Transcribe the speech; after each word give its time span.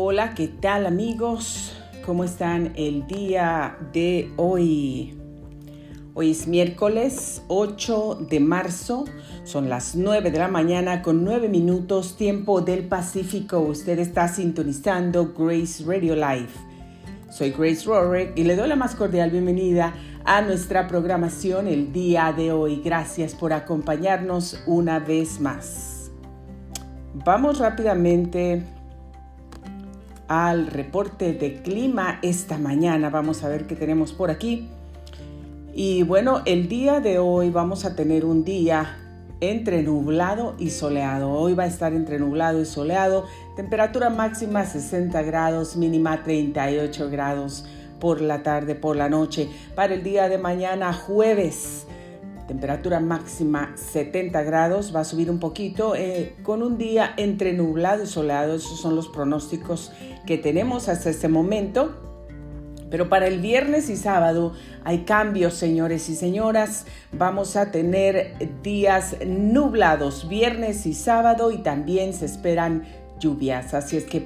Hola, 0.00 0.32
¿qué 0.36 0.46
tal 0.46 0.86
amigos? 0.86 1.72
¿Cómo 2.06 2.22
están 2.22 2.72
el 2.76 3.08
día 3.08 3.76
de 3.92 4.30
hoy? 4.36 5.18
Hoy 6.14 6.30
es 6.30 6.46
miércoles 6.46 7.42
8 7.48 8.26
de 8.30 8.38
marzo, 8.38 9.06
son 9.42 9.68
las 9.68 9.96
9 9.96 10.30
de 10.30 10.38
la 10.38 10.46
mañana 10.46 11.02
con 11.02 11.24
9 11.24 11.48
minutos 11.48 12.16
tiempo 12.16 12.60
del 12.60 12.86
Pacífico. 12.86 13.58
Usted 13.58 13.98
está 13.98 14.28
sintonizando 14.28 15.34
Grace 15.36 15.82
Radio 15.84 16.14
Live. 16.14 16.52
Soy 17.28 17.50
Grace 17.50 17.84
Rorick 17.84 18.38
y 18.38 18.44
le 18.44 18.54
doy 18.54 18.68
la 18.68 18.76
más 18.76 18.94
cordial 18.94 19.32
bienvenida 19.32 19.94
a 20.24 20.42
nuestra 20.42 20.86
programación 20.86 21.66
el 21.66 21.92
día 21.92 22.32
de 22.32 22.52
hoy. 22.52 22.82
Gracias 22.84 23.34
por 23.34 23.52
acompañarnos 23.52 24.62
una 24.68 25.00
vez 25.00 25.40
más. 25.40 26.12
Vamos 27.24 27.58
rápidamente 27.58 28.77
al 30.28 30.66
reporte 30.66 31.32
de 31.32 31.62
clima 31.62 32.18
esta 32.22 32.58
mañana. 32.58 33.10
Vamos 33.10 33.42
a 33.42 33.48
ver 33.48 33.66
qué 33.66 33.74
tenemos 33.74 34.12
por 34.12 34.30
aquí. 34.30 34.68
Y 35.74 36.02
bueno, 36.02 36.42
el 36.44 36.68
día 36.68 37.00
de 37.00 37.18
hoy 37.18 37.50
vamos 37.50 37.84
a 37.84 37.96
tener 37.96 38.24
un 38.24 38.44
día 38.44 38.98
entre 39.40 39.82
nublado 39.82 40.54
y 40.58 40.70
soleado. 40.70 41.30
Hoy 41.30 41.54
va 41.54 41.64
a 41.64 41.66
estar 41.68 41.92
entre 41.92 42.18
nublado 42.18 42.60
y 42.60 42.66
soleado. 42.66 43.24
Temperatura 43.56 44.10
máxima 44.10 44.64
60 44.64 45.22
grados, 45.22 45.76
mínima 45.76 46.22
38 46.22 47.10
grados 47.10 47.64
por 48.00 48.20
la 48.20 48.42
tarde, 48.42 48.74
por 48.74 48.96
la 48.96 49.08
noche. 49.08 49.48
Para 49.74 49.94
el 49.94 50.02
día 50.02 50.28
de 50.28 50.38
mañana, 50.38 50.92
jueves, 50.92 51.86
temperatura 52.48 52.98
máxima 52.98 53.72
70 53.76 54.42
grados, 54.42 54.92
va 54.94 55.00
a 55.00 55.04
subir 55.04 55.30
un 55.30 55.38
poquito 55.38 55.94
eh, 55.94 56.34
con 56.42 56.62
un 56.62 56.78
día 56.78 57.14
entre 57.16 57.52
nublado 57.52 58.02
y 58.02 58.06
soleado. 58.06 58.54
Esos 58.54 58.80
son 58.80 58.96
los 58.96 59.06
pronósticos 59.06 59.92
que 60.26 60.38
tenemos 60.38 60.88
hasta 60.88 61.10
este 61.10 61.28
momento. 61.28 61.94
Pero 62.90 63.10
para 63.10 63.26
el 63.26 63.40
viernes 63.40 63.90
y 63.90 63.96
sábado 63.96 64.54
hay 64.82 65.00
cambios, 65.00 65.54
señores 65.54 66.08
y 66.08 66.16
señoras. 66.16 66.86
Vamos 67.12 67.54
a 67.54 67.70
tener 67.70 68.34
días 68.62 69.16
nublados, 69.26 70.26
viernes 70.26 70.86
y 70.86 70.94
sábado, 70.94 71.52
y 71.52 71.58
también 71.58 72.14
se 72.14 72.24
esperan 72.24 72.84
lluvias. 73.20 73.74
Así 73.74 73.98
es 73.98 74.04
que 74.04 74.22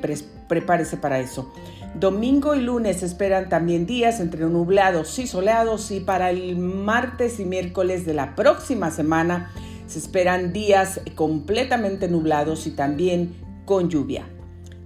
prepárese 0.49 0.97
para 0.97 1.19
eso. 1.19 1.53
Domingo 1.95 2.55
y 2.55 2.61
lunes 2.61 3.03
esperan 3.03 3.51
también 3.51 3.85
días 3.85 4.19
entre 4.19 4.47
nublados 4.47 5.19
y 5.19 5.27
soleados 5.27 5.91
y 5.91 6.01
para 6.01 6.31
el 6.31 6.57
martes 6.57 7.39
y 7.39 7.45
miércoles 7.45 8.07
de 8.07 8.15
la 8.15 8.35
próxima 8.35 8.91
semana 8.91 9.53
se 9.87 9.99
esperan 9.99 10.55
días 10.55 11.01
completamente 11.15 12.09
nublados 12.09 12.67
y 12.67 12.71
también 12.71 13.35
con 13.67 13.91
lluvia. 13.91 14.27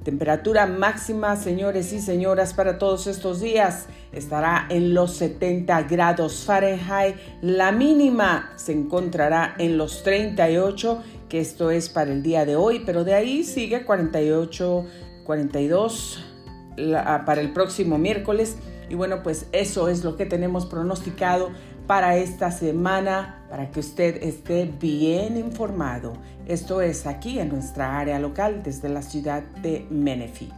Temperatura 0.02 0.66
máxima, 0.66 1.36
señores 1.36 1.92
y 1.92 2.00
señoras, 2.00 2.54
para 2.54 2.78
todos 2.78 3.06
estos 3.06 3.40
días 3.40 3.86
estará 4.12 4.66
en 4.68 4.92
los 4.92 5.14
70 5.14 5.82
grados 5.82 6.44
Fahrenheit. 6.44 7.16
La 7.40 7.70
mínima 7.70 8.52
se 8.56 8.72
encontrará 8.72 9.54
en 9.58 9.78
los 9.78 10.02
38, 10.02 11.02
que 11.28 11.40
esto 11.40 11.70
es 11.70 11.88
para 11.88 12.10
el 12.10 12.24
día 12.24 12.44
de 12.44 12.56
hoy, 12.56 12.82
pero 12.84 13.04
de 13.04 13.14
ahí 13.14 13.44
sigue 13.44 13.84
48, 13.84 14.86
42 15.24 16.35
para 16.76 17.40
el 17.40 17.52
próximo 17.52 17.98
miércoles. 17.98 18.56
Y 18.88 18.94
bueno, 18.94 19.22
pues 19.22 19.46
eso 19.52 19.88
es 19.88 20.04
lo 20.04 20.16
que 20.16 20.26
tenemos 20.26 20.66
pronosticado 20.66 21.50
para 21.86 22.16
esta 22.16 22.50
semana, 22.50 23.44
para 23.48 23.70
que 23.70 23.80
usted 23.80 24.22
esté 24.22 24.70
bien 24.80 25.36
informado. 25.36 26.14
Esto 26.46 26.80
es 26.80 27.06
aquí 27.06 27.38
en 27.38 27.48
nuestra 27.48 27.98
área 27.98 28.18
local 28.18 28.62
desde 28.62 28.88
la 28.88 29.02
ciudad 29.02 29.42
de 29.62 29.86
Menifee. 29.90 30.50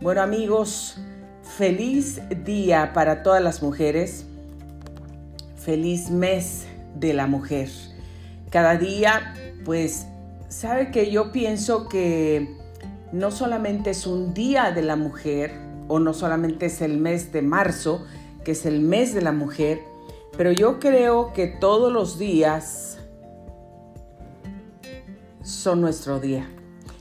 Bueno 0.00 0.22
amigos, 0.22 0.98
feliz 1.42 2.20
día 2.44 2.92
para 2.92 3.22
todas 3.22 3.42
las 3.42 3.62
mujeres. 3.62 4.26
Feliz 5.56 6.10
mes 6.10 6.66
de 6.94 7.14
la 7.14 7.26
mujer. 7.26 7.70
Cada 8.50 8.76
día, 8.76 9.34
pues, 9.64 10.06
sabe 10.48 10.90
que 10.90 11.10
yo 11.10 11.32
pienso 11.32 11.88
que 11.88 12.56
no 13.14 13.30
solamente 13.30 13.90
es 13.90 14.08
un 14.08 14.34
día 14.34 14.72
de 14.72 14.82
la 14.82 14.96
mujer, 14.96 15.52
o 15.86 16.00
no 16.00 16.12
solamente 16.12 16.66
es 16.66 16.82
el 16.82 16.98
mes 16.98 17.30
de 17.30 17.42
marzo, 17.42 18.04
que 18.44 18.52
es 18.52 18.66
el 18.66 18.80
mes 18.80 19.14
de 19.14 19.22
la 19.22 19.30
mujer, 19.30 19.82
pero 20.36 20.50
yo 20.50 20.80
creo 20.80 21.32
que 21.32 21.46
todos 21.46 21.92
los 21.92 22.18
días 22.18 22.98
son 25.42 25.80
nuestro 25.80 26.18
día. 26.18 26.50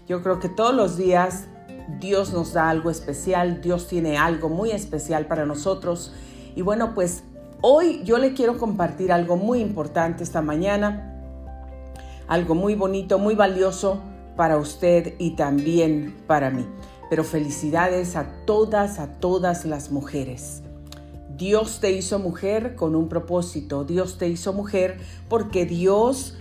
Yo 0.07 0.21
creo 0.21 0.39
que 0.39 0.49
todos 0.49 0.75
los 0.75 0.97
días 0.97 1.45
Dios 1.99 2.31
nos 2.31 2.53
da 2.53 2.69
algo 2.69 2.91
especial, 2.91 3.59
Dios 3.61 3.87
tiene 3.87 4.19
algo 4.19 4.49
muy 4.49 4.69
especial 4.69 5.25
para 5.25 5.47
nosotros. 5.47 6.13
Y 6.55 6.61
bueno, 6.61 6.93
pues 6.93 7.23
hoy 7.61 8.03
yo 8.03 8.19
le 8.19 8.35
quiero 8.35 8.59
compartir 8.59 9.11
algo 9.11 9.35
muy 9.35 9.61
importante 9.61 10.23
esta 10.23 10.43
mañana, 10.43 11.23
algo 12.27 12.53
muy 12.53 12.75
bonito, 12.75 13.17
muy 13.17 13.33
valioso 13.33 14.12
para 14.35 14.57
usted 14.57 15.13
y 15.19 15.31
también 15.31 16.15
para 16.27 16.49
mí. 16.49 16.65
Pero 17.09 17.23
felicidades 17.23 18.15
a 18.15 18.27
todas, 18.45 18.99
a 18.99 19.19
todas 19.19 19.65
las 19.65 19.91
mujeres. 19.91 20.63
Dios 21.37 21.79
te 21.79 21.91
hizo 21.91 22.19
mujer 22.19 22.75
con 22.75 22.95
un 22.95 23.09
propósito. 23.09 23.83
Dios 23.83 24.17
te 24.17 24.27
hizo 24.27 24.53
mujer 24.53 24.97
porque 25.29 25.65
Dios 25.65 26.37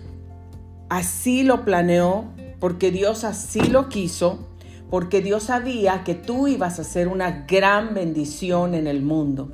así 0.88 1.42
lo 1.42 1.64
planeó, 1.64 2.26
porque 2.60 2.90
Dios 2.90 3.24
así 3.24 3.62
lo 3.62 3.88
quiso, 3.88 4.46
porque 4.90 5.22
Dios 5.22 5.44
sabía 5.44 6.04
que 6.04 6.14
tú 6.14 6.48
ibas 6.48 6.78
a 6.78 6.84
ser 6.84 7.08
una 7.08 7.46
gran 7.48 7.94
bendición 7.94 8.74
en 8.74 8.86
el 8.86 9.02
mundo. 9.02 9.50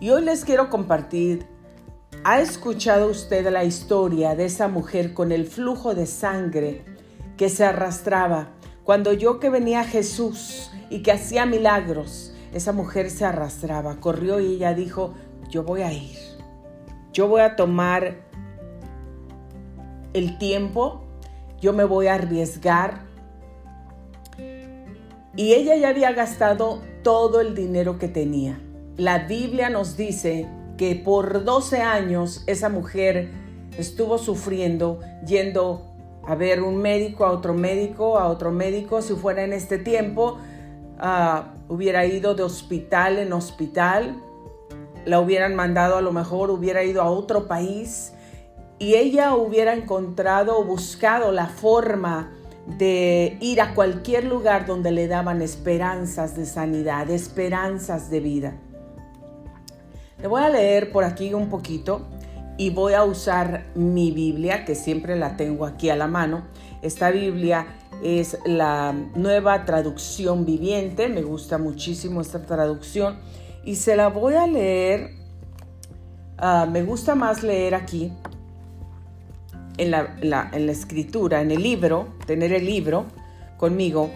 Y 0.00 0.10
hoy 0.10 0.24
les 0.24 0.44
quiero 0.44 0.70
compartir 0.70 1.46
¿Ha 2.24 2.40
escuchado 2.40 3.10
usted 3.10 3.48
la 3.50 3.64
historia 3.64 4.34
de 4.34 4.46
esa 4.46 4.66
mujer 4.66 5.14
con 5.14 5.30
el 5.30 5.46
flujo 5.46 5.94
de 5.94 6.06
sangre 6.06 6.84
que 7.36 7.48
se 7.48 7.64
arrastraba 7.64 8.48
cuando 8.82 9.12
yo 9.12 9.38
que 9.38 9.50
venía 9.50 9.84
Jesús 9.84 10.70
y 10.90 11.02
que 11.02 11.12
hacía 11.12 11.46
milagros? 11.46 12.34
Esa 12.52 12.72
mujer 12.72 13.10
se 13.10 13.26
arrastraba, 13.26 14.00
corrió 14.00 14.40
y 14.40 14.54
ella 14.54 14.74
dijo, 14.74 15.14
yo 15.50 15.64
voy 15.64 15.82
a 15.82 15.92
ir, 15.92 16.18
yo 17.12 17.28
voy 17.28 17.42
a 17.42 17.56
tomar 17.56 18.16
el 20.14 20.38
tiempo, 20.38 21.04
yo 21.60 21.74
me 21.74 21.84
voy 21.84 22.06
a 22.06 22.14
arriesgar. 22.14 23.06
Y 25.36 25.52
ella 25.52 25.76
ya 25.76 25.90
había 25.90 26.12
gastado 26.12 26.82
todo 27.02 27.40
el 27.40 27.54
dinero 27.54 27.98
que 27.98 28.08
tenía. 28.08 28.58
La 28.96 29.26
Biblia 29.26 29.68
nos 29.70 29.96
dice 29.96 30.48
que 30.78 30.94
por 30.94 31.44
12 31.44 31.82
años 31.82 32.42
esa 32.46 32.70
mujer 32.70 33.28
estuvo 33.76 34.16
sufriendo 34.16 35.00
yendo 35.26 35.82
a 36.26 36.34
ver 36.34 36.62
un 36.62 36.76
médico, 36.76 37.26
a 37.26 37.32
otro 37.32 37.52
médico, 37.52 38.18
a 38.18 38.28
otro 38.28 38.50
médico. 38.50 39.02
Si 39.02 39.14
fuera 39.14 39.44
en 39.44 39.52
este 39.52 39.76
tiempo, 39.76 40.38
ah, 40.98 41.54
hubiera 41.68 42.06
ido 42.06 42.34
de 42.34 42.44
hospital 42.44 43.18
en 43.18 43.32
hospital, 43.34 44.16
la 45.04 45.20
hubieran 45.20 45.54
mandado 45.54 45.96
a 45.96 46.00
lo 46.00 46.12
mejor, 46.12 46.50
hubiera 46.50 46.84
ido 46.84 47.02
a 47.02 47.10
otro 47.10 47.48
país 47.48 48.12
y 48.78 48.94
ella 48.94 49.34
hubiera 49.34 49.74
encontrado 49.74 50.58
o 50.58 50.64
buscado 50.64 51.32
la 51.32 51.46
forma 51.46 52.32
de 52.78 53.38
ir 53.40 53.60
a 53.60 53.74
cualquier 53.74 54.24
lugar 54.24 54.66
donde 54.66 54.92
le 54.92 55.08
daban 55.08 55.42
esperanzas 55.42 56.36
de 56.36 56.46
sanidad, 56.46 57.10
esperanzas 57.10 58.10
de 58.10 58.20
vida. 58.20 58.54
Le 60.20 60.26
voy 60.26 60.42
a 60.42 60.48
leer 60.48 60.90
por 60.90 61.04
aquí 61.04 61.32
un 61.32 61.48
poquito 61.48 62.06
y 62.56 62.70
voy 62.70 62.94
a 62.94 63.04
usar 63.04 63.66
mi 63.76 64.10
Biblia, 64.10 64.64
que 64.64 64.74
siempre 64.74 65.16
la 65.16 65.36
tengo 65.36 65.64
aquí 65.64 65.90
a 65.90 65.96
la 65.96 66.08
mano. 66.08 66.42
Esta 66.82 67.10
Biblia 67.10 67.66
es 68.02 68.36
la 68.44 68.92
nueva 69.14 69.64
traducción 69.64 70.44
viviente, 70.44 71.08
me 71.08 71.22
gusta 71.22 71.56
muchísimo 71.58 72.20
esta 72.20 72.42
traducción 72.42 73.18
y 73.64 73.76
se 73.76 73.94
la 73.94 74.08
voy 74.08 74.34
a 74.34 74.48
leer, 74.48 75.10
ah, 76.36 76.66
me 76.68 76.82
gusta 76.82 77.14
más 77.14 77.44
leer 77.44 77.76
aquí 77.76 78.12
en 79.76 79.92
la, 79.92 80.16
en 80.52 80.66
la 80.66 80.72
escritura, 80.72 81.42
en 81.42 81.52
el 81.52 81.62
libro, 81.62 82.08
tener 82.26 82.52
el 82.52 82.66
libro 82.66 83.06
conmigo 83.56 84.10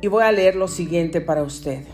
y 0.00 0.06
voy 0.06 0.22
a 0.22 0.30
leer 0.30 0.54
lo 0.54 0.68
siguiente 0.68 1.20
para 1.20 1.42
usted. 1.42 1.84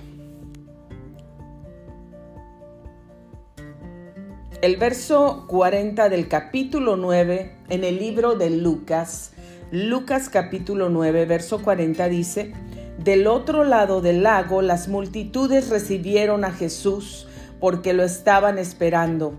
El 4.63 4.77
verso 4.77 5.47
40 5.47 6.11
del 6.11 6.29
capítulo 6.29 6.99
9 6.99 7.57
en 7.71 7.83
el 7.83 7.99
libro 7.99 8.35
de 8.35 8.51
Lucas, 8.51 9.33
Lucas 9.71 10.29
capítulo 10.29 10.91
9, 10.91 11.25
verso 11.25 11.63
40 11.63 12.09
dice, 12.09 12.53
Del 12.99 13.27
otro 13.27 13.65
lado 13.65 14.03
del 14.03 14.23
lago 14.23 14.61
las 14.61 14.87
multitudes 14.87 15.71
recibieron 15.71 16.45
a 16.45 16.53
Jesús 16.53 17.27
porque 17.59 17.95
lo 17.95 18.03
estaban 18.03 18.59
esperando. 18.59 19.33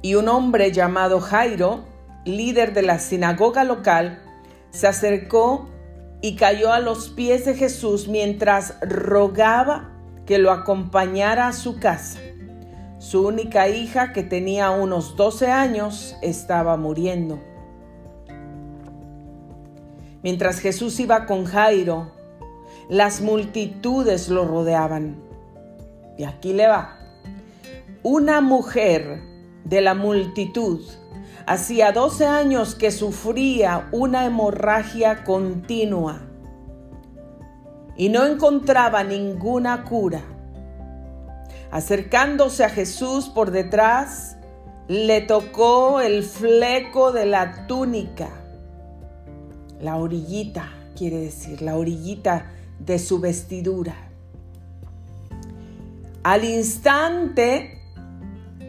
Y 0.00 0.14
un 0.14 0.28
hombre 0.28 0.70
llamado 0.70 1.18
Jairo, 1.18 1.80
líder 2.24 2.72
de 2.72 2.82
la 2.82 3.00
sinagoga 3.00 3.64
local, 3.64 4.20
se 4.70 4.86
acercó 4.86 5.68
y 6.20 6.36
cayó 6.36 6.72
a 6.72 6.78
los 6.78 7.08
pies 7.08 7.44
de 7.46 7.56
Jesús 7.56 8.06
mientras 8.06 8.76
rogaba 8.80 9.97
que 10.28 10.36
lo 10.36 10.52
acompañara 10.52 11.48
a 11.48 11.54
su 11.54 11.80
casa. 11.80 12.18
Su 12.98 13.26
única 13.26 13.70
hija, 13.70 14.12
que 14.12 14.22
tenía 14.22 14.70
unos 14.70 15.16
12 15.16 15.46
años, 15.46 16.16
estaba 16.20 16.76
muriendo. 16.76 17.40
Mientras 20.22 20.60
Jesús 20.60 21.00
iba 21.00 21.24
con 21.24 21.46
Jairo, 21.46 22.12
las 22.90 23.22
multitudes 23.22 24.28
lo 24.28 24.44
rodeaban. 24.44 25.16
Y 26.18 26.24
aquí 26.24 26.52
le 26.52 26.68
va. 26.68 26.98
Una 28.02 28.42
mujer 28.42 29.22
de 29.64 29.80
la 29.80 29.94
multitud 29.94 30.84
hacía 31.46 31.92
12 31.92 32.26
años 32.26 32.74
que 32.74 32.90
sufría 32.90 33.88
una 33.92 34.26
hemorragia 34.26 35.24
continua 35.24 36.27
y 37.98 38.08
no 38.08 38.24
encontraba 38.24 39.04
ninguna 39.04 39.84
cura. 39.84 40.22
Acercándose 41.70 42.64
a 42.64 42.70
Jesús 42.70 43.28
por 43.28 43.50
detrás, 43.50 44.36
le 44.86 45.20
tocó 45.20 46.00
el 46.00 46.22
fleco 46.22 47.12
de 47.12 47.26
la 47.26 47.66
túnica, 47.66 48.30
la 49.82 49.96
orillita, 49.96 50.70
quiere 50.96 51.18
decir, 51.18 51.60
la 51.60 51.76
orillita 51.76 52.46
de 52.78 52.98
su 52.98 53.20
vestidura. 53.20 53.94
Al 56.22 56.44
instante, 56.44 57.82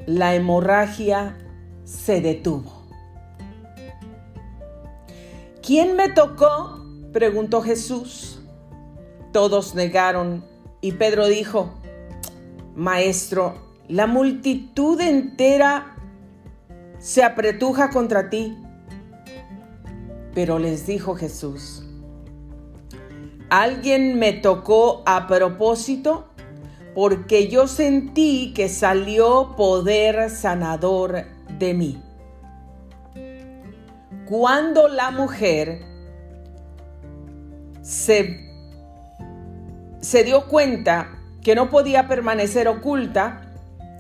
la 0.08 0.34
hemorragia 0.34 1.38
se 1.86 2.20
detuvo. 2.20 2.84
¿Quién 5.62 5.96
me 5.96 6.10
tocó? 6.10 6.84
preguntó 7.14 7.62
Jesús. 7.62 8.39
Todos 9.32 9.76
negaron 9.76 10.44
y 10.82 10.94
Pedro 10.94 11.28
dijo, 11.28 11.72
Maestro, 12.76 13.56
la 13.88 14.08
multitud 14.08 15.00
entera 15.02 15.96
se 17.00 17.24
apretuja 17.24 17.90
contra 17.90 18.30
ti. 18.30 18.58
Pero 20.34 20.60
les 20.60 20.86
dijo 20.86 21.16
Jesús, 21.16 21.84
alguien 23.50 24.20
me 24.20 24.34
tocó 24.34 25.02
a 25.06 25.28
propósito 25.28 26.26
porque 26.94 27.48
yo 27.48 27.68
sentí 27.68 28.54
que 28.54 28.70
salió 28.70 29.56
poder 29.56 30.30
sanador 30.30 31.26
de 31.58 31.74
mí. 31.74 32.02
Cuando 34.28 34.88
la 34.88 35.10
mujer 35.12 35.82
se, 37.82 38.49
se 40.02 40.24
dio 40.24 40.48
cuenta 40.48 41.20
que 41.42 41.56
no 41.56 41.70
podía 41.70 42.08
permanecer 42.08 42.68
oculta, 42.68 43.54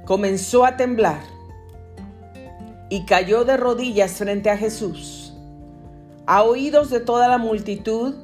comenzó 0.06 0.66
a 0.66 0.78
temblar 0.78 1.22
y 2.90 3.06
cayó 3.06 3.46
de 3.46 3.58
rodillas 3.58 4.14
frente 4.14 4.50
a 4.50 4.58
Jesús. 4.58 5.34
A 6.26 6.44
oídos 6.44 6.90
de 6.90 7.00
toda 7.00 7.28
la 7.28 7.38
multitud, 7.38 8.16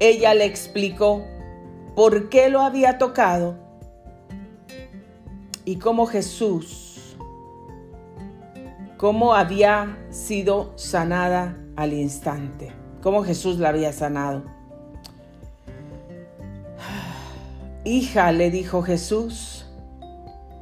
ella 0.00 0.34
le 0.34 0.44
explicó 0.44 1.24
por 1.94 2.28
qué 2.28 2.48
lo 2.48 2.60
había 2.62 2.98
tocado 2.98 3.56
y 5.64 5.76
cómo 5.76 6.06
Jesús, 6.06 7.16
cómo 8.96 9.34
había 9.34 9.98
sido 10.10 10.72
sanada 10.76 11.56
al 11.76 11.92
instante, 11.92 12.72
cómo 13.02 13.24
Jesús 13.24 13.58
la 13.58 13.70
había 13.70 13.92
sanado. 13.92 14.59
Hija, 17.84 18.30
le 18.32 18.50
dijo 18.50 18.82
Jesús, 18.82 19.64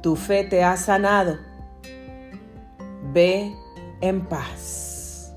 tu 0.01 0.15
fe 0.15 0.45
te 0.45 0.63
ha 0.63 0.77
sanado. 0.77 1.37
Ve 3.13 3.53
en 3.99 4.25
paz. 4.25 5.33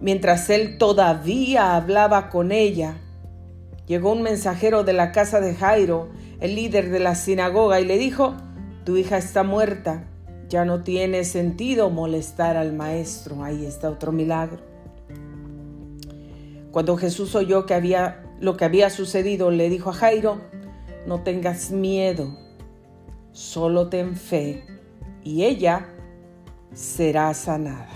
Mientras 0.00 0.48
él 0.50 0.78
todavía 0.78 1.74
hablaba 1.74 2.30
con 2.30 2.52
ella, 2.52 2.94
llegó 3.86 4.12
un 4.12 4.22
mensajero 4.22 4.84
de 4.84 4.92
la 4.92 5.10
casa 5.10 5.40
de 5.40 5.56
Jairo, 5.56 6.10
el 6.38 6.54
líder 6.54 6.90
de 6.90 7.00
la 7.00 7.16
sinagoga, 7.16 7.80
y 7.80 7.86
le 7.86 7.98
dijo, 7.98 8.36
tu 8.84 8.96
hija 8.96 9.18
está 9.18 9.42
muerta, 9.42 10.04
ya 10.48 10.64
no 10.64 10.84
tiene 10.84 11.24
sentido 11.24 11.90
molestar 11.90 12.56
al 12.56 12.72
maestro. 12.72 13.42
Ahí 13.42 13.66
está 13.66 13.90
otro 13.90 14.12
milagro. 14.12 14.60
Cuando 16.70 16.96
Jesús 16.96 17.34
oyó 17.34 17.66
que 17.66 17.74
había 17.74 18.22
lo 18.40 18.56
que 18.56 18.64
había 18.64 18.90
sucedido, 18.90 19.50
le 19.50 19.68
dijo 19.68 19.90
a 19.90 19.94
Jairo, 19.94 20.40
no 21.06 21.22
tengas 21.22 21.70
miedo, 21.70 22.36
solo 23.32 23.88
ten 23.88 24.16
fe 24.16 24.64
y 25.22 25.44
ella 25.44 25.88
será 26.72 27.32
sanada. 27.34 27.88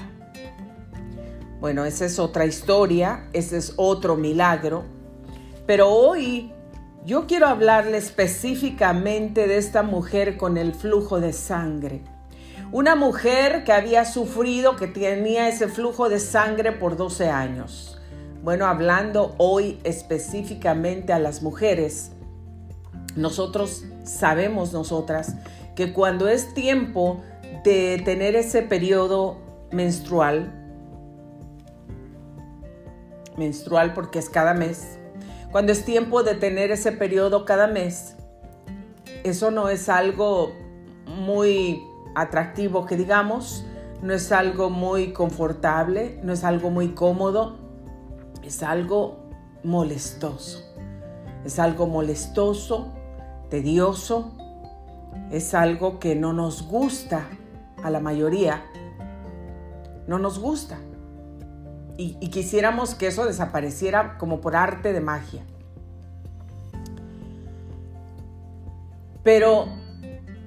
Bueno, 1.60 1.84
esa 1.84 2.04
es 2.04 2.18
otra 2.18 2.44
historia, 2.44 3.28
ese 3.32 3.56
es 3.56 3.74
otro 3.76 4.16
milagro, 4.16 4.84
pero 5.66 5.88
hoy 5.88 6.52
yo 7.06 7.26
quiero 7.26 7.46
hablarle 7.46 7.98
específicamente 7.98 9.46
de 9.46 9.58
esta 9.58 9.82
mujer 9.82 10.36
con 10.36 10.56
el 10.56 10.74
flujo 10.74 11.20
de 11.20 11.32
sangre. 11.32 12.02
Una 12.72 12.96
mujer 12.96 13.64
que 13.64 13.72
había 13.72 14.04
sufrido, 14.04 14.76
que 14.76 14.88
tenía 14.88 15.48
ese 15.48 15.68
flujo 15.68 16.08
de 16.08 16.18
sangre 16.18 16.72
por 16.72 16.96
12 16.96 17.28
años. 17.28 18.00
Bueno, 18.42 18.66
hablando 18.66 19.34
hoy 19.38 19.78
específicamente 19.84 21.12
a 21.12 21.18
las 21.18 21.42
mujeres, 21.42 22.12
nosotros 23.16 23.84
sabemos 24.04 24.72
nosotras 24.72 25.34
que 25.74 25.92
cuando 25.92 26.28
es 26.28 26.54
tiempo 26.54 27.20
de 27.64 28.00
tener 28.04 28.36
ese 28.36 28.62
periodo 28.62 29.38
menstrual, 29.70 30.52
menstrual 33.36 33.94
porque 33.94 34.18
es 34.18 34.28
cada 34.28 34.54
mes, 34.54 34.98
cuando 35.50 35.72
es 35.72 35.84
tiempo 35.84 36.22
de 36.22 36.34
tener 36.34 36.70
ese 36.70 36.92
periodo 36.92 37.44
cada 37.44 37.66
mes, 37.66 38.16
eso 39.22 39.50
no 39.50 39.68
es 39.68 39.88
algo 39.88 40.52
muy 41.06 41.82
atractivo 42.14 42.86
que 42.86 42.96
digamos, 42.96 43.64
no 44.02 44.12
es 44.12 44.32
algo 44.32 44.68
muy 44.68 45.12
confortable, 45.12 46.20
no 46.22 46.32
es 46.32 46.44
algo 46.44 46.70
muy 46.70 46.88
cómodo, 46.88 47.56
es 48.42 48.62
algo 48.62 49.24
molestoso. 49.62 50.62
Es 51.44 51.58
algo 51.58 51.86
molestoso, 51.86 52.93
tedioso, 53.54 54.32
es 55.30 55.54
algo 55.54 56.00
que 56.00 56.16
no 56.16 56.32
nos 56.32 56.66
gusta 56.66 57.28
a 57.84 57.88
la 57.88 58.00
mayoría. 58.00 58.64
No 60.08 60.18
nos 60.18 60.40
gusta. 60.40 60.76
Y, 61.96 62.14
quisiéramos 62.30 62.96
que 62.96 63.06
eso 63.06 63.24
desapareciera 63.24 64.18
como 64.18 64.40
por 64.40 64.56
arte 64.56 64.92
de 64.92 65.00
magia. 65.00 65.44
Pero 69.22 69.68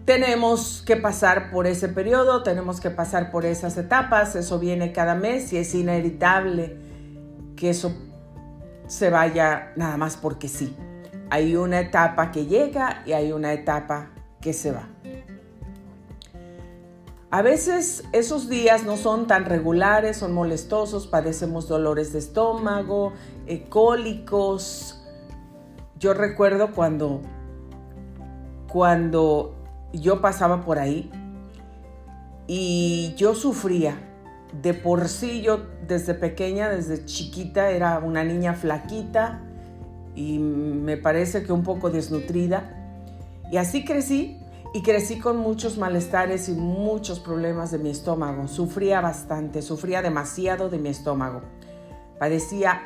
tenemos 0.04 0.84
que 0.86 0.98
pasar 0.98 1.50
por 1.50 1.66
ese 1.66 1.88
periodo, 1.88 2.44
tenemos 2.44 2.82
que 2.82 2.90
pasar 2.90 3.32
por 3.32 3.46
esas 3.46 3.78
etapas, 3.78 4.36
eso 4.36 4.60
viene 4.60 4.92
cada 4.92 5.16
mes 5.16 5.54
y 5.54 5.58
es 5.58 5.74
inevitable 5.74 6.76
que 7.56 7.70
eso 7.70 7.96
se 8.88 9.10
vaya 9.10 9.72
nada 9.78 9.96
más 9.96 10.18
porque 10.18 10.50
sí. 10.50 10.76
Hay 11.30 11.56
una 11.56 11.80
etapa 11.80 12.32
que 12.32 12.46
llega 12.46 13.04
y 13.06 13.14
hay 13.14 13.32
una 13.32 13.54
etapa 13.54 14.10
que 14.42 14.54
se 14.54 14.72
va. 14.72 14.88
A 17.30 17.42
veces 17.42 18.06
esos 18.14 18.48
días 18.48 18.86
no 18.86 18.96
son 18.96 19.28
tan 19.28 19.44
regulares, 19.44 20.16
son 20.16 20.34
molestosos, 20.34 21.08
padecemos 21.08 21.68
dolores 21.68 22.14
de 22.14 22.20
estómago, 22.20 23.12
eh, 23.48 23.68
cólicos. 23.68 25.04
Yo 26.00 26.14
recuerdo 26.14 26.72
cuando, 26.72 27.22
cuando 28.72 29.56
yo 29.92 30.22
pasaba 30.22 30.62
por 30.64 30.80
ahí 30.80 31.12
y 32.48 33.14
yo 33.18 33.36
sufría. 33.36 34.04
De 34.62 34.74
por 34.74 35.10
sí 35.10 35.42
yo 35.42 35.66
desde 35.86 36.14
pequeña, 36.14 36.70
desde 36.70 37.04
chiquita, 37.04 37.72
era 37.72 38.00
una 38.00 38.24
niña 38.24 38.54
flaquita, 38.54 39.42
y 40.18 40.40
me 40.40 40.98
parece 40.98 41.44
que 41.44 41.54
un 41.54 41.62
poco 41.62 41.92
desnutrida. 41.92 42.74
Y 43.52 43.58
así 43.58 43.86
crecí 43.86 44.40
y 44.74 44.82
crecí 44.82 45.20
con 45.20 45.38
muchos 45.38 45.78
malestares 45.78 46.50
y 46.50 46.54
muchos 46.54 47.20
problemas 47.20 47.70
de 47.70 47.78
mi 47.78 47.92
estómago. 47.92 48.48
Sufría 48.48 49.00
bastante, 49.00 49.62
sufría 49.62 50.02
demasiado 50.02 50.70
de 50.70 50.80
mi 50.80 50.90
estómago. 50.90 51.44
Padecía 52.20 52.82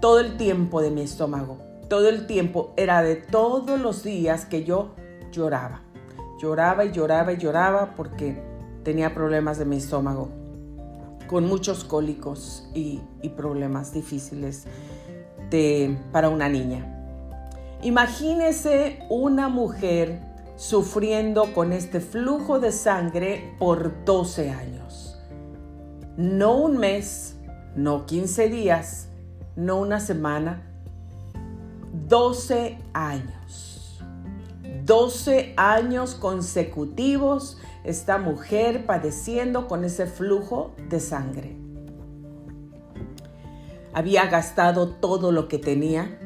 todo 0.00 0.20
el 0.20 0.36
tiempo 0.36 0.80
de 0.80 0.92
mi 0.92 1.02
estómago. 1.02 1.58
Todo 1.88 2.08
el 2.08 2.28
tiempo 2.28 2.72
era 2.76 3.02
de 3.02 3.16
todos 3.16 3.80
los 3.80 4.04
días 4.04 4.46
que 4.46 4.62
yo 4.62 4.94
lloraba. 5.32 5.82
Lloraba 6.40 6.84
y 6.84 6.92
lloraba 6.92 7.32
y 7.32 7.38
lloraba 7.38 7.94
porque 7.96 8.40
tenía 8.84 9.12
problemas 9.12 9.58
de 9.58 9.64
mi 9.64 9.76
estómago. 9.76 10.28
con 11.28 11.46
muchos 11.46 11.84
cólicos 11.84 12.68
y, 12.74 13.00
problemas 13.38 13.94
difíciles 13.94 14.66
para 16.12 16.30
una 16.30 16.48
niña. 16.48 16.88
Imagínese 17.82 19.00
una 19.10 19.48
mujer 19.48 20.20
sufriendo 20.56 21.52
con 21.52 21.72
este 21.72 22.00
flujo 22.00 22.58
de 22.58 22.72
sangre 22.72 23.54
por 23.58 24.04
12 24.04 24.50
años. 24.50 25.18
No 26.16 26.56
un 26.56 26.78
mes, 26.78 27.36
no 27.74 28.06
15 28.06 28.48
días, 28.48 29.08
no 29.56 29.78
una 29.80 30.00
semana, 30.00 30.62
12 32.08 32.78
años. 32.94 34.00
12 34.84 35.54
años 35.56 36.14
consecutivos 36.14 37.58
esta 37.84 38.16
mujer 38.18 38.86
padeciendo 38.86 39.68
con 39.68 39.84
ese 39.84 40.06
flujo 40.06 40.74
de 40.88 40.98
sangre. 40.98 41.61
Había 43.94 44.26
gastado 44.26 44.88
todo 44.88 45.32
lo 45.32 45.48
que 45.48 45.58
tenía, 45.58 46.18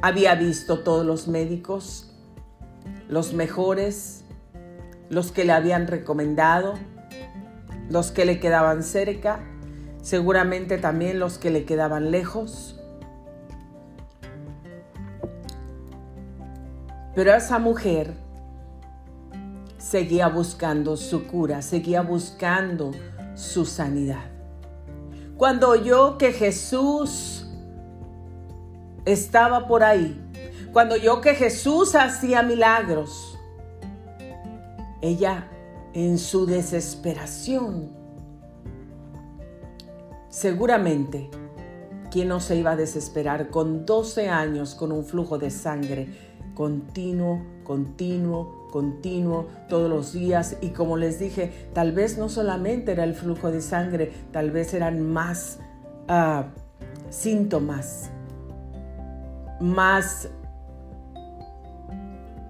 había 0.00 0.34
visto 0.34 0.80
todos 0.80 1.04
los 1.04 1.28
médicos, 1.28 2.10
los 3.08 3.34
mejores, 3.34 4.24
los 5.10 5.30
que 5.30 5.44
le 5.44 5.52
habían 5.52 5.86
recomendado, 5.86 6.74
los 7.90 8.10
que 8.10 8.24
le 8.24 8.40
quedaban 8.40 8.82
cerca, 8.82 9.40
seguramente 10.02 10.78
también 10.78 11.18
los 11.18 11.38
que 11.38 11.50
le 11.50 11.64
quedaban 11.64 12.10
lejos. 12.10 12.80
Pero 17.14 17.32
esa 17.32 17.58
mujer 17.58 18.14
seguía 19.78 20.28
buscando 20.28 20.96
su 20.96 21.26
cura, 21.26 21.62
seguía 21.62 22.02
buscando 22.02 22.90
su 23.34 23.66
sanidad. 23.66 24.33
Cuando 25.36 25.70
oyó 25.70 26.16
que 26.18 26.32
Jesús 26.32 27.46
estaba 29.04 29.66
por 29.66 29.82
ahí, 29.82 30.20
cuando 30.72 30.94
oyó 30.94 31.20
que 31.20 31.34
Jesús 31.34 31.94
hacía 31.94 32.42
milagros, 32.42 33.38
ella 35.02 35.48
en 35.92 36.18
su 36.18 36.46
desesperación, 36.46 37.90
seguramente, 40.28 41.30
¿quién 42.10 42.28
no 42.28 42.40
se 42.40 42.56
iba 42.56 42.72
a 42.72 42.76
desesperar 42.76 43.50
con 43.50 43.84
12 43.84 44.28
años 44.28 44.74
con 44.74 44.92
un 44.92 45.04
flujo 45.04 45.38
de 45.38 45.50
sangre 45.50 46.08
continuo, 46.54 47.42
continuo, 47.64 48.63
continuo 48.74 49.46
todos 49.68 49.88
los 49.88 50.12
días 50.12 50.56
y 50.60 50.70
como 50.70 50.96
les 50.96 51.20
dije, 51.20 51.68
tal 51.74 51.92
vez 51.92 52.18
no 52.18 52.28
solamente 52.28 52.90
era 52.90 53.04
el 53.04 53.14
flujo 53.14 53.52
de 53.52 53.60
sangre, 53.60 54.10
tal 54.32 54.50
vez 54.50 54.74
eran 54.74 55.12
más 55.12 55.60
ah, 56.08 56.46
síntomas, 57.08 58.10
más 59.60 60.28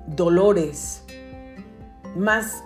dolores, 0.06 1.04
más 2.16 2.64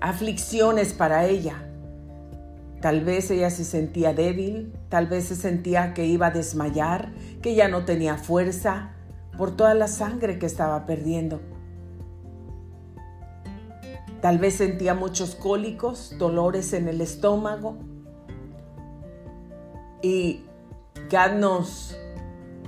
aflicciones 0.00 0.94
para 0.94 1.26
ella. 1.26 1.62
Tal 2.80 3.02
vez 3.04 3.30
ella 3.30 3.50
se 3.50 3.66
sentía 3.66 4.14
débil, 4.14 4.72
tal 4.88 5.08
vez 5.08 5.26
se 5.26 5.36
sentía 5.36 5.92
que 5.92 6.06
iba 6.06 6.28
a 6.28 6.30
desmayar, 6.30 7.12
que 7.42 7.54
ya 7.54 7.68
no 7.68 7.84
tenía 7.84 8.16
fuerza 8.16 8.92
por 9.36 9.54
toda 9.54 9.74
la 9.74 9.88
sangre 9.88 10.38
que 10.38 10.46
estaba 10.46 10.86
perdiendo. 10.86 11.51
Tal 14.22 14.38
vez 14.38 14.54
sentía 14.54 14.94
muchos 14.94 15.34
cólicos, 15.34 16.14
dolores 16.16 16.72
en 16.74 16.86
el 16.86 17.00
estómago. 17.00 17.76
Y 20.00 20.44
gadnos 21.10 21.96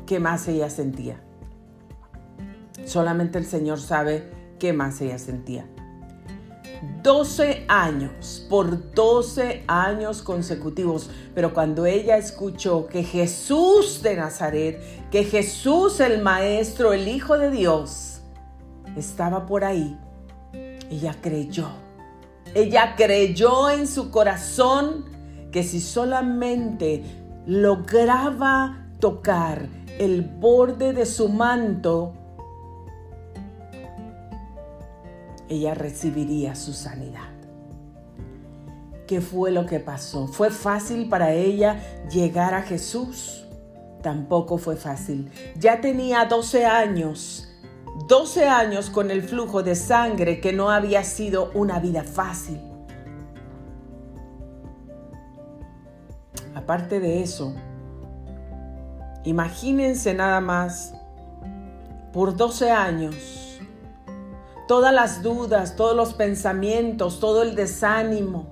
qué 0.05 0.19
más 0.19 0.49
ella 0.49 0.69
sentía. 0.69 1.23
Solamente 2.85 3.39
el 3.39 3.47
Señor 3.47 3.79
sabe 3.79 4.29
qué 4.59 4.73
más 4.73 5.01
ella 5.01 5.17
sentía. 5.17 5.65
12 7.05 7.67
años, 7.69 8.45
por 8.51 8.93
12 8.93 9.63
años 9.69 10.23
consecutivos. 10.23 11.09
Pero 11.37 11.55
cuando 11.55 11.87
ella 11.87 12.17
escuchó 12.17 12.89
que 12.89 13.05
Jesús 13.05 14.03
de 14.03 14.17
Nazaret, 14.17 14.81
que 15.13 15.23
Jesús 15.23 16.01
el 16.01 16.21
Maestro, 16.21 16.93
el 16.93 17.07
Hijo 17.07 17.39
de 17.39 17.53
Dios, 17.53 18.23
estaba 18.97 19.47
por 19.47 19.63
ahí, 19.63 19.97
ella 20.95 21.17
creyó. 21.21 21.69
Ella 22.55 22.95
creyó 22.97 23.69
en 23.71 23.89
su 23.89 24.11
corazón 24.11 25.07
que 25.51 25.65
si 25.65 25.81
solamente 25.81 27.03
lograba 27.47 28.87
tocar 29.01 29.69
el 29.99 30.23
borde 30.23 30.93
de 30.93 31.05
su 31.05 31.29
manto, 31.29 32.13
ella 35.49 35.75
recibiría 35.75 36.55
su 36.55 36.73
sanidad. 36.73 37.35
¿Qué 39.09 39.21
fue 39.21 39.51
lo 39.51 39.67
que 39.67 39.81
pasó? 39.81 40.29
¿Fue 40.29 40.51
fácil 40.51 41.09
para 41.09 41.33
ella 41.33 41.81
llegar 42.09 42.55
a 42.55 42.63
Jesús? 42.63 43.47
Tampoco 44.01 44.59
fue 44.59 44.77
fácil. 44.77 45.31
Ya 45.59 45.81
tenía 45.81 46.25
12 46.25 46.65
años 46.65 47.44
12 47.95 48.49
años 48.49 48.91
con 48.91 49.11
el 49.11 49.23
flujo 49.23 49.63
de 49.63 49.77
sangre 49.77 50.41
que 50.41 50.53
no 50.53 50.71
había 50.71 51.05
sido 51.05 51.51
una 51.55 51.79
vida 51.79 52.03
fácil. 52.03 52.61
Aparte 56.55 56.99
de 56.99 57.23
eso, 57.23 57.55
imagínense 59.25 60.13
nada 60.13 60.41
más, 60.41 60.93
por 62.13 62.37
12 62.37 62.71
años, 62.71 63.61
todas 64.67 64.93
las 64.93 65.23
dudas, 65.23 65.77
todos 65.77 65.97
los 65.97 66.15
pensamientos, 66.15 67.21
todo 67.21 67.43
el 67.43 67.55
desánimo, 67.55 68.47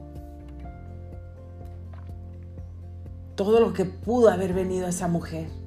todo 3.34 3.60
lo 3.60 3.72
que 3.72 3.84
pudo 3.84 4.30
haber 4.30 4.52
venido 4.52 4.86
a 4.86 4.90
esa 4.90 5.08
mujer. 5.08 5.61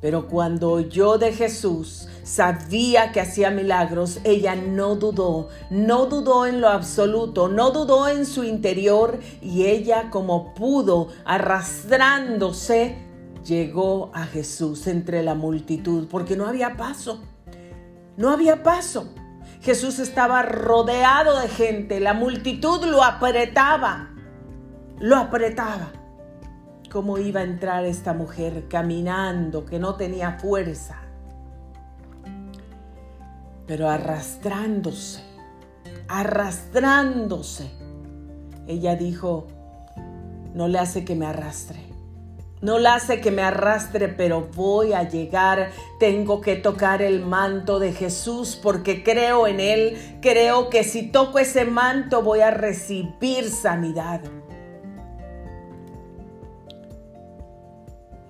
Pero 0.00 0.28
cuando 0.28 0.70
oyó 0.70 1.18
de 1.18 1.32
Jesús, 1.32 2.08
sabía 2.22 3.12
que 3.12 3.20
hacía 3.20 3.50
milagros, 3.50 4.20
ella 4.24 4.54
no 4.54 4.96
dudó, 4.96 5.48
no 5.68 6.06
dudó 6.06 6.46
en 6.46 6.62
lo 6.62 6.68
absoluto, 6.68 7.48
no 7.48 7.70
dudó 7.70 8.08
en 8.08 8.24
su 8.24 8.44
interior 8.44 9.20
y 9.42 9.66
ella 9.66 10.08
como 10.10 10.54
pudo, 10.54 11.08
arrastrándose, 11.26 12.96
llegó 13.44 14.10
a 14.14 14.24
Jesús 14.24 14.86
entre 14.86 15.22
la 15.22 15.34
multitud, 15.34 16.08
porque 16.08 16.36
no 16.36 16.46
había 16.46 16.76
paso, 16.76 17.20
no 18.16 18.30
había 18.30 18.62
paso. 18.62 19.12
Jesús 19.60 19.98
estaba 19.98 20.42
rodeado 20.42 21.38
de 21.38 21.48
gente, 21.48 22.00
la 22.00 22.14
multitud 22.14 22.82
lo 22.86 23.04
apretaba, 23.04 24.14
lo 24.98 25.16
apretaba 25.16 25.99
cómo 26.90 27.18
iba 27.18 27.40
a 27.40 27.44
entrar 27.44 27.84
esta 27.84 28.12
mujer 28.12 28.66
caminando, 28.68 29.64
que 29.64 29.78
no 29.78 29.94
tenía 29.94 30.32
fuerza, 30.32 30.96
pero 33.66 33.88
arrastrándose, 33.88 35.22
arrastrándose. 36.08 37.70
Ella 38.66 38.96
dijo, 38.96 39.46
no 40.54 40.68
le 40.68 40.78
hace 40.78 41.04
que 41.04 41.14
me 41.14 41.26
arrastre. 41.26 41.78
No 42.60 42.78
le 42.78 42.88
hace 42.90 43.22
que 43.22 43.30
me 43.30 43.40
arrastre, 43.40 44.08
pero 44.08 44.48
voy 44.54 44.92
a 44.92 45.08
llegar. 45.08 45.70
Tengo 45.98 46.42
que 46.42 46.56
tocar 46.56 47.00
el 47.00 47.24
manto 47.24 47.78
de 47.78 47.92
Jesús 47.92 48.58
porque 48.62 49.02
creo 49.02 49.46
en 49.46 49.60
Él. 49.60 50.18
Creo 50.20 50.68
que 50.68 50.84
si 50.84 51.10
toco 51.10 51.38
ese 51.38 51.64
manto 51.64 52.22
voy 52.22 52.40
a 52.40 52.50
recibir 52.50 53.48
sanidad. 53.48 54.20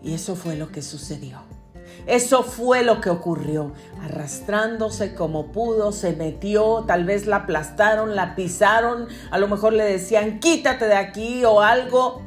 Y 0.02 0.14
eso 0.14 0.35
fue 0.35 0.57
lo 0.57 0.71
que 0.71 0.83
sucedió. 0.83 1.38
Eso 2.07 2.42
fue 2.42 2.83
lo 2.83 3.00
que 3.00 3.11
ocurrió. 3.11 3.73
Arrastrándose 4.02 5.14
como 5.14 5.52
pudo, 5.52 5.92
se 5.92 6.12
metió, 6.12 6.85
tal 6.87 7.04
vez 7.04 7.26
la 7.26 7.37
aplastaron, 7.37 8.16
la 8.16 8.35
pisaron, 8.35 9.09
a 9.30 9.38
lo 9.38 9.49
mejor 9.49 9.73
le 9.73 9.85
decían 9.85 10.40
quítate 10.40 10.87
de 10.87 10.97
aquí 10.97 11.45
o 11.45 11.61
algo. 11.61 12.23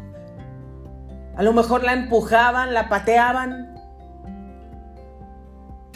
A 1.35 1.41
lo 1.41 1.53
mejor 1.53 1.83
la 1.83 1.93
empujaban, 1.93 2.73
la 2.73 2.89
pateaban. 2.89 3.73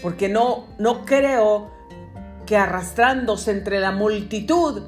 Porque 0.01 0.29
no, 0.29 0.65
no 0.79 1.05
creo 1.05 1.71
que 2.45 2.57
arrastrándose 2.57 3.51
entre 3.51 3.79
la 3.79 3.91
multitud, 3.91 4.83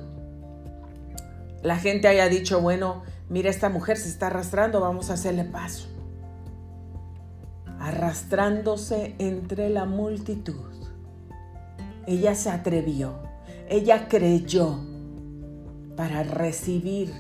la 1.62 1.78
gente 1.78 2.08
haya 2.08 2.30
dicho, 2.30 2.62
bueno, 2.62 3.04
mira, 3.28 3.50
esta 3.50 3.70
mujer 3.70 3.98
se 3.98 4.08
está 4.08 4.28
arrastrando, 4.28 4.80
vamos 4.80 5.10
a 5.10 5.14
hacerle 5.14 5.44
paso 5.44 5.99
arrastrándose 7.80 9.16
entre 9.20 9.70
la 9.70 9.86
multitud. 9.86 10.56
Ella 12.08 12.36
se 12.36 12.50
atrevió, 12.50 13.20
ella 13.70 14.08
creyó 14.08 14.80
para 15.96 16.24
recibir 16.24 17.12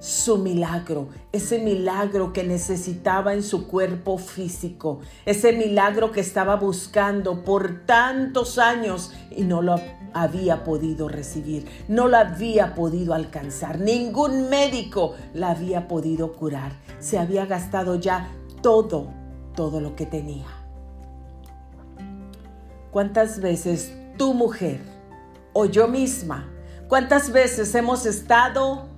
su 0.00 0.38
milagro, 0.38 1.08
ese 1.30 1.58
milagro 1.58 2.32
que 2.32 2.42
necesitaba 2.42 3.34
en 3.34 3.42
su 3.42 3.66
cuerpo 3.66 4.16
físico, 4.16 5.00
ese 5.26 5.52
milagro 5.52 6.10
que 6.10 6.20
estaba 6.20 6.56
buscando 6.56 7.44
por 7.44 7.84
tantos 7.84 8.58
años 8.58 9.12
y 9.30 9.42
no 9.42 9.60
lo 9.60 9.76
había 10.14 10.64
podido 10.64 11.06
recibir, 11.06 11.66
no 11.88 12.08
lo 12.08 12.16
había 12.16 12.74
podido 12.74 13.12
alcanzar, 13.12 13.78
ningún 13.78 14.48
médico 14.48 15.14
la 15.34 15.50
había 15.50 15.86
podido 15.86 16.32
curar, 16.32 16.72
se 16.98 17.18
había 17.18 17.44
gastado 17.44 17.96
ya 17.96 18.30
todo, 18.62 19.19
todo 19.60 19.78
lo 19.82 19.94
que 19.94 20.06
tenía. 20.06 20.46
¿Cuántas 22.90 23.40
veces 23.40 23.94
tu 24.16 24.32
mujer 24.32 24.80
o 25.52 25.66
yo 25.66 25.86
misma, 25.86 26.48
cuántas 26.88 27.30
veces 27.30 27.74
hemos 27.74 28.06
estado 28.06 28.88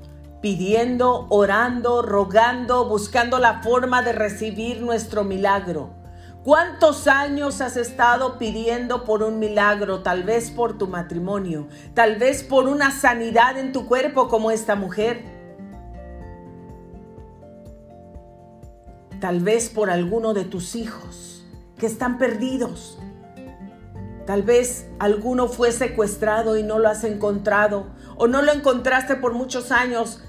pidiendo, 0.40 1.26
orando, 1.30 2.00
rogando, 2.00 2.88
buscando 2.88 3.40
la 3.40 3.60
forma 3.60 4.02
de 4.02 4.12
recibir 4.12 4.82
nuestro 4.82 5.24
milagro. 5.24 5.90
¿Cuántos 6.44 7.08
años 7.08 7.60
has 7.60 7.76
estado 7.76 8.38
pidiendo 8.38 9.02
por 9.02 9.24
un 9.24 9.40
milagro? 9.40 10.04
Tal 10.04 10.22
vez 10.22 10.52
por 10.52 10.78
tu 10.78 10.86
matrimonio, 10.86 11.66
tal 11.92 12.20
vez 12.20 12.44
por 12.44 12.68
una 12.68 12.92
sanidad 12.92 13.58
en 13.58 13.72
tu 13.72 13.86
cuerpo 13.86 14.28
como 14.28 14.52
esta 14.52 14.76
mujer. 14.76 15.24
Tal 19.22 19.38
vez 19.38 19.68
por 19.68 19.88
alguno 19.88 20.34
de 20.34 20.44
tus 20.44 20.74
hijos 20.74 21.44
que 21.78 21.86
están 21.86 22.18
perdidos. 22.18 22.98
Tal 24.26 24.42
vez 24.42 24.88
alguno 24.98 25.46
fue 25.46 25.70
secuestrado 25.70 26.58
y 26.58 26.64
no 26.64 26.80
lo 26.80 26.88
has 26.88 27.04
encontrado 27.04 27.86
o 28.16 28.26
no 28.26 28.42
lo 28.42 28.50
encontraste 28.50 29.14
por 29.14 29.32
muchos 29.32 29.70
años 29.70 30.24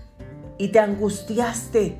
y 0.59 0.67
te 0.67 0.79
angustiaste. 0.79 1.97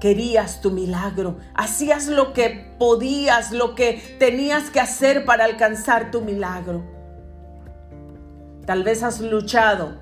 Querías 0.00 0.62
tu 0.62 0.70
milagro, 0.70 1.36
hacías 1.52 2.06
lo 2.06 2.32
que 2.32 2.74
podías, 2.78 3.52
lo 3.52 3.74
que 3.74 4.16
tenías 4.18 4.70
que 4.70 4.80
hacer 4.80 5.26
para 5.26 5.44
alcanzar 5.44 6.10
tu 6.10 6.22
milagro. 6.22 6.82
Tal 8.64 8.84
vez 8.84 9.02
has 9.02 9.20
luchado 9.20 10.00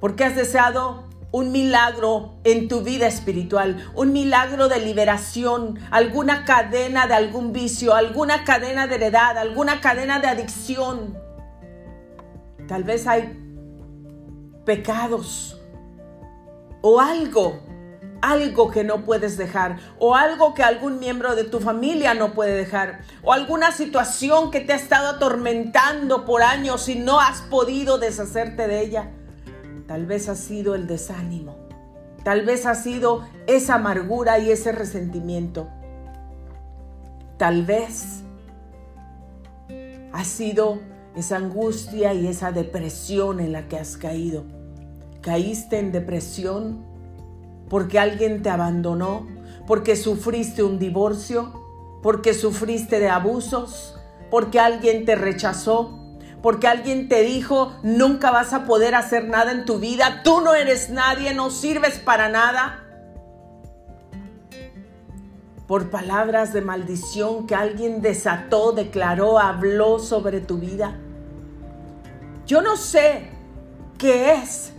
porque 0.00 0.24
has 0.24 0.34
deseado 0.34 1.09
un 1.32 1.52
milagro 1.52 2.34
en 2.44 2.68
tu 2.68 2.82
vida 2.82 3.06
espiritual, 3.06 3.90
un 3.94 4.12
milagro 4.12 4.68
de 4.68 4.80
liberación, 4.80 5.78
alguna 5.90 6.44
cadena 6.44 7.06
de 7.06 7.14
algún 7.14 7.52
vicio, 7.52 7.94
alguna 7.94 8.44
cadena 8.44 8.86
de 8.86 8.96
heredad, 8.96 9.38
alguna 9.38 9.80
cadena 9.80 10.18
de 10.18 10.26
adicción. 10.26 11.16
Tal 12.66 12.84
vez 12.84 13.06
hay 13.06 13.36
pecados 14.64 15.60
o 16.82 17.00
algo, 17.00 17.60
algo 18.22 18.70
que 18.70 18.84
no 18.84 19.04
puedes 19.04 19.36
dejar, 19.36 19.78
o 19.98 20.14
algo 20.14 20.54
que 20.54 20.62
algún 20.62 20.98
miembro 20.98 21.34
de 21.36 21.44
tu 21.44 21.60
familia 21.60 22.14
no 22.14 22.32
puede 22.32 22.52
dejar, 22.52 23.02
o 23.22 23.32
alguna 23.32 23.72
situación 23.72 24.50
que 24.50 24.60
te 24.60 24.72
ha 24.72 24.76
estado 24.76 25.08
atormentando 25.08 26.24
por 26.24 26.42
años 26.42 26.88
y 26.88 26.96
no 26.96 27.20
has 27.20 27.42
podido 27.42 27.98
deshacerte 27.98 28.66
de 28.66 28.80
ella. 28.80 29.10
Tal 29.90 30.06
vez 30.06 30.28
ha 30.28 30.36
sido 30.36 30.76
el 30.76 30.86
desánimo, 30.86 31.56
tal 32.22 32.44
vez 32.44 32.64
ha 32.64 32.76
sido 32.76 33.26
esa 33.48 33.74
amargura 33.74 34.38
y 34.38 34.52
ese 34.52 34.70
resentimiento. 34.70 35.66
Tal 37.38 37.64
vez 37.64 38.22
ha 40.12 40.22
sido 40.22 40.78
esa 41.16 41.38
angustia 41.38 42.14
y 42.14 42.28
esa 42.28 42.52
depresión 42.52 43.40
en 43.40 43.50
la 43.50 43.66
que 43.66 43.78
has 43.78 43.96
caído. 43.96 44.44
Caíste 45.22 45.80
en 45.80 45.90
depresión 45.90 46.84
porque 47.68 47.98
alguien 47.98 48.44
te 48.44 48.50
abandonó, 48.50 49.26
porque 49.66 49.96
sufriste 49.96 50.62
un 50.62 50.78
divorcio, 50.78 51.52
porque 52.00 52.32
sufriste 52.32 53.00
de 53.00 53.08
abusos, 53.08 53.98
porque 54.30 54.60
alguien 54.60 55.04
te 55.04 55.16
rechazó, 55.16 55.99
porque 56.42 56.68
alguien 56.68 57.08
te 57.08 57.22
dijo, 57.22 57.74
nunca 57.82 58.30
vas 58.30 58.52
a 58.52 58.64
poder 58.64 58.94
hacer 58.94 59.28
nada 59.28 59.52
en 59.52 59.64
tu 59.64 59.78
vida, 59.78 60.22
tú 60.24 60.40
no 60.40 60.54
eres 60.54 60.90
nadie, 60.90 61.34
no 61.34 61.50
sirves 61.50 61.98
para 61.98 62.28
nada. 62.28 62.86
Por 65.66 65.90
palabras 65.90 66.52
de 66.52 66.62
maldición 66.62 67.46
que 67.46 67.54
alguien 67.54 68.00
desató, 68.00 68.72
declaró, 68.72 69.38
habló 69.38 69.98
sobre 69.98 70.40
tu 70.40 70.58
vida. 70.58 70.96
Yo 72.46 72.62
no 72.62 72.76
sé 72.76 73.28
qué 73.98 74.32
es 74.34 74.72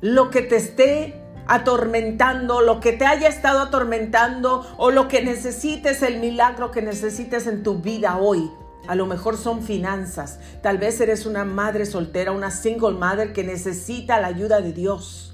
lo 0.00 0.30
que 0.30 0.42
te 0.42 0.56
esté 0.56 1.22
atormentando, 1.46 2.62
lo 2.62 2.80
que 2.80 2.92
te 2.92 3.06
haya 3.06 3.28
estado 3.28 3.60
atormentando 3.60 4.66
o 4.78 4.90
lo 4.90 5.06
que 5.08 5.22
necesites, 5.22 6.02
el 6.02 6.18
milagro 6.18 6.70
que 6.70 6.82
necesites 6.82 7.46
en 7.46 7.62
tu 7.62 7.76
vida 7.76 8.16
hoy. 8.16 8.50
A 8.86 8.94
lo 8.94 9.06
mejor 9.06 9.36
son 9.36 9.62
finanzas. 9.62 10.38
Tal 10.62 10.78
vez 10.78 11.00
eres 11.00 11.26
una 11.26 11.44
madre 11.44 11.86
soltera, 11.86 12.32
una 12.32 12.50
single 12.50 12.92
mother 12.92 13.32
que 13.32 13.44
necesita 13.44 14.20
la 14.20 14.28
ayuda 14.28 14.60
de 14.60 14.72
Dios. 14.72 15.32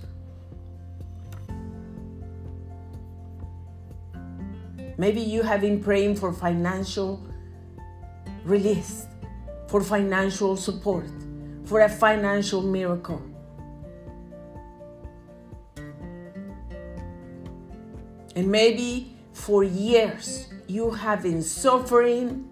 Maybe 4.99 5.23
you 5.23 5.43
have 5.43 5.63
been 5.63 5.81
praying 5.81 6.17
for 6.17 6.31
financial 6.31 7.19
release, 8.45 9.07
for 9.67 9.81
financial 9.81 10.59
support, 10.59 11.07
for 11.65 11.81
a 11.81 11.89
financial 11.89 12.61
miracle. 12.61 13.23
And 18.37 18.49
maybe 18.49 19.17
for 19.33 19.65
years 19.65 20.49
you 20.67 20.91
have 20.91 21.23
been 21.23 21.43
suffering, 21.43 22.50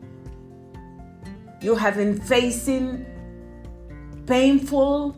you 1.61 1.75
have 1.75 1.97
been 1.97 2.21
facing 2.21 3.05
painful 4.27 5.17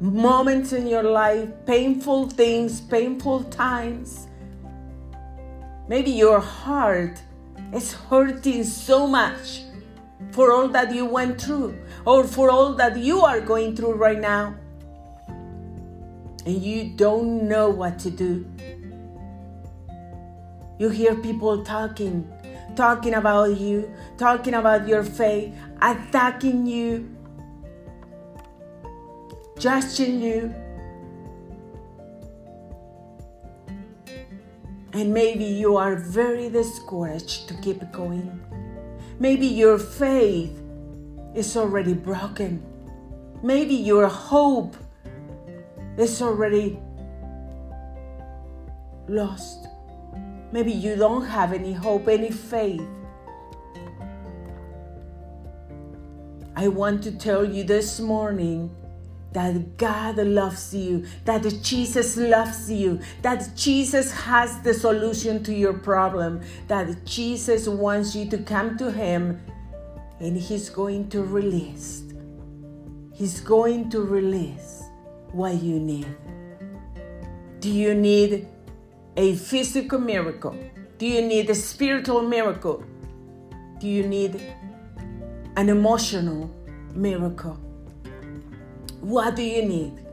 moments 0.00 0.72
in 0.72 0.86
your 0.86 1.04
life, 1.04 1.48
painful 1.64 2.28
things, 2.28 2.80
painful 2.80 3.44
times. 3.44 4.28
Maybe 5.88 6.10
your 6.10 6.40
heart 6.40 7.22
is 7.72 7.92
hurting 7.92 8.64
so 8.64 9.06
much 9.06 9.62
for 10.32 10.52
all 10.52 10.68
that 10.68 10.94
you 10.94 11.04
went 11.04 11.40
through 11.40 11.78
or 12.04 12.24
for 12.24 12.50
all 12.50 12.74
that 12.74 12.96
you 12.98 13.20
are 13.20 13.40
going 13.40 13.76
through 13.76 13.94
right 13.94 14.18
now. 14.18 14.54
And 16.44 16.60
you 16.60 16.94
don't 16.96 17.48
know 17.48 17.70
what 17.70 17.98
to 18.00 18.10
do. 18.10 18.44
You 20.78 20.88
hear 20.88 21.14
people 21.14 21.62
talking, 21.64 22.31
talking 22.76 23.14
about 23.14 23.58
you, 23.58 23.92
talking 24.18 24.54
about 24.54 24.88
your 24.88 25.04
faith, 25.04 25.54
attacking 25.80 26.66
you, 26.66 27.08
judging 29.58 30.20
you. 30.20 30.54
And 34.92 35.12
maybe 35.14 35.44
you 35.44 35.76
are 35.76 35.96
very 35.96 36.50
discouraged 36.50 37.48
to 37.48 37.54
keep 37.62 37.80
going. 37.92 38.28
Maybe 39.18 39.46
your 39.46 39.78
faith 39.78 40.52
is 41.34 41.56
already 41.56 41.94
broken. 41.94 42.62
Maybe 43.42 43.74
your 43.74 44.06
hope 44.06 44.76
is 45.96 46.20
already 46.20 46.78
lost. 49.08 49.66
Maybe 50.52 50.70
you 50.70 50.96
don't 50.96 51.24
have 51.24 51.54
any 51.54 51.72
hope, 51.72 52.08
any 52.08 52.30
faith. 52.30 52.86
I 56.54 56.68
want 56.68 57.02
to 57.04 57.12
tell 57.12 57.44
you 57.44 57.64
this 57.64 57.98
morning 57.98 58.70
that 59.32 59.78
God 59.78 60.18
loves 60.18 60.74
you, 60.74 61.06
that 61.24 61.42
Jesus 61.62 62.18
loves 62.18 62.70
you, 62.70 63.00
that 63.22 63.56
Jesus 63.56 64.12
has 64.12 64.60
the 64.60 64.74
solution 64.74 65.42
to 65.44 65.54
your 65.54 65.72
problem, 65.72 66.42
that 66.68 67.06
Jesus 67.06 67.66
wants 67.66 68.14
you 68.14 68.28
to 68.28 68.38
come 68.38 68.76
to 68.76 68.92
Him 68.92 69.40
and 70.20 70.36
He's 70.36 70.68
going 70.68 71.08
to 71.08 71.22
release. 71.22 72.04
He's 73.14 73.40
going 73.40 73.88
to 73.90 74.02
release 74.02 74.82
what 75.32 75.62
you 75.62 75.80
need. 75.80 76.06
Do 77.60 77.70
you 77.70 77.94
need 77.94 78.48
a 79.16 79.34
physical 79.36 79.98
miracle? 79.98 80.56
Do 80.98 81.06
you 81.06 81.22
need 81.22 81.50
a 81.50 81.54
spiritual 81.54 82.22
miracle? 82.22 82.82
Do 83.78 83.88
you 83.88 84.06
need 84.06 84.40
an 85.56 85.68
emotional 85.68 86.50
miracle? 86.94 87.54
What 89.00 89.36
do 89.36 89.42
you 89.42 89.64
need? 89.64 90.06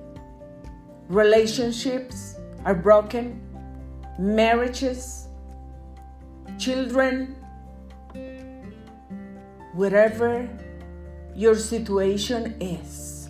Relationships 1.08 2.36
are 2.66 2.76
broken, 2.76 3.42
marriages, 4.18 5.28
children, 6.58 7.36
whatever 9.74 10.50
your 11.36 11.56
situation 11.56 12.56
is, 12.60 13.30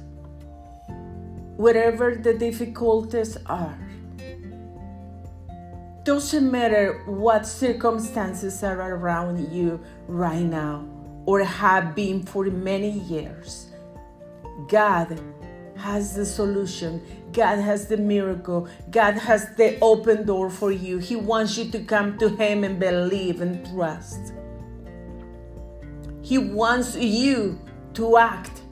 whatever 1.57 2.15
the 2.15 2.33
difficulties 2.33 3.37
are 3.45 3.88
doesn't 6.09 6.49
matter 6.49 7.03
what 7.05 7.45
circumstances 7.45 8.63
are 8.63 8.95
around 8.95 9.53
you 9.53 9.79
right 10.07 10.41
now 10.41 10.83
or 11.27 11.43
have 11.43 11.93
been 11.93 12.23
for 12.23 12.45
many 12.45 12.89
years. 12.89 13.67
God 14.67 15.21
has 15.77 16.15
the 16.15 16.25
solution. 16.25 16.99
God 17.31 17.59
has 17.59 17.85
the 17.85 17.97
miracle. 17.97 18.67
God 18.89 19.19
has 19.19 19.55
the 19.55 19.77
open 19.81 20.25
door 20.25 20.49
for 20.49 20.71
you. 20.71 20.97
He 20.97 21.15
wants 21.15 21.59
you 21.59 21.69
to 21.69 21.79
come 21.83 22.17
to 22.17 22.29
Him 22.29 22.63
and 22.63 22.79
believe 22.79 23.41
and 23.41 23.63
trust. 23.67 24.33
He 26.23 26.39
wants 26.39 26.95
you 26.95 27.59
to 27.93 28.17
act 28.17 28.63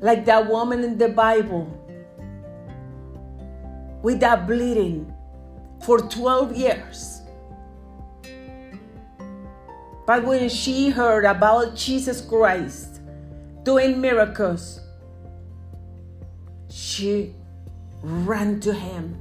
like 0.00 0.24
that 0.24 0.50
woman 0.50 0.82
in 0.82 0.98
the 0.98 1.10
Bible 1.10 1.70
with 4.02 4.18
that 4.18 4.48
bleeding 4.48 5.14
for 5.82 5.98
12 5.98 6.56
years. 6.56 7.22
But 10.06 10.24
when 10.24 10.48
she 10.48 10.90
heard 10.90 11.24
about 11.24 11.76
Jesus 11.76 12.20
Christ 12.20 13.00
doing 13.62 14.00
miracles, 14.00 14.80
she 16.68 17.34
ran 18.02 18.60
to 18.60 18.72
him. 18.72 19.16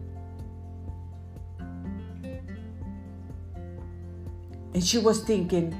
And 4.73 4.83
she 4.83 4.97
was 4.97 5.23
thinking, 5.23 5.75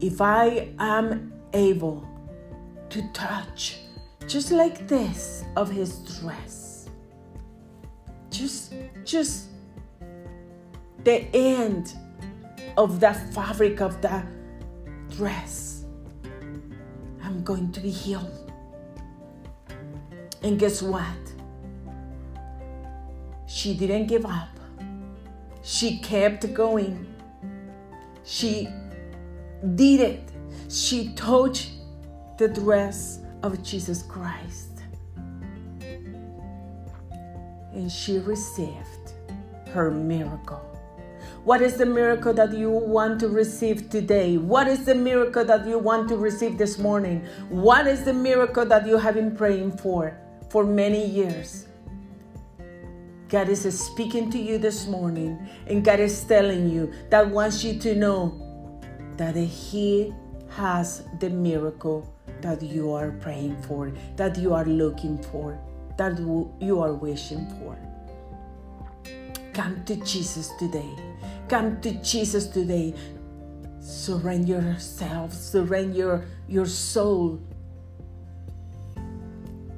if 0.00 0.20
I 0.20 0.68
am 0.78 1.32
able 1.52 2.06
to 2.90 3.02
touch 3.12 3.78
just 4.26 4.50
like 4.50 4.86
this 4.88 5.44
of 5.56 5.70
his 5.70 5.98
dress, 6.20 6.67
just, 8.30 8.74
just 9.04 9.48
the 11.04 11.24
end 11.34 11.94
of 12.76 13.00
that 13.00 13.32
fabric 13.32 13.80
of 13.80 14.00
that 14.02 14.26
dress, 15.10 15.84
I'm 17.22 17.42
going 17.42 17.72
to 17.72 17.80
be 17.80 17.90
healed. 17.90 18.52
And 20.42 20.58
guess 20.58 20.82
what? 20.82 21.04
She 23.46 23.74
didn't 23.74 24.06
give 24.06 24.24
up. 24.24 24.48
She 25.62 25.98
kept 25.98 26.52
going. 26.54 27.06
She 28.24 28.68
did 29.74 30.00
it. 30.00 30.32
She 30.68 31.12
touched 31.14 31.70
the 32.38 32.48
dress 32.48 33.20
of 33.42 33.62
Jesus 33.62 34.02
Christ. 34.02 34.67
And 37.72 37.90
she 37.90 38.18
received 38.18 39.12
her 39.72 39.90
miracle. 39.90 40.64
What 41.44 41.62
is 41.62 41.76
the 41.76 41.86
miracle 41.86 42.34
that 42.34 42.52
you 42.52 42.70
want 42.70 43.20
to 43.20 43.28
receive 43.28 43.90
today? 43.90 44.36
What 44.36 44.68
is 44.68 44.84
the 44.84 44.94
miracle 44.94 45.44
that 45.44 45.66
you 45.66 45.78
want 45.78 46.08
to 46.08 46.16
receive 46.16 46.58
this 46.58 46.78
morning? 46.78 47.24
What 47.48 47.86
is 47.86 48.04
the 48.04 48.12
miracle 48.12 48.66
that 48.66 48.86
you 48.86 48.98
have 48.98 49.14
been 49.14 49.36
praying 49.36 49.78
for 49.78 50.18
for 50.50 50.64
many 50.64 51.06
years? 51.06 51.66
God 53.28 53.48
is 53.48 53.62
speaking 53.78 54.30
to 54.30 54.38
you 54.38 54.58
this 54.58 54.86
morning, 54.86 55.38
and 55.66 55.84
God 55.84 56.00
is 56.00 56.24
telling 56.24 56.70
you 56.70 56.92
that 57.10 57.28
wants 57.28 57.62
you 57.62 57.78
to 57.80 57.94
know 57.94 58.80
that 59.16 59.36
He 59.36 60.14
has 60.50 61.04
the 61.20 61.28
miracle 61.28 62.10
that 62.40 62.62
you 62.62 62.92
are 62.92 63.10
praying 63.10 63.60
for, 63.62 63.92
that 64.16 64.38
you 64.38 64.54
are 64.54 64.64
looking 64.64 65.22
for, 65.22 65.58
that 65.98 66.18
you 66.60 66.80
are 66.80 66.94
wishing 66.94 67.46
for. 67.58 67.76
Come 69.52 69.84
to 69.84 69.96
Jesus 69.96 70.50
today. 70.58 70.88
Come 71.48 71.80
to 71.80 71.92
Jesus 72.02 72.46
today. 72.46 72.94
Surrender 73.80 74.60
yourself, 74.62 75.32
surrender 75.32 76.24
your, 76.46 76.66
soul. 76.66 77.42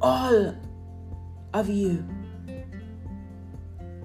All 0.03 0.55
of 1.55 1.69
you. 1.69 2.07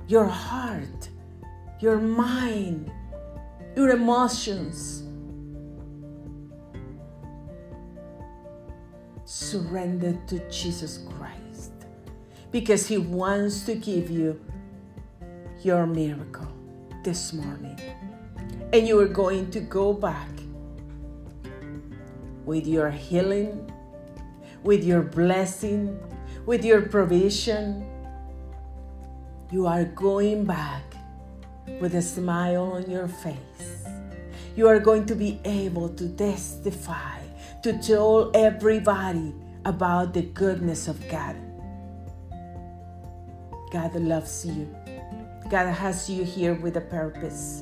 Your 0.07 0.25
heart, 0.25 1.09
your 1.79 1.97
mind, 1.97 2.91
your 3.75 3.89
emotions 3.89 5.03
surrender 9.25 10.17
to 10.27 10.39
Jesus 10.49 10.99
Christ 11.17 11.34
because 12.55 12.87
He 12.87 12.97
wants 12.97 13.65
to 13.65 13.75
give 13.75 14.09
you 14.09 14.39
your 15.61 15.85
miracle 15.85 16.47
this 17.03 17.33
morning. 17.33 17.77
And 18.71 18.87
you 18.87 18.97
are 19.01 19.09
going 19.09 19.51
to 19.51 19.59
go 19.59 19.91
back 19.91 20.29
with 22.45 22.65
your 22.65 22.89
healing, 22.89 23.69
with 24.63 24.85
your 24.85 25.01
blessing, 25.01 25.99
with 26.45 26.63
your 26.63 26.83
provision. 26.83 27.85
You 29.51 29.67
are 29.67 29.83
going 29.83 30.45
back 30.45 30.95
with 31.81 31.93
a 31.95 32.01
smile 32.01 32.71
on 32.71 32.89
your 32.89 33.09
face. 33.09 33.83
You 34.55 34.69
are 34.69 34.79
going 34.79 35.05
to 35.07 35.15
be 35.15 35.41
able 35.43 35.89
to 35.89 36.07
testify 36.07 37.19
to 37.63 37.77
tell 37.79 38.31
everybody 38.33 39.35
about 39.65 40.13
the 40.13 40.21
goodness 40.21 40.87
of 40.87 41.05
God. 41.09 41.35
God 43.75 43.93
loves 43.95 44.45
you. 44.45 44.73
God 45.49 45.69
has 45.69 46.09
you 46.09 46.23
here 46.23 46.53
with 46.53 46.77
a 46.77 46.81
purpose. 46.81 47.61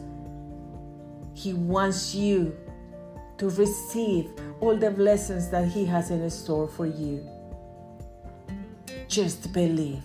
He 1.34 1.56
wants 1.56 2.14
you 2.14 2.56
to 3.40 3.50
receive 3.50 4.30
all 4.60 4.78
the 4.78 4.92
blessings 4.92 5.50
that 5.50 5.68
He 5.70 5.86
has 5.86 6.12
in 6.12 6.30
store 6.30 6.68
for 6.68 6.86
you. 6.86 7.28
Just 9.08 9.52
believe. 9.54 10.04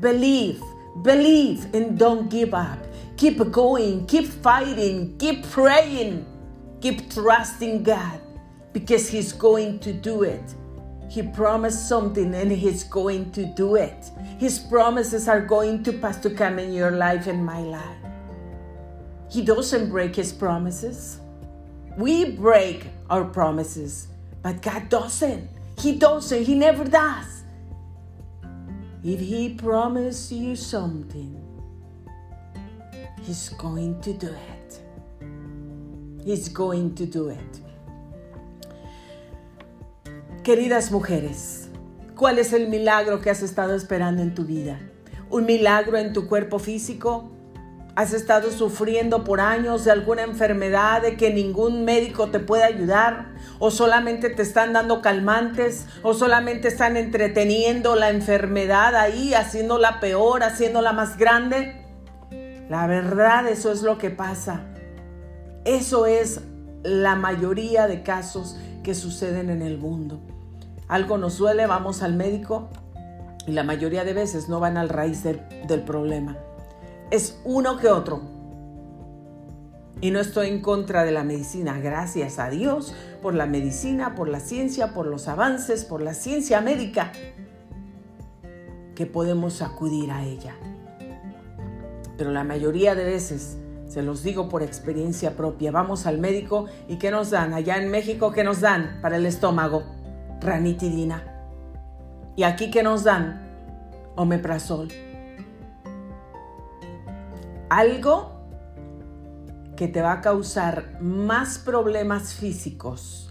Believe. 0.00 0.62
Believe 1.02 1.66
and 1.74 1.98
don't 1.98 2.30
give 2.30 2.54
up. 2.54 2.78
Keep 3.18 3.52
going. 3.52 4.06
Keep 4.06 4.28
fighting. 4.28 5.18
Keep 5.18 5.44
praying. 5.50 6.24
Keep 6.80 7.10
trusting 7.10 7.82
God 7.82 8.22
because 8.72 9.06
He's 9.06 9.34
going 9.34 9.80
to 9.80 9.92
do 9.92 10.22
it. 10.22 10.54
He 11.08 11.22
promised 11.22 11.88
something 11.88 12.34
and 12.34 12.50
He's 12.50 12.84
going 12.84 13.30
to 13.32 13.44
do 13.44 13.76
it. 13.76 14.10
His 14.38 14.58
promises 14.58 15.28
are 15.28 15.40
going 15.40 15.82
to 15.84 15.92
pass 15.92 16.18
to 16.18 16.30
come 16.30 16.58
in 16.58 16.72
your 16.72 16.90
life 16.90 17.26
and 17.26 17.44
my 17.44 17.60
life. 17.60 17.98
He 19.30 19.42
doesn't 19.42 19.90
break 19.90 20.16
His 20.16 20.32
promises. 20.32 21.20
We 21.96 22.32
break 22.32 22.86
our 23.08 23.24
promises, 23.24 24.08
but 24.42 24.60
God 24.62 24.88
doesn't. 24.88 25.48
He 25.78 25.96
doesn't. 25.96 26.44
He 26.44 26.54
never 26.54 26.84
does. 26.84 27.42
If 29.04 29.20
He 29.20 29.54
promised 29.54 30.32
you 30.32 30.56
something, 30.56 31.42
He's 33.22 33.48
going 33.50 34.00
to 34.02 34.12
do 34.12 34.28
it. 34.28 34.80
He's 36.24 36.48
going 36.48 36.94
to 36.96 37.06
do 37.06 37.28
it. 37.28 37.60
Queridas 40.46 40.92
mujeres, 40.92 41.70
¿cuál 42.14 42.38
es 42.38 42.52
el 42.52 42.68
milagro 42.68 43.20
que 43.20 43.30
has 43.30 43.42
estado 43.42 43.74
esperando 43.74 44.22
en 44.22 44.32
tu 44.32 44.44
vida? 44.44 44.78
¿Un 45.28 45.44
milagro 45.44 45.96
en 45.98 46.12
tu 46.12 46.28
cuerpo 46.28 46.60
físico? 46.60 47.32
¿Has 47.96 48.12
estado 48.12 48.52
sufriendo 48.52 49.24
por 49.24 49.40
años 49.40 49.84
de 49.84 49.90
alguna 49.90 50.22
enfermedad 50.22 51.02
de 51.02 51.16
que 51.16 51.34
ningún 51.34 51.84
médico 51.84 52.28
te 52.28 52.38
puede 52.38 52.62
ayudar? 52.62 53.34
¿O 53.58 53.72
solamente 53.72 54.30
te 54.30 54.42
están 54.42 54.72
dando 54.72 55.02
calmantes? 55.02 55.86
¿O 56.04 56.14
solamente 56.14 56.68
están 56.68 56.96
entreteniendo 56.96 57.96
la 57.96 58.10
enfermedad 58.10 58.94
ahí, 58.94 59.34
haciéndola 59.34 59.98
peor, 59.98 60.44
haciéndola 60.44 60.92
más 60.92 61.18
grande? 61.18 61.84
La 62.70 62.86
verdad, 62.86 63.48
eso 63.48 63.72
es 63.72 63.82
lo 63.82 63.98
que 63.98 64.10
pasa. 64.10 64.60
Eso 65.64 66.06
es 66.06 66.40
la 66.84 67.16
mayoría 67.16 67.88
de 67.88 68.04
casos 68.04 68.56
que 68.84 68.94
suceden 68.94 69.50
en 69.50 69.62
el 69.62 69.78
mundo 69.78 70.20
algo 70.88 71.18
nos 71.18 71.38
duele, 71.38 71.66
vamos 71.66 72.02
al 72.02 72.14
médico 72.14 72.68
y 73.46 73.52
la 73.52 73.62
mayoría 73.62 74.04
de 74.04 74.12
veces 74.12 74.48
no 74.48 74.60
van 74.60 74.76
al 74.76 74.88
raíz 74.88 75.22
del, 75.22 75.40
del 75.66 75.82
problema. 75.82 76.36
Es 77.10 77.40
uno 77.44 77.78
que 77.78 77.88
otro. 77.88 78.20
Y 80.00 80.10
no 80.10 80.20
estoy 80.20 80.48
en 80.48 80.60
contra 80.60 81.04
de 81.04 81.12
la 81.12 81.24
medicina, 81.24 81.78
gracias 81.78 82.38
a 82.38 82.50
Dios 82.50 82.94
por 83.22 83.34
la 83.34 83.46
medicina, 83.46 84.14
por 84.14 84.28
la 84.28 84.40
ciencia, 84.40 84.92
por 84.92 85.06
los 85.06 85.26
avances, 85.26 85.84
por 85.84 86.02
la 86.02 86.12
ciencia 86.12 86.60
médica, 86.60 87.12
que 88.94 89.06
podemos 89.06 89.62
acudir 89.62 90.10
a 90.10 90.22
ella. 90.22 90.54
Pero 92.18 92.30
la 92.30 92.44
mayoría 92.44 92.94
de 92.94 93.04
veces, 93.04 93.56
se 93.88 94.02
los 94.02 94.22
digo 94.22 94.48
por 94.48 94.62
experiencia 94.62 95.36
propia, 95.36 95.70
vamos 95.70 96.06
al 96.06 96.18
médico 96.18 96.66
y 96.88 96.96
¿qué 96.96 97.10
nos 97.10 97.30
dan? 97.30 97.54
Allá 97.54 97.76
en 97.78 97.90
México, 97.90 98.32
¿qué 98.32 98.44
nos 98.44 98.60
dan 98.60 98.98
para 99.00 99.16
el 99.16 99.24
estómago? 99.24 99.95
Ranitidina. 100.40 101.22
¿Y 102.36 102.42
aquí 102.42 102.70
que 102.70 102.82
nos 102.82 103.04
dan? 103.04 103.42
Omeprazol. 104.16 104.88
algo 107.68 108.32
que 109.76 109.88
te 109.88 110.00
va 110.00 110.12
a 110.12 110.20
causar 110.20 110.98
más 111.00 111.58
problemas 111.58 112.34
físicos 112.34 113.30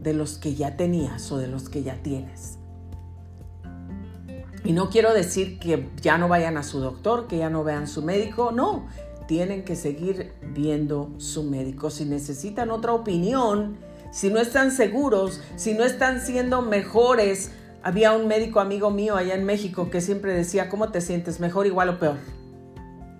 de 0.00 0.12
los 0.12 0.38
que 0.38 0.54
ya 0.54 0.76
tenías 0.76 1.30
o 1.30 1.38
de 1.38 1.46
los 1.46 1.68
que 1.68 1.82
ya 1.82 2.02
tienes. 2.02 2.58
Y 4.64 4.72
no 4.72 4.88
quiero 4.88 5.12
decir 5.12 5.58
que 5.58 5.90
ya 6.00 6.18
no 6.18 6.28
vayan 6.28 6.56
a 6.56 6.62
su 6.62 6.80
doctor, 6.80 7.26
que 7.26 7.38
ya 7.38 7.50
no 7.50 7.64
vean 7.64 7.86
su 7.86 8.02
médico, 8.02 8.50
no, 8.50 8.88
tienen 9.28 9.64
que 9.64 9.76
seguir 9.76 10.32
viendo 10.54 11.10
su 11.18 11.44
médico. 11.44 11.90
Si 11.90 12.06
necesitan 12.06 12.70
otra 12.70 12.92
opinión, 12.92 13.76
si 14.14 14.30
no 14.30 14.38
están 14.38 14.70
seguros, 14.70 15.40
si 15.56 15.74
no 15.74 15.82
están 15.82 16.20
siendo 16.20 16.62
mejores. 16.62 17.50
Había 17.82 18.12
un 18.12 18.28
médico 18.28 18.60
amigo 18.60 18.92
mío 18.92 19.16
allá 19.16 19.34
en 19.34 19.44
México 19.44 19.90
que 19.90 20.00
siempre 20.00 20.32
decía, 20.32 20.68
¿cómo 20.68 20.92
te 20.92 21.00
sientes? 21.00 21.40
¿Mejor, 21.40 21.66
igual 21.66 21.88
o 21.88 21.98
peor? 21.98 22.18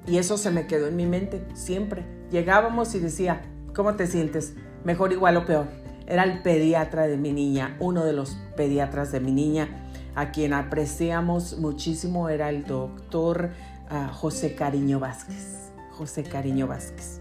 Y 0.07 0.19
eso 0.19 0.39
se 0.39 0.53
me 0.53 0.69
quedó 0.69 0.87
en 0.87 0.95
mi 0.95 1.05
mente 1.05 1.45
siempre. 1.55 2.05
Llegábamos 2.31 2.95
y 2.95 3.01
decía, 3.01 3.43
¿cómo 3.75 3.97
te 3.97 4.07
sientes? 4.07 4.55
¿Mejor, 4.85 5.11
igual 5.11 5.37
o 5.37 5.45
peor? 5.45 5.67
Era 6.07 6.23
el 6.23 6.43
pediatra 6.43 7.09
de 7.09 7.17
mi 7.17 7.33
niña, 7.33 7.77
uno 7.81 8.05
de 8.05 8.13
los 8.13 8.37
pediatras 8.57 9.11
de 9.11 9.19
mi 9.19 9.33
niña, 9.33 9.91
a 10.15 10.31
quien 10.31 10.53
apreciamos 10.53 11.59
muchísimo, 11.59 12.29
era 12.29 12.51
el 12.51 12.67
doctor 12.67 13.51
ah, 13.91 14.13
José 14.15 14.55
Cariño 14.55 15.01
Vázquez. 15.01 15.73
José 15.91 16.23
Cariño 16.23 16.69
Vázquez. 16.69 17.21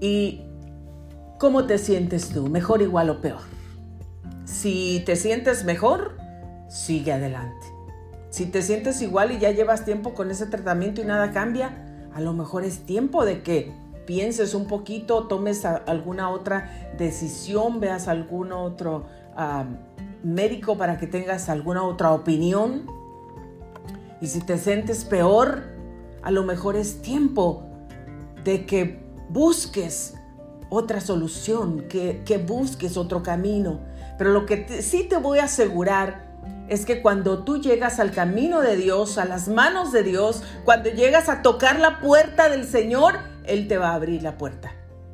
¿Y 0.00 0.45
cómo 1.38 1.66
te 1.66 1.78
sientes 1.78 2.28
tú? 2.30 2.48
¿Mejor, 2.48 2.82
igual 2.82 3.10
o 3.10 3.20
peor? 3.20 3.40
Si 4.44 5.02
te 5.04 5.16
sientes 5.16 5.64
mejor, 5.64 6.16
sigue 6.68 7.12
adelante. 7.12 7.66
Si 8.30 8.46
te 8.46 8.62
sientes 8.62 9.00
igual 9.02 9.32
y 9.32 9.38
ya 9.38 9.50
llevas 9.50 9.84
tiempo 9.84 10.14
con 10.14 10.30
ese 10.30 10.46
tratamiento 10.46 11.00
y 11.00 11.04
nada 11.04 11.32
cambia, 11.32 12.08
a 12.14 12.20
lo 12.20 12.32
mejor 12.32 12.64
es 12.64 12.80
tiempo 12.86 13.24
de 13.24 13.42
que 13.42 13.72
pienses 14.06 14.54
un 14.54 14.66
poquito, 14.66 15.26
tomes 15.26 15.64
alguna 15.64 16.30
otra 16.30 16.92
decisión, 16.96 17.80
veas 17.80 18.08
algún 18.08 18.52
otro 18.52 19.06
médico 20.22 20.78
para 20.78 20.98
que 20.98 21.06
tengas 21.06 21.48
alguna 21.48 21.82
otra 21.82 22.12
opinión. 22.12 22.86
Y 24.20 24.28
si 24.28 24.40
te 24.40 24.58
sientes 24.58 25.04
peor, 25.04 25.64
a 26.22 26.30
lo 26.30 26.42
mejor 26.42 26.76
es 26.76 27.02
tiempo 27.02 27.64
de 28.44 28.64
que 28.64 29.00
busques 29.28 30.14
otra 30.68 31.00
solución, 31.00 31.86
que, 31.88 32.44
busques 32.46 32.96
otro 32.96 33.22
camino. 33.22 33.80
Pero 34.18 34.30
lo 34.30 34.46
que 34.46 34.82
sí 34.82 35.04
te 35.04 35.16
voy 35.16 35.38
a 35.38 35.44
asegurar 35.44 36.26
es 36.68 36.84
que 36.84 37.02
cuando 37.02 37.44
tú 37.44 37.60
llegas 37.60 38.00
al 38.00 38.10
camino 38.10 38.60
de 38.60 38.76
Dios, 38.76 39.18
a 39.18 39.24
las 39.24 39.48
manos 39.48 39.92
de 39.92 40.02
Dios, 40.02 40.42
cuando 40.64 40.90
llegas 40.90 41.28
a 41.28 41.42
tocar 41.42 41.78
la 41.78 42.00
puerta 42.00 42.48
del 42.48 42.66
Señor, 42.66 43.18
Él 43.44 43.68
te 43.68 43.78
va 43.78 43.90
a 43.90 43.94
abrir 43.94 44.22
la 44.22 44.36
puerta. 44.36 44.72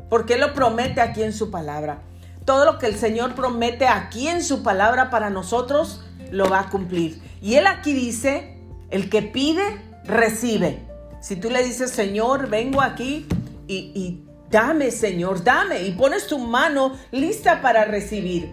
Porque 0.09 0.35
Él 0.35 0.41
lo 0.41 0.55
promete 0.55 1.01
aquí 1.01 1.23
en 1.23 1.33
su 1.33 1.51
palabra. 1.51 2.03
Todo 2.45 2.65
lo 2.65 2.79
que 2.79 2.87
el 2.87 2.97
Señor 2.97 3.35
promete 3.35 3.87
aquí 3.87 4.29
en 4.29 4.43
su 4.43 4.63
palabra 4.63 5.11
para 5.11 5.31
nosotros, 5.31 6.05
lo 6.31 6.49
va 6.49 6.61
a 6.61 6.71
cumplir. 6.71 7.21
Y 7.41 7.55
Él 7.55 7.67
aquí 7.67 7.93
dice, 7.93 8.59
el 8.91 9.11
que 9.11 9.23
pide, 9.23 9.63
recibe. 10.05 10.81
Si 11.21 11.37
tú 11.37 11.51
le 11.51 11.63
dices, 11.63 11.91
Señor, 11.91 12.49
vengo 12.49 12.81
aquí 12.81 13.27
y, 13.69 14.25
dame, 14.53 14.93
Señor, 14.93 15.43
dame, 15.43 15.83
y 15.83 15.93
pones 15.93 16.29
tu 16.29 16.39
mano 16.39 16.93
lista 17.11 17.61
para 17.61 17.85
recibir. 17.85 18.53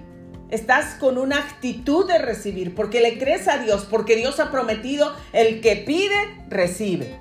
Estás 0.49 0.95
con 0.95 1.19
una 1.19 1.37
actitud 1.37 2.07
de 2.07 2.17
recibir, 2.17 2.73
porque 2.73 3.01
le 3.01 3.19
crees 3.19 3.47
a 3.47 3.59
Dios, 3.59 3.85
porque 3.85 4.15
Dios 4.15 4.39
ha 4.39 4.49
prometido, 4.49 5.13
el 5.31 5.61
que 5.61 5.75
pide, 5.75 6.15
recibe. 6.49 7.19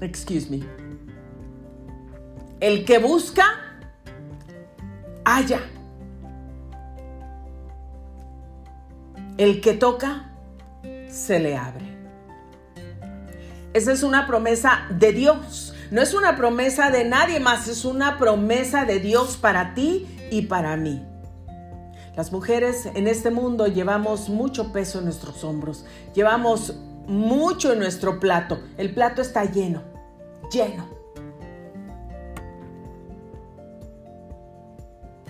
Excuse 0.00 0.50
me. 0.50 0.66
El 2.58 2.84
que 2.84 2.98
busca, 2.98 3.44
haya. 5.24 5.60
El 9.38 9.60
que 9.60 9.74
toca, 9.74 10.32
se 11.08 11.38
le 11.38 11.56
abre. 11.56 11.92
Esa 13.74 13.92
es 13.92 14.02
una 14.02 14.26
promesa 14.26 14.86
de 14.90 15.12
Dios. 15.12 15.71
No 15.92 16.00
es 16.00 16.14
una 16.14 16.36
promesa 16.36 16.90
de 16.90 17.04
nadie 17.04 17.38
más, 17.38 17.68
es 17.68 17.84
una 17.84 18.16
promesa 18.16 18.86
de 18.86 18.98
Dios 18.98 19.36
para 19.36 19.74
ti 19.74 20.08
y 20.30 20.46
para 20.46 20.74
mí. 20.78 21.06
Las 22.16 22.32
mujeres 22.32 22.86
en 22.86 23.06
este 23.06 23.30
mundo 23.30 23.66
llevamos 23.66 24.30
mucho 24.30 24.72
peso 24.72 25.00
en 25.00 25.04
nuestros 25.04 25.44
hombros, 25.44 25.84
llevamos 26.14 26.78
mucho 27.06 27.74
en 27.74 27.80
nuestro 27.80 28.20
plato. 28.20 28.58
El 28.78 28.94
plato 28.94 29.20
está 29.20 29.44
lleno, 29.44 29.82
lleno. 30.50 30.88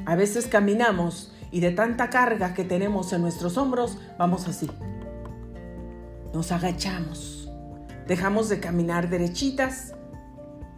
A 0.06 0.14
veces 0.14 0.46
caminamos 0.46 1.32
y 1.50 1.58
de 1.58 1.72
tanta 1.72 2.08
carga 2.08 2.54
que 2.54 2.62
tenemos 2.62 3.12
en 3.12 3.22
nuestros 3.22 3.56
hombros, 3.56 3.98
vamos 4.16 4.46
así. 4.46 4.70
Nos 6.32 6.52
agachamos 6.52 7.42
Dejamos 8.06 8.48
de 8.48 8.58
caminar 8.58 9.08
derechitas 9.08 9.94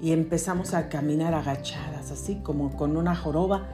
y 0.05 0.13
empezamos 0.13 0.75
a 0.75 0.91
caminar 0.91 1.33
agachadas, 1.33 2.11
así 2.11 2.35
como 2.43 2.77
con 2.77 2.99
una 2.99 3.17
joroba, 3.17 3.67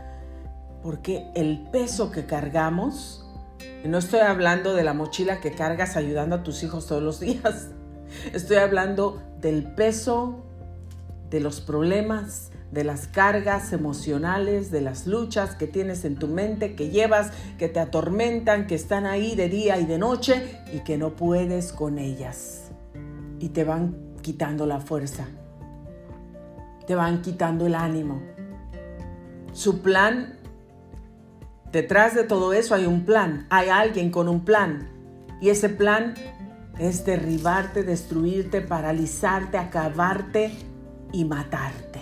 porque 0.81 1.27
el 1.35 1.67
peso 1.73 2.13
que 2.13 2.25
cargamos, 2.25 3.29
no 3.85 3.99
estoy 3.99 4.21
hablando 4.21 4.75
de 4.75 4.85
la 4.85 4.95
mochila 4.95 5.41
que 5.41 5.51
cargas 5.51 5.97
ayudando 5.97 6.37
a 6.37 6.43
tus 6.45 6.63
hijos 6.63 6.87
todos 6.87 7.03
los 7.03 7.19
días, 7.19 7.71
estoy 8.33 8.59
hablando 8.59 9.21
del 9.41 9.65
peso, 9.75 10.45
de 11.31 11.41
los 11.41 11.61
problemas, 11.61 12.53
de 12.71 12.85
las 12.85 13.09
cargas 13.09 13.73
emocionales, 13.73 14.71
de 14.71 14.83
las 14.83 15.09
luchas 15.09 15.57
que 15.57 15.67
tienes 15.67 16.05
en 16.05 16.15
tu 16.15 16.29
mente, 16.29 16.77
que 16.77 16.91
llevas, 16.91 17.33
que 17.59 17.69
te 17.69 17.81
atormentan, 17.81 18.69
que 18.69 18.77
están 18.77 19.05
ahí 19.05 19.35
de 19.35 19.49
día 19.49 19.81
y 19.81 19.85
de 19.85 19.99
noche 19.99 20.61
y 20.73 20.85
que 20.85 20.97
no 20.97 21.17
puedes 21.17 21.73
con 21.73 21.99
ellas. 21.99 22.71
Y 23.41 23.49
te 23.49 23.65
van 23.65 23.97
quitando 24.23 24.65
la 24.67 24.79
fuerza, 24.79 25.27
te 26.91 26.97
van 26.97 27.23
quitando 27.23 27.67
el 27.67 27.77
ánimo. 27.77 28.21
Su 29.53 29.81
plan, 29.81 30.41
detrás 31.71 32.17
de 32.17 32.25
todo 32.25 32.53
eso 32.53 32.75
hay 32.75 32.85
un 32.85 33.05
plan, 33.05 33.47
hay 33.49 33.69
alguien 33.69 34.11
con 34.11 34.29
un 34.29 34.45
plan 34.45 34.91
y 35.41 35.51
ese 35.51 35.69
plan 35.69 36.15
es 36.81 37.05
derribarte, 37.05 37.85
destruirte, 37.85 38.61
paralizarte, 38.61 39.57
acabarte 39.57 40.51
y 41.13 41.25
matarte. 41.25 42.01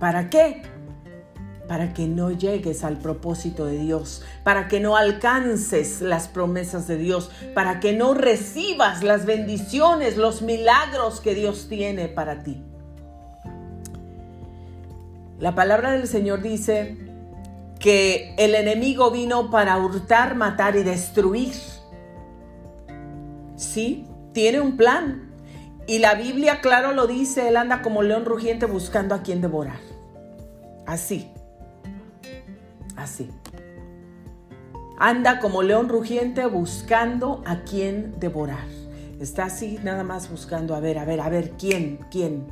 ¿Para 0.00 0.28
qué? 0.28 0.62
para 1.68 1.92
que 1.92 2.08
no 2.08 2.32
llegues 2.32 2.82
al 2.82 2.98
propósito 2.98 3.66
de 3.66 3.78
Dios, 3.78 4.24
para 4.44 4.66
que 4.68 4.80
no 4.80 4.96
alcances 4.96 6.00
las 6.00 6.28
promesas 6.28 6.86
de 6.86 6.96
Dios, 6.96 7.30
para 7.54 7.80
que 7.80 7.92
no 7.92 8.14
recibas 8.14 9.02
las 9.02 9.26
bendiciones, 9.26 10.16
los 10.16 10.42
milagros 10.42 11.20
que 11.20 11.34
Dios 11.34 11.66
tiene 11.68 12.06
para 12.06 12.44
ti. 12.44 12.62
La 15.38 15.54
palabra 15.54 15.92
del 15.92 16.08
Señor 16.08 16.40
dice 16.40 16.96
que 17.78 18.34
el 18.38 18.54
enemigo 18.54 19.10
vino 19.10 19.50
para 19.50 19.76
hurtar, 19.78 20.34
matar 20.34 20.76
y 20.76 20.82
destruir. 20.82 21.52
Sí, 23.56 24.06
tiene 24.32 24.60
un 24.60 24.76
plan. 24.76 25.30
Y 25.86 25.98
la 25.98 26.14
Biblia, 26.14 26.60
claro, 26.60 26.92
lo 26.92 27.06
dice, 27.06 27.48
él 27.48 27.56
anda 27.56 27.82
como 27.82 28.02
león 28.02 28.24
rugiente 28.24 28.66
buscando 28.66 29.14
a 29.14 29.22
quien 29.22 29.40
devorar. 29.40 29.78
Así, 30.86 31.30
así. 32.96 33.30
Anda 34.98 35.40
como 35.40 35.62
león 35.62 35.88
rugiente 35.88 36.46
buscando 36.46 37.42
a 37.44 37.62
quien 37.64 38.18
devorar. 38.18 38.66
Está 39.20 39.44
así 39.44 39.78
nada 39.84 40.02
más 40.02 40.30
buscando, 40.30 40.74
a 40.74 40.80
ver, 40.80 40.98
a 40.98 41.04
ver, 41.04 41.20
a 41.20 41.28
ver, 41.28 41.50
¿quién? 41.52 42.00
¿Quién? 42.10 42.46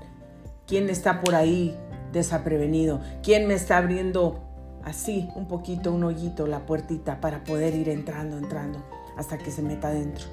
¿Quién 0.67 0.89
está 0.89 1.21
por 1.21 1.35
ahí 1.35 1.77
desaprevenido? 2.15 3.01
¿Quién 3.23 3.47
me 3.47 3.53
está 3.53 3.77
abriendo 3.77 4.43
así 4.83 5.29
un 5.35 5.47
poquito, 5.47 5.93
un 5.93 6.05
hoyito, 6.05 6.47
la 6.47 6.65
puertita 6.65 7.21
para 7.21 7.45
poder 7.45 7.75
ir 7.75 7.91
entrando, 7.91 8.39
entrando, 8.39 8.83
hasta 9.19 9.37
que 9.37 9.51
se 9.51 9.61
meta 9.61 9.89
adentro? 9.89 10.25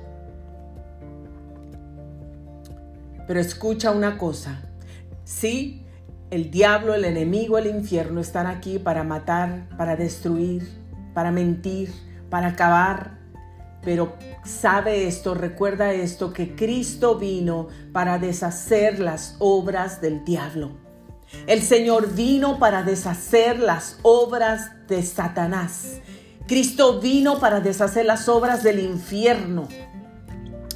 Pero 3.28 3.40
escucha 3.40 3.92
una 3.92 4.18
cosa, 4.18 4.62
sí, 5.26 5.86
el 6.32 6.50
diablo, 6.50 6.96
el 6.96 7.04
enemigo, 7.04 7.58
el 7.58 7.68
infierno 7.68 8.22
están 8.22 8.48
aquí 8.48 8.80
para 8.80 9.04
matar, 9.04 9.68
para 9.78 9.98
destruir, 9.98 10.68
para 11.14 11.30
mentir, 11.30 11.92
para 12.30 12.48
acabar. 12.48 13.20
Pero 13.84 14.14
sabe 14.46 15.08
esto, 15.08 15.34
recuerda 15.34 15.92
esto, 15.92 16.34
que 16.34 16.56
Cristo 16.56 17.18
vino 17.18 17.68
para 17.92 18.18
deshacer 18.18 19.00
las 19.00 19.36
obras 19.40 20.02
del 20.02 20.24
diablo. 20.24 20.81
El 21.48 21.62
Señor 21.62 22.14
vino 22.14 22.60
para 22.60 22.84
deshacer 22.84 23.60
las 23.60 23.98
obras 24.02 24.72
de 24.88 25.02
Satanás. 25.04 26.00
Cristo 26.48 27.00
vino 27.00 27.40
para 27.40 27.60
deshacer 27.62 28.06
las 28.06 28.28
obras 28.30 28.64
del 28.64 28.80
infierno. 28.80 29.68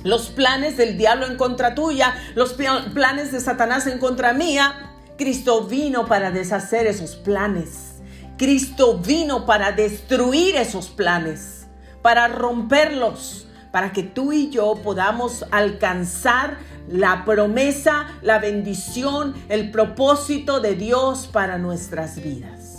los 0.03 0.29
planes 0.29 0.77
del 0.77 0.99
diablo 0.99 1.25
en 1.25 1.35
contra 1.35 1.73
tuya, 1.73 2.13
los 2.35 2.53
planes 2.53 3.31
de 3.31 3.39
Satanás 3.39 3.87
en 3.87 3.97
contra 3.97 4.33
mía. 4.33 4.91
Cristo 5.17 5.63
vino 5.63 6.05
para 6.05 6.29
deshacer 6.29 6.85
esos 6.85 7.15
planes. 7.15 7.95
Cristo 8.37 8.99
vino 8.99 9.47
para 9.47 9.71
destruir 9.71 10.57
esos 10.57 10.89
planes, 10.89 11.65
para 12.03 12.27
romperlos, 12.27 13.47
para 13.71 13.91
que 13.93 14.03
tú 14.03 14.31
y 14.31 14.51
yo 14.51 14.75
podamos 14.83 15.43
alcanzar 15.51 16.59
la 16.87 17.25
promesa, 17.25 18.07
la 18.21 18.39
bendición, 18.39 19.33
el 19.49 19.71
propósito 19.71 20.59
de 20.59 20.75
Dios 20.75 21.27
para 21.31 21.57
nuestras 21.57 22.21
vidas. 22.21 22.75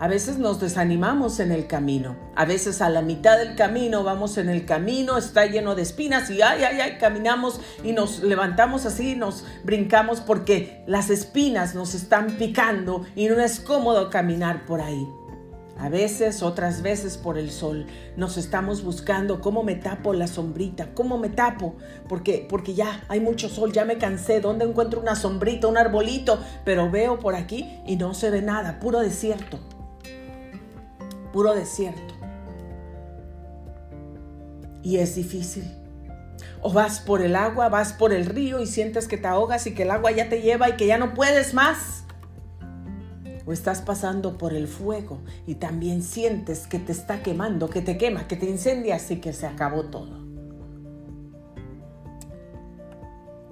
A 0.00 0.06
veces 0.06 0.38
nos 0.38 0.60
desanimamos 0.60 1.40
en 1.40 1.50
el 1.50 1.66
camino. 1.66 2.16
A 2.36 2.44
veces 2.44 2.80
a 2.80 2.88
la 2.88 3.02
mitad 3.02 3.36
del 3.36 3.56
camino 3.56 4.04
vamos 4.04 4.38
en 4.38 4.48
el 4.48 4.64
camino, 4.64 5.18
está 5.18 5.46
lleno 5.46 5.74
de 5.74 5.82
espinas 5.82 6.30
y 6.30 6.40
ay, 6.40 6.62
ay, 6.62 6.80
ay, 6.80 6.98
caminamos 7.00 7.60
y 7.82 7.92
nos 7.92 8.22
levantamos 8.22 8.86
así, 8.86 9.16
nos 9.16 9.44
brincamos 9.64 10.20
porque 10.20 10.84
las 10.86 11.10
espinas 11.10 11.74
nos 11.74 11.94
están 11.94 12.36
picando 12.38 13.04
y 13.16 13.26
no 13.26 13.40
es 13.40 13.58
cómodo 13.58 14.08
caminar 14.08 14.66
por 14.66 14.80
ahí. 14.80 15.04
A 15.78 15.88
veces, 15.88 16.42
otras 16.42 16.82
veces 16.82 17.16
por 17.16 17.38
el 17.38 17.50
sol, 17.50 17.86
nos 18.16 18.36
estamos 18.36 18.82
buscando 18.82 19.40
cómo 19.40 19.62
me 19.62 19.76
tapo 19.76 20.12
la 20.12 20.26
sombrita, 20.26 20.88
cómo 20.92 21.18
me 21.18 21.28
tapo, 21.28 21.76
porque, 22.08 22.46
porque 22.48 22.74
ya 22.74 23.04
hay 23.08 23.20
mucho 23.20 23.48
sol, 23.48 23.72
ya 23.72 23.84
me 23.84 23.96
cansé, 23.96 24.40
¿dónde 24.40 24.64
encuentro 24.64 25.00
una 25.00 25.14
sombrita, 25.14 25.68
un 25.68 25.78
arbolito? 25.78 26.40
Pero 26.64 26.90
veo 26.90 27.20
por 27.20 27.36
aquí 27.36 27.80
y 27.86 27.96
no 27.96 28.12
se 28.12 28.30
ve 28.30 28.42
nada, 28.42 28.80
puro 28.80 29.00
desierto 29.00 29.60
puro 31.32 31.54
desierto. 31.54 32.14
Y 34.82 34.98
es 34.98 35.14
difícil. 35.14 35.64
O 36.60 36.72
vas 36.72 37.00
por 37.00 37.22
el 37.22 37.36
agua, 37.36 37.68
vas 37.68 37.92
por 37.92 38.12
el 38.12 38.26
río 38.26 38.60
y 38.60 38.66
sientes 38.66 39.06
que 39.06 39.18
te 39.18 39.28
ahogas 39.28 39.66
y 39.66 39.74
que 39.74 39.84
el 39.84 39.90
agua 39.90 40.10
ya 40.10 40.28
te 40.28 40.42
lleva 40.42 40.68
y 40.68 40.76
que 40.76 40.86
ya 40.86 40.98
no 40.98 41.14
puedes 41.14 41.54
más. 41.54 42.04
O 43.48 43.52
estás 43.54 43.80
pasando 43.80 44.36
por 44.36 44.52
el 44.52 44.68
fuego 44.68 45.20
y 45.46 45.54
también 45.54 46.02
sientes 46.02 46.66
que 46.66 46.78
te 46.78 46.92
está 46.92 47.22
quemando, 47.22 47.70
que 47.70 47.80
te 47.80 47.96
quema, 47.96 48.28
que 48.28 48.36
te 48.36 48.44
incendia 48.44 48.98
y 49.08 49.16
que 49.16 49.32
se 49.32 49.46
acabó 49.46 49.84
todo. 49.84 50.18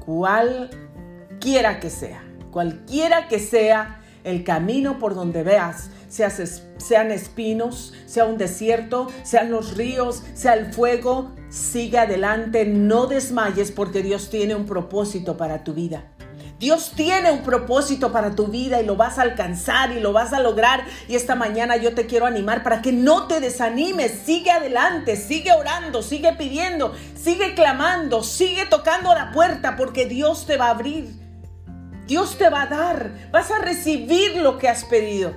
Cualquiera 0.05 1.81
que 1.81 1.89
sea, 1.89 2.23
cualquiera 2.51 3.27
que 3.29 3.39
sea 3.39 4.03
el 4.23 4.45
camino 4.45 4.99
por 4.99 5.15
donde 5.15 5.43
veas, 5.43 5.89
sean 6.09 7.11
espinos, 7.11 7.95
sea 8.05 8.27
un 8.27 8.37
desierto, 8.37 9.07
sean 9.23 9.51
los 9.51 9.79
ríos, 9.79 10.25
sea 10.35 10.53
el 10.57 10.75
fuego, 10.75 11.31
sigue 11.49 11.97
adelante, 11.97 12.67
no 12.67 13.07
desmayes 13.07 13.73
porque 13.73 14.03
Dios 14.03 14.29
tiene 14.29 14.57
un 14.57 14.67
propósito 14.67 15.39
para 15.39 15.65
tu 15.65 15.73
vida. 15.73 16.13
Dios 16.59 16.92
tiene 16.97 17.31
un 17.31 17.42
propósito 17.42 18.12
para 18.12 18.35
tu 18.35 18.47
vida 18.47 18.81
y 18.81 18.87
lo 18.87 18.97
vas 18.97 19.19
a 19.19 19.23
alcanzar 19.23 19.92
y 19.92 20.01
lo 20.01 20.14
vas 20.14 20.33
a 20.33 20.40
lograr. 20.40 20.85
Y 21.07 21.14
esta 21.14 21.35
mañana 21.35 21.77
yo 21.77 21.95
te 21.95 22.07
quiero 22.07 22.25
animar 22.25 22.62
para 22.62 22.81
que 22.81 22.92
no 22.92 23.27
te 23.27 23.40
desanimes. 23.40 24.12
Sigue 24.25 24.51
adelante, 24.51 25.16
sigue 25.16 25.53
orando, 25.53 26.03
sigue 26.03 26.33
pidiendo, 26.33 26.95
sigue 27.14 27.55
clamando, 27.55 28.23
sigue 28.23 28.64
tocando 28.64 29.14
la 29.14 29.33
puerta 29.33 29.77
porque 29.77 30.07
Dios 30.07 30.47
te 30.47 30.57
va 30.57 30.69
a 30.69 30.71
abrir. 30.71 31.11
Dios 32.07 32.38
te 32.38 32.49
va 32.49 32.62
a 32.62 32.66
dar, 32.66 33.11
vas 33.33 33.51
a 33.51 33.59
recibir 33.59 34.37
lo 34.37 34.57
que 34.59 34.69
has 34.69 34.85
pedido. 34.85 35.37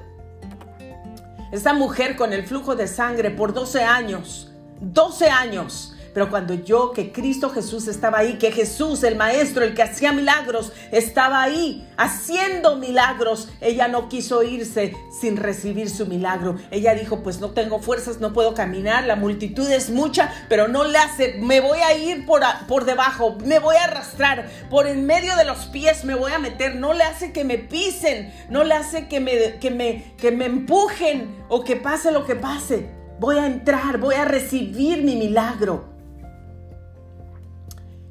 Esta 1.52 1.74
mujer 1.74 2.16
con 2.16 2.32
el 2.32 2.46
flujo 2.46 2.76
de 2.76 2.88
sangre 2.88 3.32
por 3.32 3.54
12 3.54 3.84
años, 3.84 4.52
12 4.80 5.30
años, 5.30 5.96
pero 6.14 6.30
cuando 6.30 6.54
yo, 6.54 6.92
que 6.94 7.12
Cristo 7.12 7.50
Jesús 7.50 7.88
estaba 7.88 8.20
ahí, 8.20 8.38
que 8.38 8.52
Jesús, 8.52 9.04
el 9.04 9.16
Maestro, 9.16 9.64
el 9.64 9.74
que 9.74 9.84
hacía 9.84 10.12
milagros, 10.12 10.72
estaba 10.92 11.42
ahí 11.42 11.88
haciendo 11.98 12.78
milagros, 12.78 13.50
ella 13.62 13.88
no 13.88 14.10
quiso 14.10 14.44
irse 14.44 14.96
sin 15.20 15.38
recibir 15.38 15.90
su 15.90 16.06
milagro. 16.06 16.56
Ella 16.72 16.96
dijo, 16.96 17.22
pues 17.24 17.40
no 17.40 17.52
tengo 17.52 17.80
fuerzas, 17.80 18.20
no 18.20 18.34
puedo 18.34 18.54
caminar, 18.54 19.04
la 19.06 19.16
multitud 19.16 19.70
es 19.70 19.90
mucha, 19.90 20.34
pero 20.48 20.68
no 20.68 20.84
le 20.84 20.98
hace, 20.98 21.36
me 21.40 21.60
voy 21.60 21.80
a 21.80 21.98
ir 21.98 22.26
por, 22.26 22.42
por 22.68 22.86
debajo, 22.86 23.38
me 23.44 23.60
voy 23.60 23.76
a 23.76 23.86
arrastrar, 23.86 24.50
por 24.70 24.88
en 24.88 25.06
medio 25.06 25.36
de 25.36 25.46
los 25.46 25.66
pies 25.68 26.06
me 26.06 26.16
voy 26.16 26.32
a 26.32 26.40
meter, 26.40 26.76
no 26.76 26.94
le 26.94 27.04
hace 27.04 27.32
que 27.32 27.44
me 27.44 27.58
pisen, 27.58 28.34
no 28.50 28.64
le 28.64 28.76
hace 28.76 29.08
que 29.08 29.20
me, 29.20 29.60
que 29.60 29.72
me, 29.72 30.14
que 30.18 30.32
me 30.32 30.46
empujen 30.46 31.44
o 31.50 31.64
que 31.64 31.76
pase 31.76 32.12
lo 32.12 32.26
que 32.26 32.36
pase. 32.36 32.90
Voy 33.20 33.38
a 33.38 33.46
entrar, 33.46 33.98
voy 33.98 34.16
a 34.16 34.24
recibir 34.24 35.04
mi 35.04 35.16
milagro. 35.16 35.99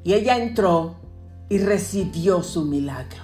Y 0.03 0.13
ella 0.13 0.37
entró 0.37 0.95
y 1.49 1.57
recibió 1.57 2.43
su 2.43 2.63
milagro. 2.65 3.23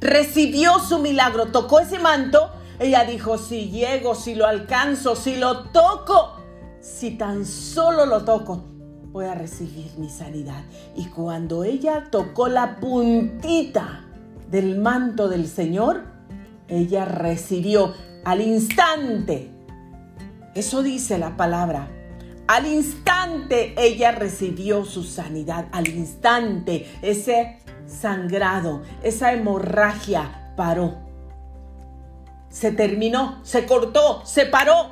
Recibió 0.00 0.78
su 0.78 0.98
milagro, 0.98 1.46
tocó 1.46 1.80
ese 1.80 1.98
manto. 1.98 2.50
Ella 2.78 3.04
dijo, 3.04 3.38
si 3.38 3.70
llego, 3.70 4.14
si 4.14 4.34
lo 4.34 4.46
alcanzo, 4.46 5.14
si 5.16 5.36
lo 5.36 5.64
toco, 5.64 6.36
si 6.80 7.12
tan 7.12 7.44
solo 7.44 8.06
lo 8.06 8.24
toco, 8.24 8.64
voy 9.12 9.26
a 9.26 9.34
recibir 9.34 9.90
mi 9.98 10.08
sanidad. 10.08 10.62
Y 10.96 11.06
cuando 11.06 11.64
ella 11.64 12.08
tocó 12.10 12.48
la 12.48 12.76
puntita 12.76 14.06
del 14.50 14.78
manto 14.78 15.28
del 15.28 15.46
Señor, 15.46 16.04
ella 16.68 17.04
recibió 17.04 17.94
al 18.24 18.40
instante. 18.40 19.50
Eso 20.54 20.82
dice 20.82 21.18
la 21.18 21.36
palabra 21.36 21.88
al 22.50 22.66
instante 22.66 23.74
ella 23.76 24.10
recibió 24.10 24.84
su 24.84 25.04
sanidad. 25.04 25.68
Al 25.70 25.86
instante 25.86 26.90
ese 27.00 27.58
sangrado, 27.86 28.82
esa 29.04 29.32
hemorragia 29.32 30.52
paró. 30.56 30.96
Se 32.48 32.72
terminó, 32.72 33.38
se 33.44 33.66
cortó, 33.66 34.26
se 34.26 34.46
paró. 34.46 34.90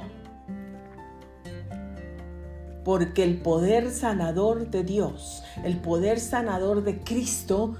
Porque 2.84 3.24
el 3.24 3.38
poder 3.38 3.90
sanador 3.90 4.70
de 4.70 4.84
Dios, 4.84 5.42
el 5.64 5.78
poder 5.78 6.20
sanador 6.20 6.84
de 6.84 7.00
Cristo 7.00 7.76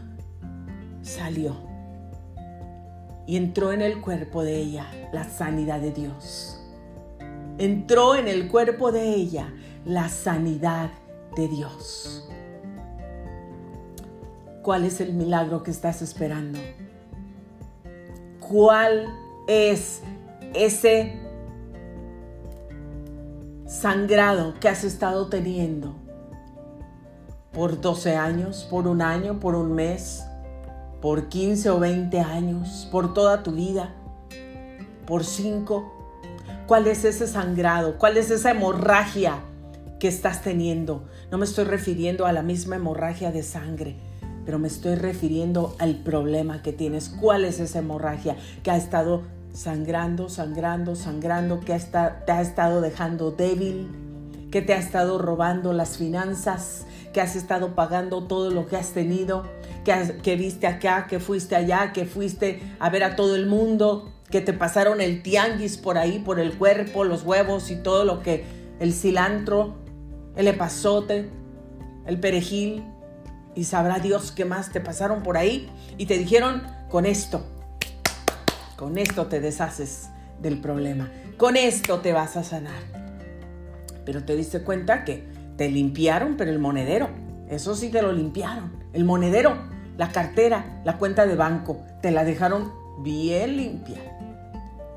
salió 1.02 1.54
y 3.28 3.36
entró 3.36 3.72
en 3.72 3.82
el 3.82 4.00
cuerpo 4.00 4.42
de 4.42 4.56
ella 4.56 4.90
la 5.12 5.22
sanidad 5.22 5.78
de 5.78 5.92
Dios. 5.92 6.60
Entró 7.58 8.16
en 8.16 8.26
el 8.26 8.48
cuerpo 8.48 8.90
de 8.90 9.14
ella 9.14 9.52
la 9.84 10.08
sanidad 10.08 10.90
de 11.36 11.48
Dios. 11.48 12.28
¿Cuál 14.62 14.84
es 14.84 15.00
el 15.00 15.14
milagro 15.14 15.62
que 15.62 15.70
estás 15.70 16.02
esperando? 16.02 16.58
¿Cuál 18.40 19.06
es 19.46 20.02
ese 20.54 21.20
sangrado 23.66 24.54
que 24.60 24.68
has 24.68 24.84
estado 24.84 25.28
teniendo 25.28 25.94
por 27.52 27.80
12 27.80 28.16
años, 28.16 28.66
por 28.70 28.86
un 28.86 29.00
año, 29.00 29.40
por 29.40 29.54
un 29.54 29.74
mes, 29.74 30.24
por 31.00 31.28
15 31.28 31.70
o 31.70 31.78
20 31.78 32.20
años, 32.20 32.88
por 32.90 33.14
toda 33.14 33.42
tu 33.42 33.52
vida, 33.52 33.94
por 35.06 35.24
5? 35.24 35.94
¿Cuál 36.66 36.86
es 36.88 37.04
ese 37.04 37.26
sangrado? 37.26 37.96
¿Cuál 37.96 38.18
es 38.18 38.30
esa 38.30 38.50
hemorragia 38.50 39.42
que 39.98 40.08
estás 40.08 40.42
teniendo. 40.42 41.04
No 41.30 41.38
me 41.38 41.44
estoy 41.44 41.64
refiriendo 41.64 42.26
a 42.26 42.32
la 42.32 42.42
misma 42.42 42.76
hemorragia 42.76 43.32
de 43.32 43.42
sangre, 43.42 43.96
pero 44.44 44.58
me 44.58 44.68
estoy 44.68 44.94
refiriendo 44.94 45.76
al 45.78 45.96
problema 45.96 46.62
que 46.62 46.72
tienes. 46.72 47.08
¿Cuál 47.08 47.44
es 47.44 47.60
esa 47.60 47.80
hemorragia 47.80 48.36
que 48.62 48.70
ha 48.70 48.76
estado 48.76 49.22
sangrando, 49.52 50.28
sangrando, 50.28 50.94
sangrando, 50.94 51.60
que 51.60 51.78
te 51.78 52.32
ha 52.32 52.40
estado 52.40 52.80
dejando 52.80 53.30
débil, 53.32 53.88
que 54.50 54.62
te 54.62 54.72
ha 54.72 54.78
estado 54.78 55.18
robando 55.18 55.72
las 55.72 55.96
finanzas, 55.96 56.86
que 57.12 57.20
has 57.20 57.36
estado 57.36 57.74
pagando 57.74 58.24
todo 58.24 58.50
lo 58.50 58.66
que 58.66 58.76
has 58.76 58.92
tenido, 58.92 59.44
que, 59.84 60.18
que 60.22 60.36
viste 60.36 60.66
acá, 60.66 61.06
que 61.08 61.18
fuiste 61.18 61.56
allá, 61.56 61.92
que 61.92 62.04
fuiste 62.04 62.60
a 62.78 62.88
ver 62.90 63.02
a 63.02 63.16
todo 63.16 63.34
el 63.34 63.46
mundo, 63.46 64.12
que 64.30 64.40
te 64.40 64.52
pasaron 64.52 65.00
el 65.00 65.22
tianguis 65.22 65.76
por 65.76 65.98
ahí, 65.98 66.18
por 66.18 66.38
el 66.38 66.56
cuerpo, 66.56 67.04
los 67.04 67.24
huevos 67.24 67.70
y 67.70 67.76
todo 67.76 68.04
lo 68.04 68.22
que 68.22 68.44
el 68.78 68.92
cilantro 68.92 69.87
el 70.38 70.46
epazote, 70.46 71.28
el 72.06 72.20
perejil, 72.20 72.84
y 73.56 73.64
sabrá 73.64 73.98
Dios 73.98 74.30
qué 74.30 74.44
más 74.44 74.70
te 74.70 74.80
pasaron 74.80 75.24
por 75.24 75.36
ahí 75.36 75.68
y 75.98 76.06
te 76.06 76.16
dijeron, 76.16 76.62
con 76.88 77.06
esto, 77.06 77.44
con 78.76 78.98
esto 78.98 79.26
te 79.26 79.40
deshaces 79.40 80.10
del 80.40 80.60
problema, 80.60 81.10
con 81.36 81.56
esto 81.56 81.98
te 81.98 82.12
vas 82.12 82.36
a 82.36 82.44
sanar. 82.44 82.80
Pero 84.04 84.24
te 84.24 84.36
diste 84.36 84.62
cuenta 84.62 85.04
que 85.04 85.26
te 85.56 85.68
limpiaron, 85.68 86.36
pero 86.36 86.52
el 86.52 86.60
monedero, 86.60 87.08
eso 87.50 87.74
sí 87.74 87.88
te 87.88 88.00
lo 88.00 88.12
limpiaron, 88.12 88.70
el 88.92 89.04
monedero, 89.04 89.56
la 89.96 90.12
cartera, 90.12 90.80
la 90.84 90.98
cuenta 90.98 91.26
de 91.26 91.34
banco, 91.34 91.82
te 92.00 92.12
la 92.12 92.22
dejaron 92.22 92.72
bien 93.02 93.56
limpia. 93.56 93.98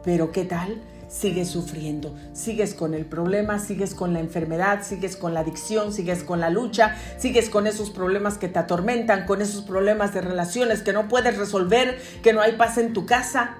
Pero 0.03 0.31
¿qué 0.31 0.45
tal 0.45 0.83
sigues 1.11 1.49
sufriendo, 1.49 2.15
sigues 2.31 2.73
con 2.73 2.93
el 2.93 3.05
problema, 3.05 3.59
sigues 3.59 3.93
con 3.93 4.13
la 4.13 4.21
enfermedad, 4.21 4.81
sigues 4.81 5.17
con 5.17 5.33
la 5.33 5.41
adicción, 5.41 5.91
sigues 5.91 6.23
con 6.23 6.39
la 6.39 6.49
lucha, 6.49 6.95
sigues 7.17 7.49
con 7.49 7.67
esos 7.67 7.89
problemas 7.89 8.37
que 8.37 8.47
te 8.47 8.59
atormentan, 8.59 9.25
con 9.25 9.41
esos 9.41 9.63
problemas 9.63 10.13
de 10.13 10.21
relaciones 10.21 10.81
que 10.81 10.93
no 10.93 11.09
puedes 11.09 11.37
resolver, 11.37 12.01
que 12.23 12.31
no 12.31 12.41
hay 12.41 12.53
paz 12.53 12.77
en 12.77 12.93
tu 12.93 13.05
casa, 13.05 13.57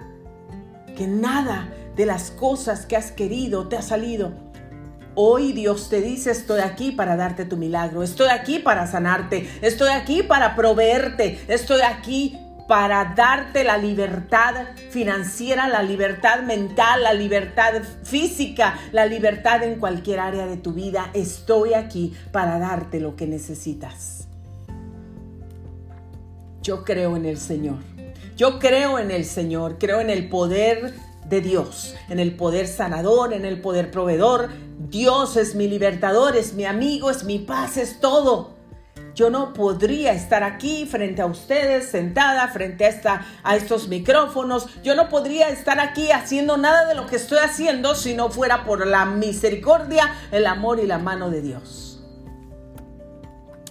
que 0.95 1.07
nada 1.07 1.67
de 1.97 2.05
las 2.05 2.31
cosas 2.31 2.85
que 2.85 2.95
has 2.95 3.11
querido 3.11 3.67
te 3.67 3.75
ha 3.75 3.81
salido. 3.81 4.31
Hoy 5.13 5.51
Dios 5.51 5.89
te 5.89 5.99
dice, 5.99 6.31
estoy 6.31 6.61
aquí 6.61 6.91
para 6.91 7.17
darte 7.17 7.43
tu 7.43 7.57
milagro, 7.57 8.01
estoy 8.01 8.29
aquí 8.29 8.59
para 8.59 8.87
sanarte, 8.87 9.49
estoy 9.61 9.89
aquí 9.89 10.23
para 10.23 10.55
proveerte, 10.55 11.37
estoy 11.49 11.81
aquí 11.81 12.39
para 12.71 13.15
darte 13.17 13.65
la 13.65 13.77
libertad 13.77 14.55
financiera, 14.91 15.67
la 15.67 15.83
libertad 15.83 16.43
mental, 16.43 17.03
la 17.03 17.11
libertad 17.11 17.81
física, 18.03 18.79
la 18.93 19.05
libertad 19.05 19.61
en 19.63 19.77
cualquier 19.77 20.21
área 20.21 20.45
de 20.45 20.55
tu 20.55 20.71
vida. 20.71 21.11
Estoy 21.13 21.73
aquí 21.73 22.13
para 22.31 22.59
darte 22.59 23.01
lo 23.01 23.17
que 23.17 23.27
necesitas. 23.27 24.29
Yo 26.61 26.85
creo 26.85 27.17
en 27.17 27.25
el 27.25 27.37
Señor. 27.37 27.79
Yo 28.37 28.57
creo 28.57 28.99
en 28.99 29.11
el 29.11 29.25
Señor, 29.25 29.75
creo 29.77 29.99
en 29.99 30.09
el 30.09 30.29
poder 30.29 30.93
de 31.27 31.41
Dios, 31.41 31.93
en 32.07 32.19
el 32.19 32.37
poder 32.37 32.69
sanador, 32.69 33.33
en 33.33 33.43
el 33.43 33.59
poder 33.59 33.91
proveedor. 33.91 34.47
Dios 34.79 35.35
es 35.35 35.55
mi 35.55 35.67
libertador, 35.67 36.37
es 36.37 36.53
mi 36.53 36.63
amigo, 36.63 37.11
es 37.11 37.25
mi 37.25 37.39
paz, 37.39 37.75
es 37.75 37.99
todo. 37.99 38.60
Yo 39.13 39.29
no 39.29 39.53
podría 39.53 40.13
estar 40.13 40.43
aquí 40.43 40.85
frente 40.85 41.21
a 41.21 41.25
ustedes, 41.25 41.89
sentada 41.89 42.47
frente 42.47 42.85
a, 42.85 43.25
a 43.43 43.55
estos 43.55 43.87
micrófonos. 43.87 44.67
Yo 44.83 44.95
no 44.95 45.09
podría 45.09 45.49
estar 45.49 45.79
aquí 45.79 46.11
haciendo 46.11 46.57
nada 46.57 46.87
de 46.87 46.95
lo 46.95 47.07
que 47.07 47.17
estoy 47.17 47.39
haciendo 47.39 47.95
si 47.95 48.13
no 48.13 48.29
fuera 48.29 48.63
por 48.63 48.87
la 48.87 49.05
misericordia, 49.05 50.13
el 50.31 50.45
amor 50.45 50.79
y 50.79 50.87
la 50.87 50.97
mano 50.97 51.29
de 51.29 51.41
Dios. 51.41 51.91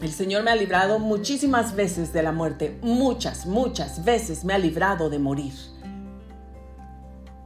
El 0.02 0.12
Señor 0.12 0.42
me 0.42 0.50
ha 0.50 0.56
librado 0.56 0.98
muchísimas 0.98 1.76
veces 1.76 2.12
de 2.14 2.22
la 2.22 2.32
muerte. 2.32 2.78
Muchas, 2.80 3.44
muchas 3.44 4.02
veces 4.02 4.44
me 4.44 4.54
ha 4.54 4.58
librado 4.58 5.10
de 5.10 5.18
morir. 5.18 5.52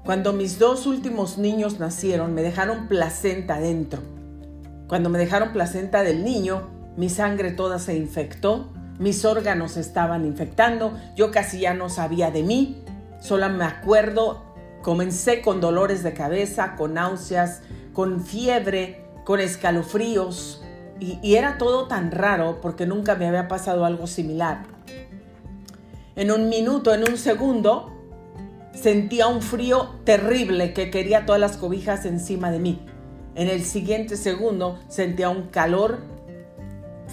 Cuando 0.05 0.33
mis 0.33 0.59
dos 0.59 0.87
últimos 0.87 1.39
niños 1.39 1.81
nacieron, 1.81 2.33
me 2.33 2.43
dejaron 2.43 2.87
placenta 2.87 3.59
dentro. 3.59 4.03
Cuando 4.87 5.09
me 5.09 5.19
dejaron 5.19 5.53
placenta 5.53 6.03
del 6.05 6.23
niño, 6.23 6.69
mi 6.97 7.09
sangre 7.09 7.51
toda 7.51 7.79
se 7.79 7.97
infectó, 7.97 8.71
mis 8.99 9.25
órganos 9.25 9.77
estaban 9.77 10.25
infectando, 10.25 10.97
yo 11.17 11.31
casi 11.31 11.61
ya 11.61 11.75
no 11.75 11.89
sabía 11.89 12.31
de 12.31 12.43
mí, 12.43 12.83
solo 13.21 13.49
me 13.49 13.65
acuerdo, 13.65 14.45
comencé 14.83 15.41
con 15.41 15.61
dolores 15.61 16.03
de 16.03 16.15
cabeza, 16.15 16.77
con 16.77 16.95
náuseas, 16.95 17.63
con 17.93 18.21
fiebre, 18.21 19.05
con 19.25 19.41
escalofríos, 19.41 20.63
y, 21.01 21.19
y 21.23 21.35
era 21.35 21.59
todo 21.59 21.89
tan 21.89 22.13
raro 22.13 22.61
porque 22.61 22.87
nunca 22.87 23.17
me 23.17 23.27
había 23.27 23.49
pasado 23.49 23.85
algo 23.85 24.07
similar. 24.07 24.63
En 26.15 26.31
un 26.31 26.49
minuto, 26.49 26.95
en 26.95 27.01
un 27.09 27.19
segundo, 27.19 27.91
sentía 28.73 29.27
un 29.27 29.43
frío 29.43 29.97
terrible 30.05 30.73
que 30.73 30.91
quería 30.91 31.27
todas 31.27 31.41
las 31.41 31.57
cobijas 31.57 32.05
encima 32.05 32.53
de 32.53 32.61
mí. 32.61 32.87
En 33.35 33.49
el 33.49 33.65
siguiente 33.65 34.17
segundo 34.17 34.79
sentía 34.89 35.29
un 35.31 35.49
calor 35.49 36.14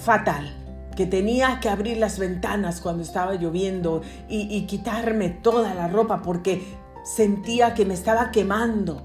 fatal, 0.02 0.52
que 0.96 1.06
tenía 1.06 1.60
que 1.60 1.68
abrir 1.68 1.96
las 1.96 2.18
ventanas 2.18 2.80
cuando 2.80 3.02
estaba 3.02 3.34
lloviendo 3.34 4.02
y, 4.28 4.66
quitarme 4.66 5.30
toda 5.30 5.74
la 5.74 5.88
ropa 5.88 6.22
porque 6.22 6.62
sentía 7.04 7.74
que 7.74 7.84
me 7.84 7.94
estaba 7.94 8.30
quemando 8.30 9.02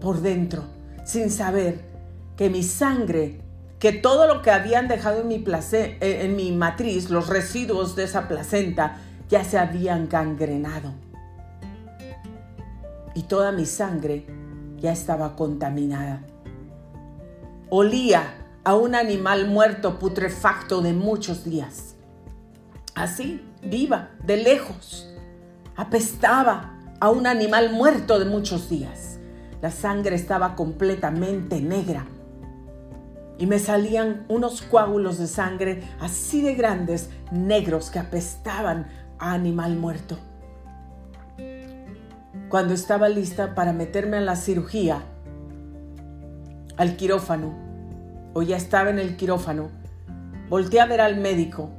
por 0.00 0.20
dentro, 0.20 0.64
sin 1.04 1.30
saber 1.30 1.84
que 2.36 2.50
mi 2.50 2.62
sangre, 2.62 3.40
que 3.78 3.92
todo 3.92 4.26
lo 4.26 4.42
que 4.42 4.50
habían 4.50 4.88
dejado 4.88 5.20
en 5.20 5.28
mi, 5.28 5.44
eh, 5.72 5.98
en 6.00 6.36
mi 6.36 6.52
matriz, 6.52 7.10
los 7.10 7.28
residuos 7.28 7.96
de 7.96 8.04
esa 8.04 8.28
placenta, 8.28 8.96
ya 9.28 9.44
se 9.44 9.58
habían 9.58 10.08
gangrenado. 10.08 10.92
Y 13.14 13.22
toda 13.22 13.52
mi 13.52 13.66
sangre 13.66 14.26
ya 14.80 14.92
estaba 14.92 15.36
contaminada. 15.36 16.22
Olía 17.70 18.43
a 18.64 18.74
un 18.74 18.94
animal 18.94 19.46
muerto 19.46 19.98
putrefacto 19.98 20.80
de 20.80 20.94
muchos 20.94 21.44
días. 21.44 21.96
Así, 22.94 23.44
viva, 23.62 24.10
de 24.24 24.38
lejos, 24.38 25.06
apestaba 25.76 26.78
a 26.98 27.10
un 27.10 27.26
animal 27.26 27.72
muerto 27.72 28.18
de 28.18 28.24
muchos 28.24 28.70
días. 28.70 29.18
La 29.60 29.70
sangre 29.70 30.16
estaba 30.16 30.54
completamente 30.56 31.60
negra 31.60 32.06
y 33.36 33.46
me 33.46 33.58
salían 33.58 34.24
unos 34.28 34.62
coágulos 34.62 35.18
de 35.18 35.26
sangre 35.26 35.82
así 36.00 36.40
de 36.40 36.54
grandes, 36.54 37.10
negros, 37.30 37.90
que 37.90 37.98
apestaban 37.98 38.86
a 39.18 39.32
animal 39.32 39.76
muerto. 39.76 40.16
Cuando 42.48 42.72
estaba 42.72 43.08
lista 43.08 43.54
para 43.54 43.72
meterme 43.72 44.18
a 44.18 44.22
la 44.22 44.36
cirugía, 44.36 45.02
al 46.76 46.96
quirófano, 46.96 47.63
o 48.34 48.42
ya 48.42 48.56
estaba 48.56 48.90
en 48.90 48.98
el 48.98 49.16
quirófano, 49.16 49.70
volteé 50.50 50.80
a 50.80 50.86
ver 50.86 51.00
al 51.00 51.16
médico 51.16 51.70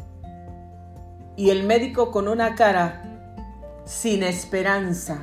y 1.36 1.50
el 1.50 1.64
médico 1.64 2.12
con 2.12 2.28
una 2.28 2.56
cara 2.56 3.04
sin 3.84 4.24
esperanza, 4.24 5.20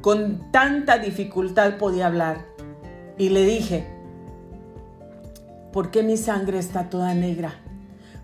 con 0.00 0.50
tanta 0.50 0.98
dificultad 0.98 1.78
podía 1.78 2.08
hablar 2.08 2.44
y 3.16 3.28
le 3.28 3.44
dije, 3.44 3.86
¿por 5.72 5.90
qué 5.90 6.02
mi 6.02 6.16
sangre 6.16 6.58
está 6.58 6.90
toda 6.90 7.14
negra? 7.14 7.54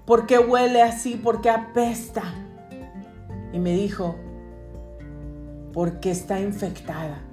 ¿Por 0.04 0.26
qué 0.26 0.38
huele 0.38 0.82
así? 0.82 1.14
¿Por 1.14 1.40
qué 1.40 1.50
apesta? 1.50 2.22
Y 3.52 3.58
me 3.58 3.72
dijo, 3.72 4.16
porque 5.72 6.10
está 6.10 6.40
infectada 6.40 7.27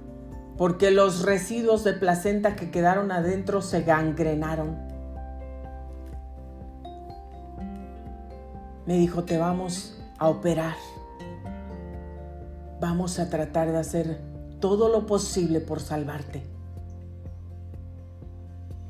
porque 0.57 0.91
los 0.91 1.23
residuos 1.23 1.83
de 1.83 1.93
placenta 1.93 2.55
que 2.55 2.71
quedaron 2.71 3.11
adentro 3.11 3.61
se 3.61 3.81
gangrenaron. 3.81 4.77
Me 8.85 8.97
dijo, 8.97 9.23
te 9.23 9.37
vamos 9.37 9.97
a 10.17 10.29
operar. 10.29 10.75
Vamos 12.79 13.19
a 13.19 13.29
tratar 13.29 13.71
de 13.71 13.79
hacer 13.79 14.21
todo 14.59 14.89
lo 14.89 15.05
posible 15.05 15.59
por 15.59 15.81
salvarte. 15.81 16.43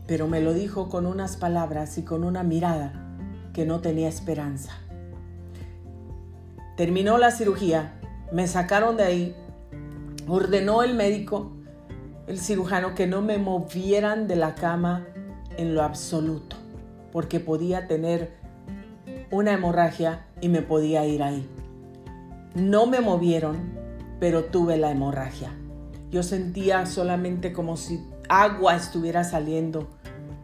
Pero 0.05 0.27
me 0.27 0.41
lo 0.41 0.53
dijo 0.53 0.89
con 0.89 1.07
unas 1.07 1.37
palabras 1.37 1.97
y 1.97 2.03
con 2.03 2.23
una 2.23 2.43
mirada 2.43 2.93
que 3.53 3.65
no 3.65 3.79
tenía 3.79 4.07
esperanza. 4.07 4.73
Terminó 6.77 7.17
la 7.17 7.31
cirugía, 7.31 7.93
me 8.31 8.47
sacaron 8.47 8.97
de 8.97 9.03
ahí, 9.03 9.35
ordenó 10.27 10.83
el 10.83 10.93
médico 10.93 11.54
el 12.27 12.39
cirujano 12.39 12.95
que 12.95 13.07
no 13.07 13.21
me 13.21 13.37
movieran 13.37 14.27
de 14.27 14.35
la 14.35 14.55
cama 14.55 15.05
en 15.57 15.75
lo 15.75 15.83
absoluto, 15.83 16.55
porque 17.11 17.39
podía 17.39 17.87
tener 17.87 18.33
una 19.31 19.53
hemorragia 19.53 20.25
y 20.41 20.49
me 20.49 20.61
podía 20.61 21.05
ir 21.05 21.23
ahí. 21.23 21.47
No 22.55 22.87
me 22.87 23.01
movieron, 23.01 23.57
pero 24.19 24.45
tuve 24.45 24.77
la 24.77 24.91
hemorragia. 24.91 25.51
Yo 26.09 26.23
sentía 26.23 26.85
solamente 26.85 27.53
como 27.53 27.77
si 27.77 28.03
agua 28.29 28.75
estuviera 28.75 29.23
saliendo 29.23 29.89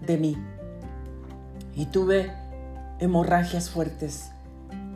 de 0.06 0.18
mí. 0.18 0.38
Y 1.74 1.86
tuve 1.86 2.32
hemorragias 3.00 3.70
fuertes 3.70 4.31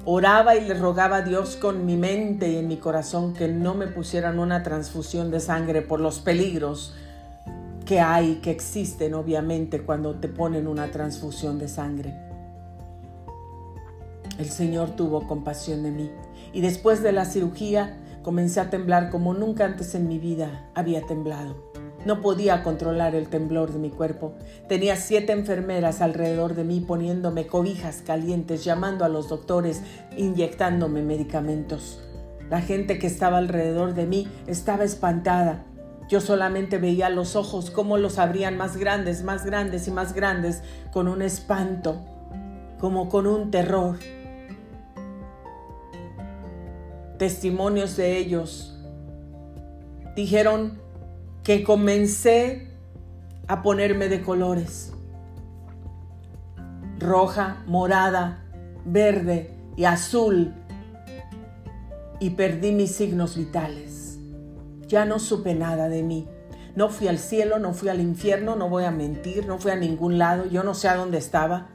Oraba 0.08 0.56
y 0.56 0.64
le 0.68 0.76
rogaba 0.76 1.18
a 1.18 1.22
Dios 1.24 1.56
con 1.56 1.84
mi 1.84 1.98
mente 1.98 2.48
y 2.52 2.58
en 2.58 2.68
mi 2.68 2.78
corazón 2.78 3.34
que 3.34 3.48
no 3.48 3.74
me 3.74 3.88
pusieran 3.88 4.38
una 4.38 4.62
transfusión 4.62 5.32
de 5.32 5.40
sangre 5.40 5.82
por 5.82 6.00
los 6.00 6.20
peligros 6.20 6.94
que 7.88 8.00
hay, 8.02 8.36
que 8.36 8.52
existen 8.52 9.16
obviamente 9.16 9.82
cuando 9.82 10.14
te 10.20 10.28
ponen 10.28 10.68
una 10.68 10.92
transfusión 10.92 11.58
de 11.58 11.68
sangre. 11.68 12.14
El 14.38 14.52
Señor 14.52 14.92
tuvo 14.92 15.26
compasión 15.28 15.82
de 15.82 15.90
mí 15.90 16.12
y 16.54 16.62
después 16.62 17.02
de 17.02 17.12
la 17.12 17.26
cirugía 17.26 17.98
comencé 18.22 18.60
a 18.60 18.70
temblar 18.70 19.10
como 19.10 19.34
nunca 19.34 19.66
antes 19.66 19.96
en 19.96 20.08
mi 20.08 20.20
vida 20.20 20.70
había 20.76 21.02
temblado. 21.08 21.65
No 22.06 22.22
podía 22.22 22.62
controlar 22.62 23.16
el 23.16 23.28
temblor 23.28 23.74
de 23.74 23.80
mi 23.80 23.90
cuerpo. 23.90 24.34
Tenía 24.70 24.96
siete 24.96 25.34
enfermeras 25.34 26.02
alrededor 26.02 26.54
de 26.54 26.64
mí 26.64 26.80
poniéndome 26.80 27.48
cobijas 27.48 28.04
calientes, 28.06 28.64
llamando 28.64 29.04
a 29.06 29.10
los 29.10 29.28
doctores, 29.28 29.82
inyectándome 30.16 31.02
medicamentos. 31.02 32.00
La 32.50 32.62
gente 32.62 33.00
que 33.00 33.08
estaba 33.08 33.40
alrededor 33.40 33.96
de 33.96 34.06
mí 34.06 34.28
estaba 34.46 34.84
espantada. 34.84 35.66
Yo 36.08 36.22
solamente 36.22 36.78
veía 36.78 37.10
los 37.10 37.36
ojos 37.36 37.72
como 37.72 37.98
los 37.98 38.20
abrían 38.20 38.56
más 38.56 38.78
grandes, 38.78 39.24
más 39.24 39.44
grandes 39.44 39.88
y 39.88 39.92
más 39.92 40.14
grandes, 40.14 40.62
con 40.94 41.08
un 41.08 41.24
espanto, 41.24 42.06
como 42.80 43.10
con 43.10 43.26
un 43.26 43.50
terror. 43.50 43.98
Testimonios 47.18 47.98
de 47.98 48.18
ellos 48.18 48.78
dijeron 50.16 50.85
que 51.46 51.64
comencé 51.64 52.72
a 53.48 53.62
ponerme 53.62 54.10
de 54.10 54.24
colores. 54.24 54.92
Roja, 57.00 57.64
morada, 57.68 58.44
verde 58.84 59.52
y 59.78 59.86
azul. 59.86 60.56
Y 62.20 62.32
perdí 62.32 62.72
mis 62.72 62.96
signos 62.96 63.38
vitales. 63.38 64.18
Ya 64.88 65.06
no 65.06 65.20
supe 65.20 65.54
nada 65.54 65.88
de 65.88 66.02
mí. 66.02 66.28
No 66.76 66.90
fui 66.90 67.08
al 67.08 67.20
cielo, 67.20 67.60
no 67.60 67.74
fui 67.74 67.90
al 67.90 68.02
infierno, 68.02 68.56
no 68.56 68.68
voy 68.68 68.86
a 68.86 68.92
mentir, 68.92 69.46
no 69.46 69.60
fui 69.60 69.70
a 69.70 69.76
ningún 69.76 70.18
lado, 70.18 70.48
yo 70.48 70.64
no 70.64 70.74
sé 70.74 70.90
a 70.90 70.96
dónde 70.96 71.20
estaba. 71.20 71.70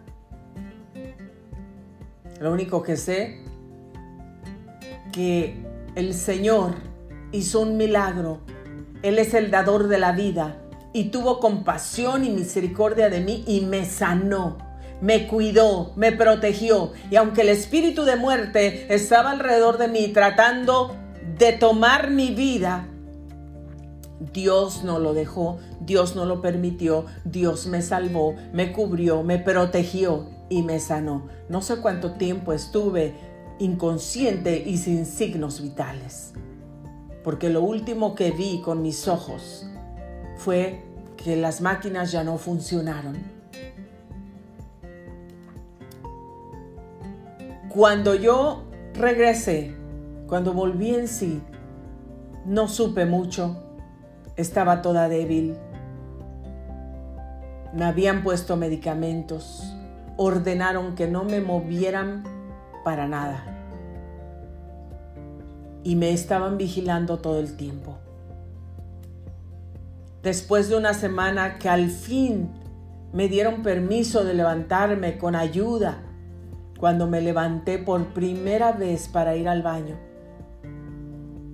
Lo 2.41 2.53
único 2.53 2.83
que 2.83 2.97
sé 2.97 3.45
que 5.12 5.64
el 5.95 6.12
Señor 6.12 6.75
hizo 7.31 7.61
un 7.61 7.77
milagro. 7.77 8.41
Él 9.03 9.18
es 9.18 9.34
el 9.34 9.51
dador 9.51 9.88
de 9.88 9.98
la 9.98 10.12
vida 10.12 10.57
y 10.92 11.05
tuvo 11.05 11.40
compasión 11.40 12.24
y 12.24 12.30
misericordia 12.30 13.11
de 13.11 13.20
mí 13.20 13.44
y 13.46 13.61
me 13.62 13.84
sanó, 13.84 14.59
me 15.01 15.26
cuidó, 15.26 15.92
me 15.96 16.12
protegió. 16.12 16.92
Y 17.11 17.16
aunque 17.16 17.42
el 17.42 17.48
espíritu 17.48 18.05
de 18.05 18.16
muerte 18.16 18.92
estaba 18.92 19.30
alrededor 19.30 19.78
de 19.78 19.88
mí 19.88 20.09
tratando 20.09 20.96
de 21.38 21.53
tomar 21.53 22.11
mi 22.11 22.34
vida, 22.34 22.86
Dios 24.32 24.84
no 24.84 24.98
lo 24.98 25.14
dejó, 25.14 25.59
Dios 25.80 26.14
no 26.14 26.26
lo 26.26 26.42
permitió, 26.42 27.07
Dios 27.24 27.66
me 27.66 27.80
salvó, 27.80 28.34
me 28.53 28.72
cubrió, 28.72 29.22
me 29.22 29.38
protegió 29.38 30.28
y 30.51 30.62
me 30.62 30.78
sanó. 30.78 31.28
No 31.48 31.62
sé 31.62 31.76
cuánto 31.76 32.12
tiempo 32.12 32.53
estuve 32.53 33.14
inconsciente 33.59 34.62
y 34.66 34.76
sin 34.76 35.07
signos 35.07 35.62
vitales, 35.62 36.32
porque 37.23 37.51
lo 37.51 37.62
último 37.62 38.14
que 38.14 38.31
vi 38.31 38.61
con 38.62 38.83
mis 38.83 39.09
ojos 39.09 39.66
fue 40.37 40.83
que 41.16 41.37
las 41.37 41.61
máquinas 41.61 42.12
ya 42.12 42.25
no 42.25 42.39
funcionaron. 42.39 43.18
Cuando 47.68 48.14
yo 48.14 48.64
regresé, 48.95 49.75
cuando 50.27 50.53
volví 50.53 50.95
en 50.95 51.09
sí, 51.09 51.41
no 52.45 52.68
supe 52.68 53.05
mucho 53.05 53.64
estaba 54.41 54.83
toda 54.83 55.09
débil. 55.09 55.57
Me 57.75 57.85
habían 57.85 58.23
puesto 58.23 58.57
medicamentos. 58.57 59.77
Ordenaron 60.16 60.95
que 60.95 61.07
no 61.07 61.25
me 61.25 61.41
movieran 61.41 62.25
para 62.85 63.07
nada. 63.07 63.49
Y 65.83 65.97
me 65.97 66.12
estaban 66.12 66.59
vigilando 66.59 67.18
todo 67.18 67.41
el 67.41 67.57
tiempo. 67.57 67.99
Después 70.22 70.68
de 70.68 70.76
una 70.76 70.93
semana 70.93 71.59
que 71.59 71.68
al 71.68 71.89
fin 71.89 72.51
me 73.12 73.28
dieron 73.28 73.62
permiso 73.62 74.24
de 74.24 74.35
levantarme 74.35 75.16
con 75.18 75.35
ayuda, 75.35 76.03
cuando 76.78 77.07
me 77.07 77.20
levanté 77.20 77.78
por 77.78 78.07
primera 78.14 78.72
vez 78.72 79.09
para 79.09 79.37
ir 79.37 79.49
al 79.49 79.62
baño 79.62 80.11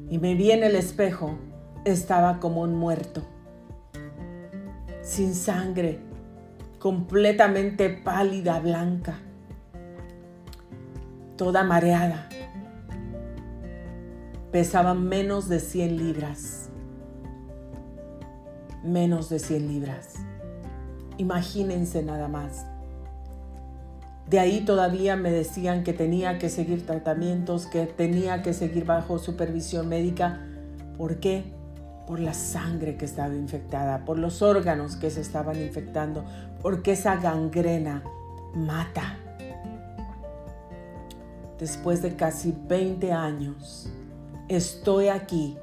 y 0.09 0.19
me 0.19 0.35
vi 0.35 0.53
en 0.53 0.63
el 0.63 0.77
espejo, 0.77 1.37
estaba 1.85 2.39
como 2.39 2.61
un 2.63 2.77
muerto, 2.77 3.23
sin 5.03 5.35
sangre, 5.35 5.99
completamente 6.79 7.91
pálida, 7.91 8.61
blanca, 8.61 9.19
toda 11.37 11.65
mareada. 11.65 12.29
Pesaba 14.57 14.95
menos 14.95 15.51
de 15.51 15.61
100 15.61 15.99
libras. 15.99 16.71
Menos 18.83 19.29
de 19.29 19.39
100 19.39 19.69
libras. 19.69 20.15
Imagínense 21.19 22.03
nada 22.03 22.27
más. 22.27 22.65
De 24.31 24.39
ahí 24.39 24.63
todavía 24.65 25.15
me 25.15 25.31
decían 25.31 25.85
que 25.85 25.93
tenía 25.93 26.39
que 26.39 26.49
seguir 26.49 26.87
tratamientos, 26.87 27.67
que 27.67 27.85
tenía 27.85 28.41
que 28.41 28.55
seguir 28.55 28.87
bajo 28.87 29.19
supervisión 29.19 29.91
médica. 29.91 30.41
¿Por 30.97 31.21
qué? 31.21 31.53
por 32.07 32.19
la 32.19 32.33
sangre 32.33 32.97
que 32.97 33.05
estaba 33.05 33.35
infectada, 33.35 34.07
por 34.07 34.19
los 34.19 34.41
órganos 34.41 34.97
que 34.97 35.11
se 35.11 35.21
estaban 35.21 35.61
infectando, 35.61 36.25
porque 36.63 36.93
esa 36.93 37.17
gangrena 37.17 38.03
mata. 38.55 39.19
Después 41.59 42.01
de 42.01 42.17
casi 42.17 42.57
20 42.69 43.13
años, 43.13 43.91
estoy 44.49 45.09
aquí, 45.09 45.57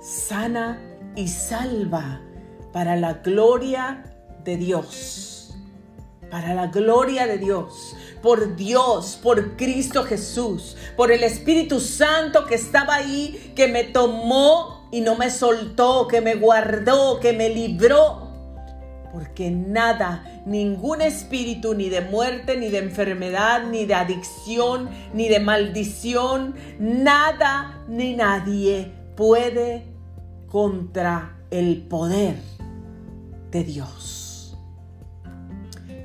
sana 0.00 0.80
y 1.14 1.28
salva, 1.28 2.20
para 2.72 2.96
la 2.96 3.14
gloria 3.14 4.04
de 4.44 4.56
Dios. 4.56 5.54
Para 6.30 6.54
la 6.54 6.66
gloria 6.66 7.26
de 7.26 7.38
Dios, 7.38 7.96
por 8.20 8.56
Dios, 8.56 9.18
por 9.22 9.56
Cristo 9.56 10.02
Jesús, 10.02 10.76
por 10.96 11.12
el 11.12 11.22
Espíritu 11.22 11.78
Santo 11.78 12.46
que 12.46 12.56
estaba 12.56 12.96
ahí, 12.96 13.52
que 13.54 13.68
me 13.68 13.84
tomó 13.84 14.88
y 14.90 15.00
no 15.00 15.16
me 15.16 15.30
soltó, 15.30 16.08
que 16.08 16.20
me 16.20 16.34
guardó, 16.34 17.20
que 17.20 17.32
me 17.32 17.48
libró. 17.48 18.28
Porque 19.12 19.50
nada, 19.50 20.35
ningún 20.46 21.02
espíritu, 21.02 21.74
ni 21.74 21.90
de 21.90 22.00
muerte, 22.00 22.56
ni 22.56 22.70
de 22.70 22.78
enfermedad, 22.78 23.66
ni 23.68 23.84
de 23.84 23.94
adicción, 23.94 24.88
ni 25.12 25.28
de 25.28 25.40
maldición, 25.40 26.54
nada 26.78 27.84
ni 27.88 28.14
nadie 28.14 28.92
puede 29.16 29.84
contra 30.48 31.36
el 31.50 31.82
poder 31.82 32.36
de 33.50 33.64
Dios. 33.64 34.56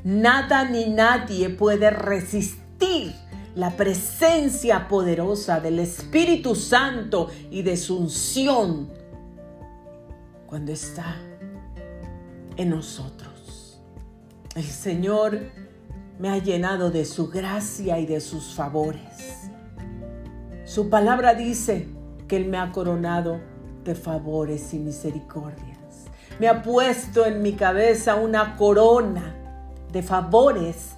Nada 0.04 0.68
ni 0.68 0.88
nadie 0.88 1.50
puede 1.50 1.92
resistir 1.92 3.14
la 3.54 3.78
presencia 3.78 4.88
poderosa 4.88 5.60
del 5.60 5.80
Espíritu 5.80 6.56
Santo 6.56 7.30
y 7.52 7.62
de 7.62 7.78
su 7.78 7.98
unción 7.98 8.90
cuando 10.48 10.72
está 10.72 11.18
en 12.58 12.70
nosotros. 12.72 13.31
El 14.54 14.66
Señor 14.66 15.40
me 16.20 16.30
ha 16.30 16.38
llenado 16.38 16.92
de 16.92 17.06
su 17.06 17.30
gracia 17.30 18.00
y 18.00 18.06
de 18.06 18.20
sus 18.20 18.54
favores. 18.54 19.50
Su 20.66 20.90
palabra 20.90 21.36
dice 21.36 21.88
que 22.28 22.36
Él 22.36 22.50
me 22.50 22.58
ha 22.58 22.74
coronado 22.74 23.40
de 23.86 23.96
favores 23.96 24.74
y 24.74 24.80
misericordias. 24.80 26.06
Me 26.38 26.50
ha 26.50 26.64
puesto 26.64 27.26
en 27.26 27.42
mi 27.42 27.54
cabeza 27.54 28.16
una 28.16 28.58
corona 28.58 29.36
de 29.94 30.04
favores 30.04 30.96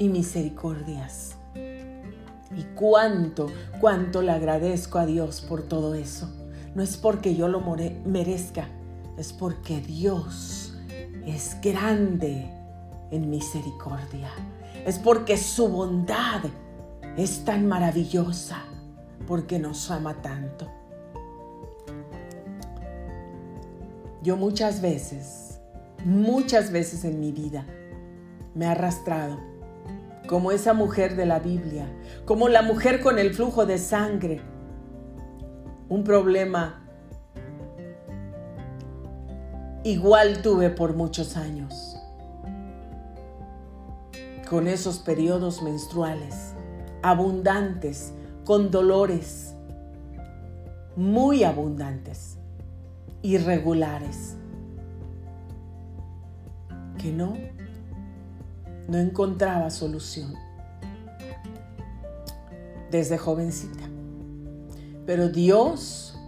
y 0.00 0.08
misericordias. 0.08 1.36
Y 1.54 2.64
cuánto, 2.74 3.46
cuánto 3.80 4.22
le 4.22 4.32
agradezco 4.32 4.98
a 4.98 5.06
Dios 5.06 5.40
por 5.40 5.62
todo 5.62 5.94
eso. 5.94 6.28
No 6.74 6.82
es 6.82 6.96
porque 6.96 7.36
yo 7.36 7.46
lo 7.46 7.60
merezca, 7.60 8.66
es 9.16 9.32
porque 9.32 9.80
Dios 9.80 10.76
es 11.24 11.56
grande 11.62 12.57
en 13.10 13.30
misericordia. 13.30 14.30
Es 14.86 14.98
porque 14.98 15.36
su 15.36 15.68
bondad 15.68 16.42
es 17.16 17.44
tan 17.44 17.66
maravillosa, 17.66 18.62
porque 19.26 19.58
nos 19.58 19.90
ama 19.90 20.14
tanto. 20.22 20.66
Yo 24.22 24.36
muchas 24.36 24.80
veces, 24.80 25.60
muchas 26.04 26.70
veces 26.70 27.04
en 27.04 27.20
mi 27.20 27.32
vida 27.32 27.66
me 28.54 28.64
he 28.64 28.68
arrastrado 28.68 29.38
como 30.28 30.52
esa 30.52 30.74
mujer 30.74 31.16
de 31.16 31.26
la 31.26 31.38
Biblia, 31.38 31.86
como 32.24 32.48
la 32.48 32.62
mujer 32.62 33.00
con 33.00 33.18
el 33.18 33.32
flujo 33.32 33.66
de 33.66 33.78
sangre. 33.78 34.40
Un 35.88 36.04
problema 36.04 36.84
igual 39.84 40.42
tuve 40.42 40.70
por 40.70 40.94
muchos 40.94 41.36
años, 41.36 41.87
con 44.48 44.66
esos 44.66 44.98
periodos 44.98 45.62
menstruales 45.62 46.54
abundantes, 47.02 48.12
con 48.44 48.70
dolores 48.70 49.54
muy 50.96 51.44
abundantes, 51.44 52.38
irregulares, 53.22 54.36
que 56.98 57.12
no 57.12 57.34
no 58.88 58.96
encontraba 58.96 59.70
solución 59.70 60.34
desde 62.90 63.18
jovencita. 63.18 63.84
Pero 65.06 65.28
Dios, 65.28 66.18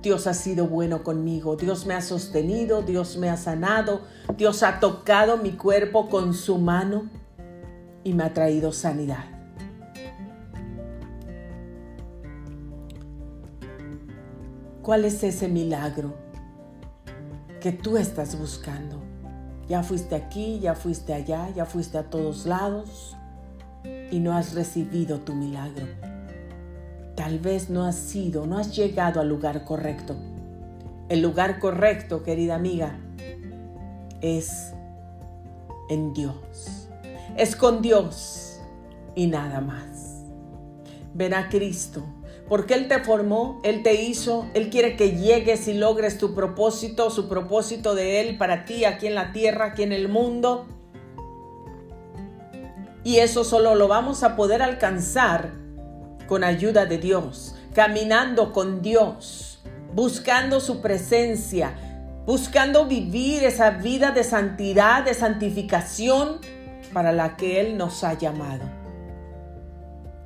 Dios 0.00 0.28
ha 0.28 0.34
sido 0.34 0.68
bueno 0.68 1.02
conmigo, 1.02 1.56
Dios 1.56 1.86
me 1.86 1.94
ha 1.94 2.00
sostenido, 2.00 2.82
Dios 2.82 3.16
me 3.16 3.28
ha 3.28 3.36
sanado, 3.36 4.02
Dios 4.36 4.62
ha 4.62 4.78
tocado 4.78 5.36
mi 5.36 5.52
cuerpo 5.52 6.08
con 6.08 6.34
su 6.34 6.58
mano 6.58 7.10
y 8.04 8.12
me 8.12 8.24
ha 8.24 8.32
traído 8.32 8.70
sanidad. 8.72 9.24
¿Cuál 14.82 15.06
es 15.06 15.24
ese 15.24 15.48
milagro 15.48 16.24
porque 17.64 17.78
tú 17.78 17.96
estás 17.96 18.38
buscando. 18.38 19.00
Ya 19.70 19.82
fuiste 19.82 20.14
aquí, 20.14 20.58
ya 20.60 20.74
fuiste 20.74 21.14
allá, 21.14 21.48
ya 21.48 21.64
fuiste 21.64 21.96
a 21.96 22.10
todos 22.10 22.44
lados 22.44 23.16
y 24.10 24.20
no 24.20 24.36
has 24.36 24.52
recibido 24.52 25.20
tu 25.20 25.34
milagro. 25.34 25.86
Tal 27.16 27.38
vez 27.38 27.70
no 27.70 27.86
has 27.86 27.96
sido, 27.96 28.44
no 28.44 28.58
has 28.58 28.76
llegado 28.76 29.18
al 29.18 29.30
lugar 29.30 29.64
correcto. 29.64 30.14
El 31.08 31.22
lugar 31.22 31.58
correcto, 31.58 32.22
querida 32.22 32.54
amiga, 32.54 32.98
es 34.20 34.74
en 35.88 36.12
Dios. 36.12 36.83
Es 37.36 37.56
con 37.56 37.82
Dios 37.82 38.60
y 39.16 39.26
nada 39.26 39.60
más. 39.60 40.22
Ven 41.14 41.34
a 41.34 41.48
Cristo, 41.48 42.04
porque 42.48 42.74
Él 42.74 42.86
te 42.86 43.00
formó, 43.00 43.60
Él 43.64 43.82
te 43.82 44.02
hizo, 44.02 44.46
Él 44.54 44.70
quiere 44.70 44.96
que 44.96 45.12
llegues 45.12 45.66
y 45.66 45.74
logres 45.74 46.18
tu 46.18 46.34
propósito, 46.34 47.10
su 47.10 47.28
propósito 47.28 47.94
de 47.94 48.20
Él 48.20 48.38
para 48.38 48.64
ti 48.64 48.84
aquí 48.84 49.08
en 49.08 49.16
la 49.16 49.32
tierra, 49.32 49.66
aquí 49.66 49.82
en 49.82 49.92
el 49.92 50.08
mundo. 50.08 50.66
Y 53.02 53.16
eso 53.16 53.42
solo 53.44 53.74
lo 53.74 53.88
vamos 53.88 54.22
a 54.22 54.36
poder 54.36 54.62
alcanzar 54.62 55.52
con 56.28 56.44
ayuda 56.44 56.86
de 56.86 56.98
Dios, 56.98 57.56
caminando 57.74 58.52
con 58.52 58.80
Dios, 58.80 59.62
buscando 59.92 60.60
su 60.60 60.80
presencia, 60.80 61.74
buscando 62.26 62.86
vivir 62.86 63.44
esa 63.44 63.70
vida 63.70 64.12
de 64.12 64.24
santidad, 64.24 65.04
de 65.04 65.14
santificación 65.14 66.40
para 66.94 67.12
la 67.12 67.36
que 67.36 67.60
Él 67.60 67.76
nos 67.76 68.04
ha 68.04 68.14
llamado. 68.14 68.64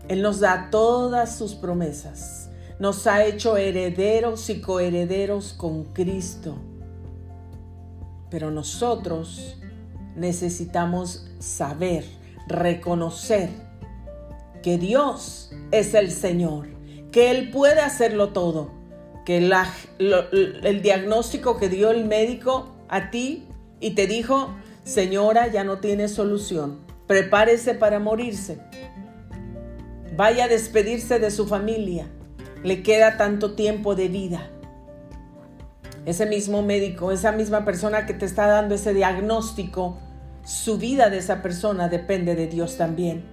Él 0.06 0.22
nos 0.22 0.38
da 0.38 0.68
todas 0.70 1.36
sus 1.36 1.54
promesas, 1.54 2.50
nos 2.78 3.08
ha 3.08 3.24
hecho 3.24 3.56
herederos 3.56 4.48
y 4.50 4.60
coherederos 4.60 5.54
con 5.54 5.84
Cristo. 5.86 6.56
Pero 8.30 8.50
nosotros 8.50 9.56
necesitamos 10.14 11.26
saber 11.40 12.04
reconocer 12.46 13.50
que 14.62 14.78
Dios 14.78 15.50
es 15.70 15.94
el 15.94 16.10
Señor, 16.10 16.68
que 17.10 17.30
Él 17.30 17.50
puede 17.50 17.80
hacerlo 17.80 18.30
todo, 18.30 18.70
que 19.24 19.38
el 19.38 20.82
diagnóstico 20.82 21.56
que 21.56 21.68
dio 21.68 21.90
el 21.90 22.04
médico 22.04 22.74
a 22.88 23.10
ti 23.10 23.46
y 23.80 23.90
te 23.90 24.06
dijo, 24.06 24.54
señora, 24.89 25.49
ya 25.49 25.64
no 25.64 25.78
tiene 25.78 26.09
solución, 26.09 26.78
prepárese 27.07 27.74
para 27.74 27.99
morirse, 27.99 28.59
vaya 30.16 30.45
a 30.45 30.49
despedirse 30.49 31.18
de 31.18 31.30
su 31.30 31.47
familia, 31.47 32.07
le 32.64 32.82
queda 32.82 33.18
tanto 33.18 33.55
tiempo 33.55 33.95
de 33.95 34.09
vida. 34.09 34.51
Ese 36.07 36.24
mismo 36.24 36.62
médico, 36.62 37.12
esa 37.12 37.32
misma 37.32 37.66
persona 37.66 38.07
que 38.07 38.14
te 38.14 38.24
está 38.24 38.47
dando 38.47 38.74
ese 38.74 38.95
diagnóstico, 38.95 39.99
su 40.43 40.78
vida 40.78 41.11
de 41.11 41.18
esa 41.18 41.43
persona 41.43 41.89
depende 41.89 42.34
de 42.34 42.47
Dios 42.47 42.78
también. 42.78 43.26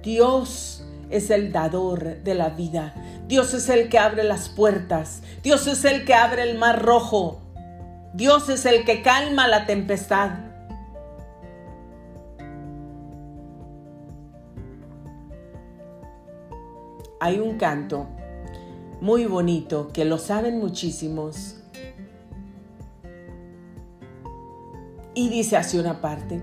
Dios 0.00 0.86
es 1.10 1.30
el 1.30 1.50
dador 1.50 2.22
de 2.22 2.34
la 2.36 2.50
vida. 2.50 2.94
Dios 3.26 3.52
es 3.52 3.68
el 3.68 3.88
que 3.88 3.98
abre 3.98 4.22
las 4.22 4.48
puertas. 4.48 5.22
Dios 5.42 5.66
es 5.66 5.84
el 5.84 6.04
que 6.04 6.14
abre 6.14 6.48
el 6.48 6.56
mar 6.56 6.84
rojo. 6.84 7.47
Dios 8.14 8.48
es 8.48 8.64
el 8.66 8.84
que 8.84 9.02
calma 9.02 9.48
la 9.48 9.66
tempestad. 9.66 10.30
Hay 17.20 17.38
un 17.38 17.58
canto 17.58 18.06
muy 19.00 19.26
bonito 19.26 19.88
que 19.92 20.04
lo 20.04 20.18
saben 20.18 20.58
muchísimos 20.58 21.56
y 25.14 25.28
dice 25.28 25.56
hacia 25.56 25.80
una 25.80 26.00
parte, 26.00 26.40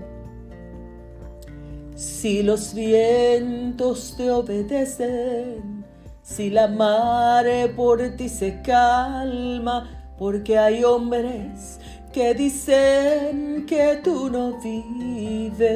si 1.94 2.42
los 2.42 2.74
vientos 2.74 4.14
te 4.18 4.30
obedecen, 4.30 5.84
si 6.22 6.50
la 6.50 6.68
mare 6.68 7.68
por 7.68 8.06
ti 8.16 8.28
se 8.28 8.60
calma, 8.60 9.95
porque 10.18 10.58
hay 10.58 10.84
hombres 10.84 11.78
que 12.12 12.34
dicen 12.34 13.66
que 13.66 14.00
tú 14.02 14.30
no 14.30 14.58
vives. 14.60 15.66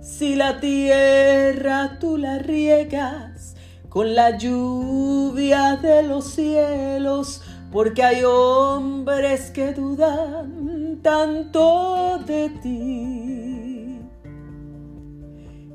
Si 0.00 0.36
la 0.36 0.60
tierra 0.60 1.98
tú 2.00 2.16
la 2.16 2.38
riegas 2.38 3.56
con 3.88 4.14
la 4.14 4.36
lluvia 4.36 5.76
de 5.76 6.02
los 6.02 6.32
cielos, 6.32 7.42
porque 7.72 8.02
hay 8.02 8.22
hombres 8.24 9.50
que 9.50 9.72
dudan 9.72 11.00
tanto 11.02 12.18
de 12.26 12.50
ti. 12.62 14.00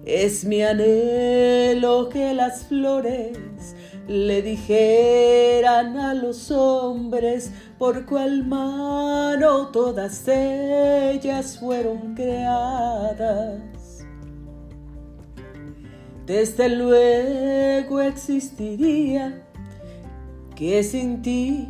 Es 0.06 0.44
mi 0.44 0.62
anhelo 0.62 2.10
que 2.10 2.34
las 2.34 2.66
flores 2.66 3.76
le 4.08 4.42
dijeran 4.42 5.98
a 5.98 6.14
los 6.14 6.52
hombres 6.52 7.52
por 7.78 8.06
cuál 8.06 8.46
mano 8.46 9.68
todas 9.70 10.28
ellas 10.28 11.58
fueron 11.60 12.14
creadas. 12.16 13.62
Desde 16.26 16.70
luego 16.70 18.02
existiría 18.02 19.46
que 20.56 20.84
sin 20.84 21.22
ti 21.22 21.70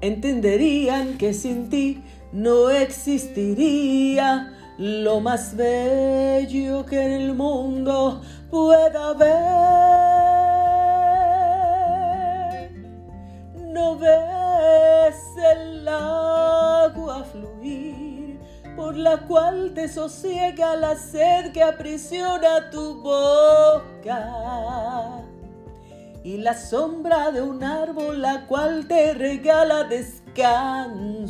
entenderían 0.00 1.16
que 1.18 1.32
sin 1.32 1.68
ti 1.68 2.02
no 2.32 2.70
existiría 2.70 4.52
lo 4.78 5.20
más 5.20 5.56
bello 5.56 6.86
que 6.86 7.02
en 7.02 7.12
el 7.12 7.34
mundo 7.34 8.22
pueda 8.50 9.10
haber. 9.10 10.19
Ves 13.98 15.36
el 15.52 15.88
agua 15.88 17.24
fluir 17.24 18.38
por 18.76 18.96
la 18.96 19.26
cual 19.26 19.72
te 19.74 19.88
sosiega 19.88 20.76
la 20.76 20.96
sed 20.96 21.52
que 21.52 21.62
aprisiona 21.62 22.70
tu 22.70 23.02
boca 23.02 24.30
y 26.22 26.36
la 26.38 26.54
sombra 26.54 27.30
de 27.30 27.42
un 27.42 27.62
árbol 27.64 28.22
la 28.22 28.46
cual 28.46 28.86
te 28.86 29.12
regala 29.14 29.84
descanso. 29.84 31.28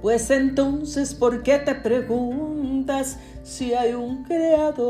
Pues 0.00 0.30
entonces, 0.30 1.14
¿por 1.14 1.42
qué 1.42 1.58
te 1.58 1.74
preguntas 1.74 3.18
si 3.42 3.74
hay 3.74 3.94
un 3.94 4.24
creador? 4.24 4.82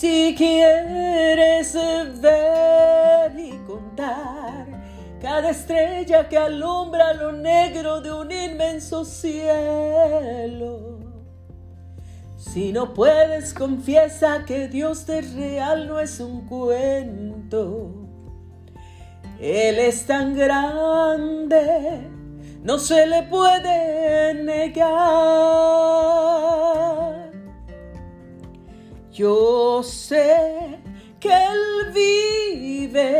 Si 0.00 0.34
quieres 0.34 1.74
ver 2.22 3.38
y 3.38 3.50
contar 3.66 4.66
cada 5.20 5.50
estrella 5.50 6.26
que 6.26 6.38
alumbra 6.38 7.12
lo 7.12 7.32
negro 7.32 8.00
de 8.00 8.10
un 8.10 8.32
inmenso 8.32 9.04
cielo, 9.04 11.00
si 12.38 12.72
no 12.72 12.94
puedes, 12.94 13.52
confiesa 13.52 14.46
que 14.46 14.68
Dios 14.68 15.06
es 15.10 15.34
real, 15.34 15.86
no 15.86 16.00
es 16.00 16.18
un 16.18 16.46
cuento. 16.46 17.92
Él 19.38 19.78
es 19.78 20.06
tan 20.06 20.34
grande, 20.34 22.08
no 22.62 22.78
se 22.78 23.06
le 23.06 23.24
puede 23.24 24.32
negar. 24.44 25.90
Yo 29.20 29.82
sé 29.82 30.80
que 31.20 31.28
Él 31.28 31.92
vive, 31.92 33.12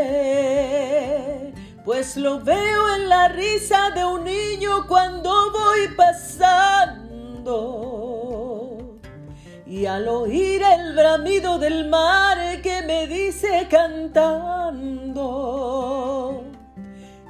pues 1.85 2.17
lo 2.17 2.39
veo 2.39 2.95
en 2.95 3.07
la 3.07 3.27
risa 3.27 3.91
de 3.91 4.03
un 4.03 4.23
niño 4.23 4.87
cuando 4.87 5.51
voy 5.51 5.89
pasando 5.95 7.51
y 9.67 9.85
al 9.85 10.07
oír 10.07 10.63
el 10.63 10.95
bramido 10.95 11.59
del 11.59 11.87
mar 11.87 12.63
que 12.63 12.81
me 12.81 13.05
dice 13.05 13.67
cantando 13.69 15.21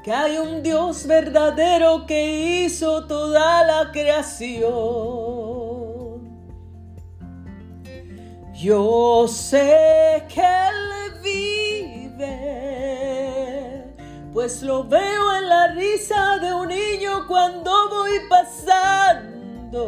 que 0.02 0.14
hay 0.14 0.38
un 0.38 0.64
Dios 0.64 1.08
verdadero 1.08 2.06
que 2.06 2.64
hizo 2.64 3.06
toda 3.06 3.66
la 3.66 3.92
creación. 3.92 5.71
Yo 8.62 9.28
sé 9.28 10.24
que 10.30 10.40
Él 10.40 11.14
vive, 11.24 12.28
pues 14.32 14.62
lo 14.62 14.84
veo 14.84 15.36
en 15.36 15.50
la 15.50 15.70
risa 15.70 16.38
de 16.38 16.54
un 16.54 16.68
niño 16.68 17.26
cuando 17.28 17.72
voy 17.90 18.20
pasando 18.30 19.82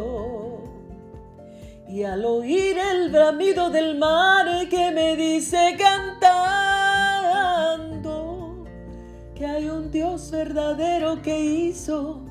Y 1.88 2.02
al 2.02 2.24
oír 2.24 2.76
el 2.76 3.12
bramido 3.12 3.70
del 3.70 3.96
mar 3.96 4.68
que 4.68 4.90
me 4.90 5.14
dice 5.14 5.76
cantando 5.78 6.24
que 9.36 9.46
hay 9.46 9.68
un 9.68 9.92
Dios 9.92 10.32
verdadero 10.32 11.22
que 11.22 11.38
hizo 11.38 12.24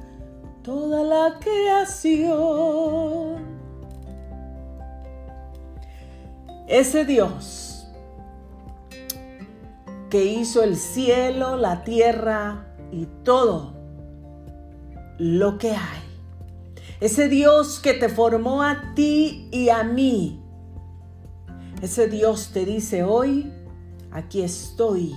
toda 0.62 1.04
la 1.04 1.40
creación. 1.40 2.74
Ese 6.68 7.04
Dios 7.04 7.88
que 10.10 10.24
hizo 10.24 10.64
el 10.64 10.78
cielo, 10.78 11.58
la 11.58 11.84
tierra 11.84 12.68
y 12.92 13.08
todo 13.24 13.74
lo 15.18 15.58
que 15.58 15.72
hay. 15.72 16.02
Ese 17.02 17.28
Dios 17.28 17.80
que 17.80 17.94
te 17.94 18.08
formó 18.08 18.64
a 18.64 18.94
ti 18.96 19.50
y 19.52 19.70
a 19.70 19.84
mí. 19.84 20.42
Ese 21.82 22.08
Dios 22.08 22.52
te 22.54 22.64
dice 22.64 23.04
hoy, 23.04 23.52
aquí 24.12 24.42
estoy. 24.42 25.14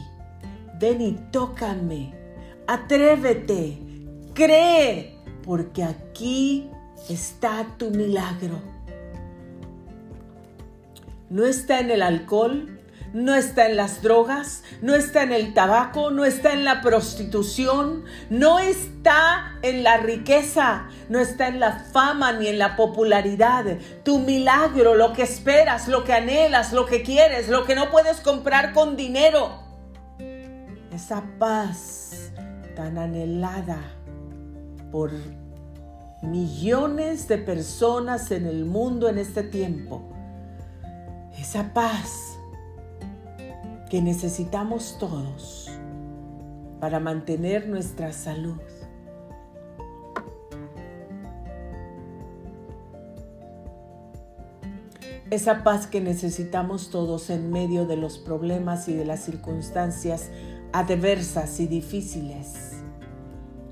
Ven 0.81 1.01
y 1.01 1.13
tócame. 1.31 2.13
Atrévete. 2.67 3.79
Cree, 4.35 5.17
porque 5.45 5.85
aquí 5.85 6.69
está 7.09 7.67
tu 7.79 7.91
milagro 7.91 8.76
no 11.29 11.45
está 11.45 11.81
en 11.81 11.91
el 11.91 12.03
alcohol, 12.03 12.77
no 13.13 13.35
está 13.35 13.67
en 13.67 13.77
las 13.77 14.03
drogas, 14.03 14.63
no 14.83 14.95
está 14.95 15.23
en 15.23 15.33
el 15.33 15.55
tabaco, 15.55 16.11
no 16.11 16.25
está 16.25 16.53
en 16.53 16.65
la 16.65 16.83
prostitución, 16.83 18.05
no 18.31 18.59
está 18.59 19.59
en 19.63 19.83
la 19.83 19.97
riqueza, 19.97 20.89
no 21.09 21.19
está 21.19 21.49
en 21.49 21.59
la 21.59 21.79
fama 21.93 22.33
ni 22.33 22.49
en 22.49 22.59
la 22.59 22.77
popularidad. 22.77 23.79
Tu 24.05 24.19
milagro, 24.19 24.95
lo 24.95 25.13
que 25.13 25.23
esperas, 25.23 25.89
lo 25.89 26.05
que 26.05 26.13
anhelas, 26.13 26.73
lo 26.73 26.85
que 26.85 27.03
quieres, 27.03 27.49
lo 27.49 27.65
que 27.65 27.75
no 27.75 27.91
puedes 27.91 28.21
comprar 28.21 28.73
con 28.73 28.97
dinero. 28.97 29.63
Esa 30.93 31.25
paz 31.39 32.33
tan 32.75 32.99
anhelada 32.99 33.79
por 34.93 35.11
millones 36.23 37.29
de 37.29 37.39
personas 37.39 38.31
en 38.31 38.47
el 38.47 38.65
mundo 38.65 39.09
en 39.09 39.19
este 39.19 39.43
tiempo 39.43 40.16
esa 41.39 41.73
paz 41.73 42.39
que 43.91 44.03
necesitamos 44.03 44.97
todos 44.99 45.71
para 46.81 47.01
mantener 47.01 47.69
nuestra 47.69 48.13
salud. 48.13 48.61
Esa 55.31 55.65
paz 55.65 55.87
que 55.87 56.01
necesitamos 56.01 56.91
todos 56.91 57.31
en 57.31 57.51
medio 57.51 57.85
de 57.87 57.97
los 57.97 58.19
problemas 58.19 58.89
y 58.89 58.95
de 58.95 59.05
las 59.05 59.25
circunstancias 59.25 60.31
adversas 60.73 61.59
y 61.59 61.67
difíciles 61.67 62.75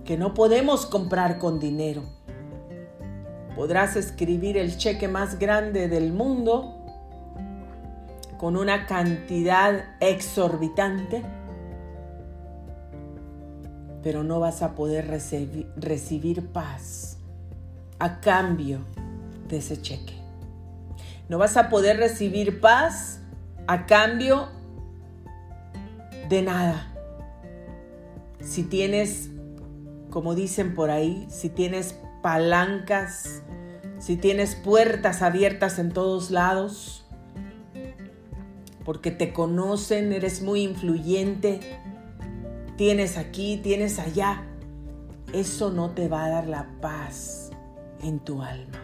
que 0.05 0.19
no 0.19 0.35
podemos 0.35 0.85
comprar 0.87 1.39
con 1.39 1.61
dinero. 1.61 2.03
Podrás 3.55 3.97
escribir 3.97 4.57
el 4.57 4.77
cheque 4.77 5.07
más 5.09 5.39
grande 5.39 5.89
del 5.89 6.13
mundo 6.13 6.84
con 8.39 8.57
una 8.57 8.87
cantidad 8.87 9.97
exorbitante, 10.01 11.23
pero 14.03 14.23
no 14.23 14.41
vas 14.41 14.63
a 14.63 14.75
poder 14.75 15.07
recibir, 15.09 16.47
paz 16.49 17.19
a 17.99 18.21
cambio 18.21 18.81
de 19.49 19.59
ese 19.59 19.81
cheque. 19.81 20.15
No 21.29 21.39
vas 21.39 21.57
a 21.57 21.71
poder 21.71 21.97
recibir 21.97 22.61
paz 22.61 23.21
a 23.67 23.87
cambio 23.87 24.49
de 26.29 26.43
nada. 26.43 26.93
Si 28.41 28.63
tienes, 28.63 29.31
como 30.11 30.35
dicen 30.35 30.75
por 30.75 30.91
ahí, 30.91 31.27
si 31.31 31.49
tienes 31.49 31.99
palancas, 32.23 33.43
si 33.99 34.17
tienes 34.17 34.55
puertas 34.55 35.23
abiertas 35.23 35.79
en 35.79 35.93
todos 35.93 36.31
lados, 36.31 37.04
porque 38.85 39.11
te 39.11 39.33
conocen, 39.33 40.13
eres 40.13 40.43
muy 40.43 40.63
influyente, 40.63 41.61
tienes 42.77 43.17
aquí, 43.17 43.59
tienes 43.63 43.99
allá. 43.99 44.45
Eso 45.33 45.71
no 45.71 45.91
te 45.91 46.09
va 46.09 46.27
a 46.27 46.29
dar 46.29 46.47
la 46.47 46.69
paz 46.81 47.51
en 48.03 48.21
tu 48.21 48.43
alma. 48.43 48.81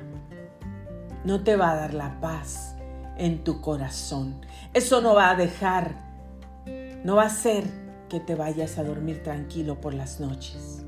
No 1.24 1.44
te 1.44 1.56
va 1.56 1.72
a 1.72 1.76
dar 1.76 1.94
la 1.94 2.20
paz 2.20 2.74
en 3.18 3.44
tu 3.44 3.60
corazón. 3.60 4.40
Eso 4.72 5.02
no 5.02 5.14
va 5.14 5.30
a 5.30 5.36
dejar, 5.36 5.94
no 7.04 7.16
va 7.16 7.24
a 7.24 7.26
hacer 7.26 7.64
que 8.08 8.20
te 8.20 8.34
vayas 8.34 8.78
a 8.78 8.84
dormir 8.84 9.22
tranquilo 9.22 9.80
por 9.80 9.92
las 9.92 10.18
noches. 10.18 10.84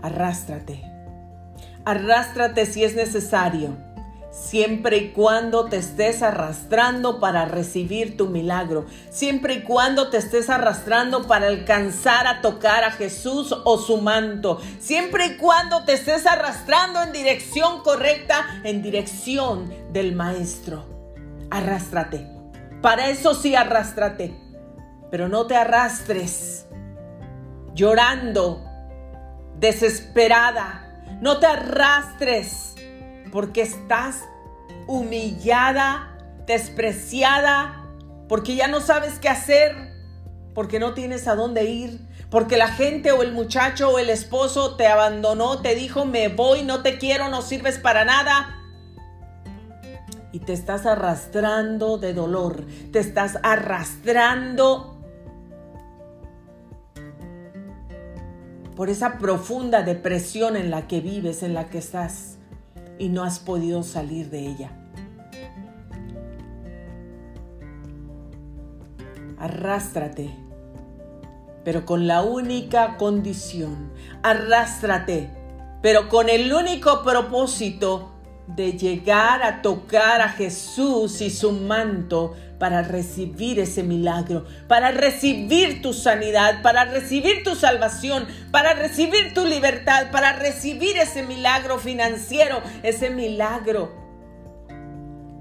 Arrástrate 0.00 0.92
Arrástrate 1.84 2.64
si 2.66 2.84
es 2.84 2.94
necesario, 2.94 3.76
siempre 4.30 4.98
y 4.98 5.08
cuando 5.10 5.66
te 5.66 5.78
estés 5.78 6.22
arrastrando 6.22 7.18
para 7.18 7.44
recibir 7.44 8.16
tu 8.16 8.28
milagro, 8.28 8.86
siempre 9.10 9.54
y 9.54 9.62
cuando 9.62 10.08
te 10.08 10.18
estés 10.18 10.48
arrastrando 10.48 11.26
para 11.26 11.48
alcanzar 11.48 12.28
a 12.28 12.40
tocar 12.40 12.84
a 12.84 12.92
Jesús 12.92 13.52
o 13.64 13.78
su 13.78 13.98
manto, 13.98 14.60
siempre 14.78 15.26
y 15.26 15.36
cuando 15.38 15.84
te 15.84 15.94
estés 15.94 16.24
arrastrando 16.24 17.02
en 17.02 17.12
dirección 17.12 17.82
correcta, 17.82 18.60
en 18.62 18.80
dirección 18.80 19.72
del 19.92 20.14
Maestro. 20.14 20.86
Arrástrate. 21.50 22.26
Para 22.80 23.10
eso 23.10 23.34
sí, 23.34 23.54
arrástrate. 23.54 24.34
Pero 25.10 25.28
no 25.28 25.46
te 25.46 25.56
arrastres 25.56 26.66
llorando, 27.74 28.64
desesperada, 29.58 30.81
no 31.22 31.38
te 31.38 31.46
arrastres 31.46 32.74
porque 33.30 33.62
estás 33.62 34.24
humillada, 34.88 36.18
despreciada, 36.46 37.86
porque 38.28 38.56
ya 38.56 38.66
no 38.66 38.80
sabes 38.80 39.20
qué 39.20 39.28
hacer, 39.28 39.72
porque 40.52 40.80
no 40.80 40.94
tienes 40.94 41.28
a 41.28 41.36
dónde 41.36 41.64
ir, 41.64 42.00
porque 42.28 42.56
la 42.56 42.66
gente 42.66 43.12
o 43.12 43.22
el 43.22 43.30
muchacho 43.32 43.90
o 43.90 43.98
el 44.00 44.10
esposo 44.10 44.74
te 44.74 44.88
abandonó, 44.88 45.62
te 45.62 45.76
dijo, 45.76 46.04
me 46.04 46.26
voy, 46.26 46.64
no 46.64 46.82
te 46.82 46.98
quiero, 46.98 47.28
no 47.28 47.40
sirves 47.40 47.78
para 47.78 48.04
nada. 48.04 48.58
Y 50.32 50.40
te 50.40 50.52
estás 50.52 50.86
arrastrando 50.86 51.98
de 51.98 52.14
dolor, 52.14 52.66
te 52.90 52.98
estás 52.98 53.38
arrastrando 53.44 54.91
por 58.76 58.88
esa 58.88 59.18
profunda 59.18 59.82
depresión 59.82 60.56
en 60.56 60.70
la 60.70 60.86
que 60.86 61.00
vives, 61.00 61.42
en 61.42 61.54
la 61.54 61.68
que 61.68 61.78
estás 61.78 62.38
y 62.98 63.08
no 63.08 63.24
has 63.24 63.38
podido 63.38 63.82
salir 63.82 64.30
de 64.30 64.46
ella. 64.46 64.70
Arrástrate, 69.38 70.30
pero 71.64 71.84
con 71.84 72.06
la 72.06 72.22
única 72.22 72.96
condición, 72.96 73.92
arrástrate, 74.22 75.30
pero 75.82 76.08
con 76.08 76.28
el 76.28 76.52
único 76.52 77.02
propósito 77.02 78.11
de 78.46 78.72
llegar 78.72 79.42
a 79.42 79.62
tocar 79.62 80.20
a 80.20 80.28
Jesús 80.28 81.20
y 81.20 81.30
su 81.30 81.52
manto 81.52 82.34
para 82.58 82.82
recibir 82.82 83.58
ese 83.58 83.82
milagro, 83.82 84.44
para 84.68 84.90
recibir 84.90 85.82
tu 85.82 85.92
sanidad, 85.92 86.62
para 86.62 86.84
recibir 86.84 87.42
tu 87.44 87.54
salvación, 87.54 88.26
para 88.50 88.74
recibir 88.74 89.34
tu 89.34 89.44
libertad, 89.44 90.10
para 90.10 90.32
recibir 90.32 90.96
ese 90.96 91.22
milagro 91.22 91.78
financiero, 91.78 92.60
ese 92.82 93.10
milagro 93.10 93.92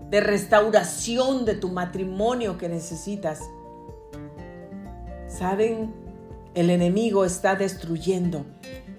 de 0.09 0.19
restauración 0.19 1.45
de 1.45 1.55
tu 1.55 1.69
matrimonio 1.69 2.57
que 2.57 2.69
necesitas. 2.69 3.39
¿Saben? 5.27 5.93
El 6.53 6.69
enemigo 6.69 7.23
está 7.23 7.55
destruyendo 7.55 8.45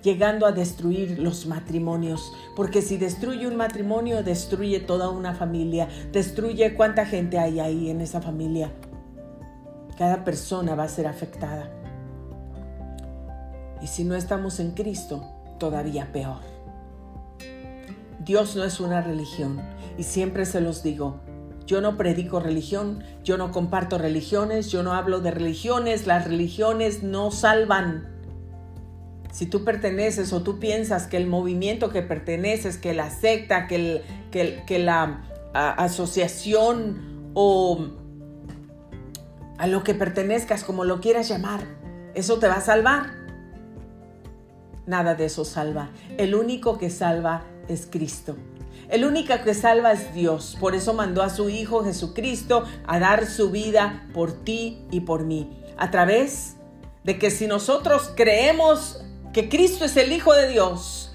llegando 0.02 0.46
a 0.46 0.52
destruir 0.52 1.18
los 1.18 1.46
matrimonios, 1.46 2.32
porque 2.56 2.82
si 2.82 2.96
destruye 2.96 3.46
un 3.46 3.56
matrimonio, 3.56 4.22
destruye 4.22 4.80
toda 4.80 5.10
una 5.10 5.34
familia, 5.34 5.88
destruye 6.12 6.74
cuánta 6.74 7.06
gente 7.06 7.38
hay 7.38 7.60
ahí 7.60 7.90
en 7.90 8.00
esa 8.00 8.20
familia. 8.20 8.72
Cada 9.96 10.24
persona 10.24 10.74
va 10.74 10.84
a 10.84 10.88
ser 10.88 11.06
afectada. 11.06 11.70
Y 13.80 13.86
si 13.86 14.04
no 14.04 14.14
estamos 14.14 14.60
en 14.60 14.72
Cristo, 14.72 15.24
todavía 15.58 16.12
peor. 16.12 16.40
Dios 18.24 18.54
no 18.54 18.64
es 18.64 18.78
una 18.78 19.00
religión 19.00 19.60
y 19.98 20.04
siempre 20.04 20.46
se 20.46 20.60
los 20.60 20.82
digo, 20.82 21.20
yo 21.66 21.80
no 21.80 21.96
predico 21.96 22.38
religión, 22.40 23.02
yo 23.24 23.36
no 23.36 23.50
comparto 23.50 23.98
religiones, 23.98 24.70
yo 24.70 24.82
no 24.82 24.92
hablo 24.92 25.20
de 25.20 25.30
religiones, 25.30 26.06
las 26.06 26.26
religiones 26.26 27.02
no 27.02 27.30
salvan. 27.30 28.11
Si 29.32 29.46
tú 29.46 29.64
perteneces 29.64 30.32
o 30.34 30.42
tú 30.42 30.58
piensas 30.58 31.06
que 31.06 31.16
el 31.16 31.26
movimiento 31.26 31.88
que 31.88 32.02
perteneces, 32.02 32.76
que 32.76 32.92
la 32.92 33.08
secta, 33.08 33.66
que, 33.66 34.02
que, 34.30 34.78
la 34.78 35.22
asociación 35.54 37.30
o 37.32 37.88
a 39.56 39.66
lo 39.66 39.82
que 39.84 39.94
pertenezcas, 39.94 40.64
como 40.64 40.84
lo 40.84 41.00
quieras 41.00 41.28
llamar, 41.30 41.62
eso 42.14 42.38
te 42.38 42.46
va 42.46 42.56
a 42.56 42.60
salvar. 42.60 43.14
Nada 44.86 45.14
de 45.14 45.24
eso 45.24 45.46
salva. 45.46 45.88
El 46.18 46.34
único 46.34 46.76
que 46.76 46.90
salva 46.90 47.44
es 47.68 47.88
Cristo. 47.90 48.36
El 48.90 49.06
único 49.06 49.32
que 49.42 49.54
salva 49.54 49.92
es 49.92 50.12
Dios. 50.12 50.58
Por 50.60 50.74
eso 50.74 50.92
mandó 50.92 51.22
a 51.22 51.30
su 51.30 51.48
Hijo 51.48 51.84
Jesucristo 51.84 52.64
a 52.86 52.98
dar 52.98 53.24
su 53.24 53.50
vida 53.50 54.06
por 54.12 54.32
ti 54.44 54.84
y 54.90 55.00
por 55.00 55.24
mí. 55.24 55.58
A 55.78 55.90
través 55.90 56.56
de 57.02 57.18
que 57.18 57.30
si 57.30 57.46
nosotros 57.46 58.12
creemos 58.14 59.06
que 59.32 59.48
Cristo 59.48 59.84
es 59.84 59.96
el 59.96 60.12
Hijo 60.12 60.32
de 60.34 60.48
Dios 60.48 61.12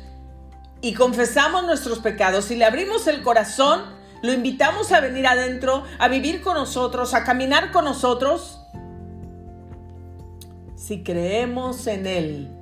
y 0.82 0.94
confesamos 0.94 1.66
nuestros 1.66 2.00
pecados 2.00 2.52
y 2.52 2.56
le 2.56 2.66
abrimos 2.66 3.08
el 3.08 3.22
corazón, 3.22 3.82
lo 4.22 4.34
invitamos 4.34 4.92
a 4.92 5.00
venir 5.00 5.28
adentro, 5.28 5.84
a 6.00 6.08
vivir 6.08 6.42
con 6.42 6.56
nosotros, 6.56 7.14
a 7.14 7.24
caminar 7.24 7.72
con 7.72 7.86
nosotros. 7.86 8.60
Si 10.76 11.04
creemos 11.04 11.86
en 11.88 12.08
Él, 12.08 12.58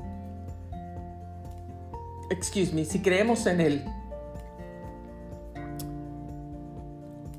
excuse 2.30 2.74
me, 2.74 2.86
si 2.86 3.02
creemos 3.02 3.46
en 3.46 3.62
Él, 3.62 3.86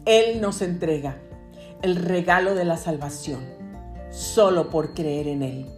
Él 0.04 0.40
nos 0.40 0.62
entrega 0.62 1.18
el 1.82 1.96
regalo 1.96 2.54
de 2.54 2.64
la 2.64 2.76
salvación 2.76 3.44
solo 4.10 4.70
por 4.70 4.94
creer 4.94 5.28
en 5.28 5.42
Él. 5.42 5.75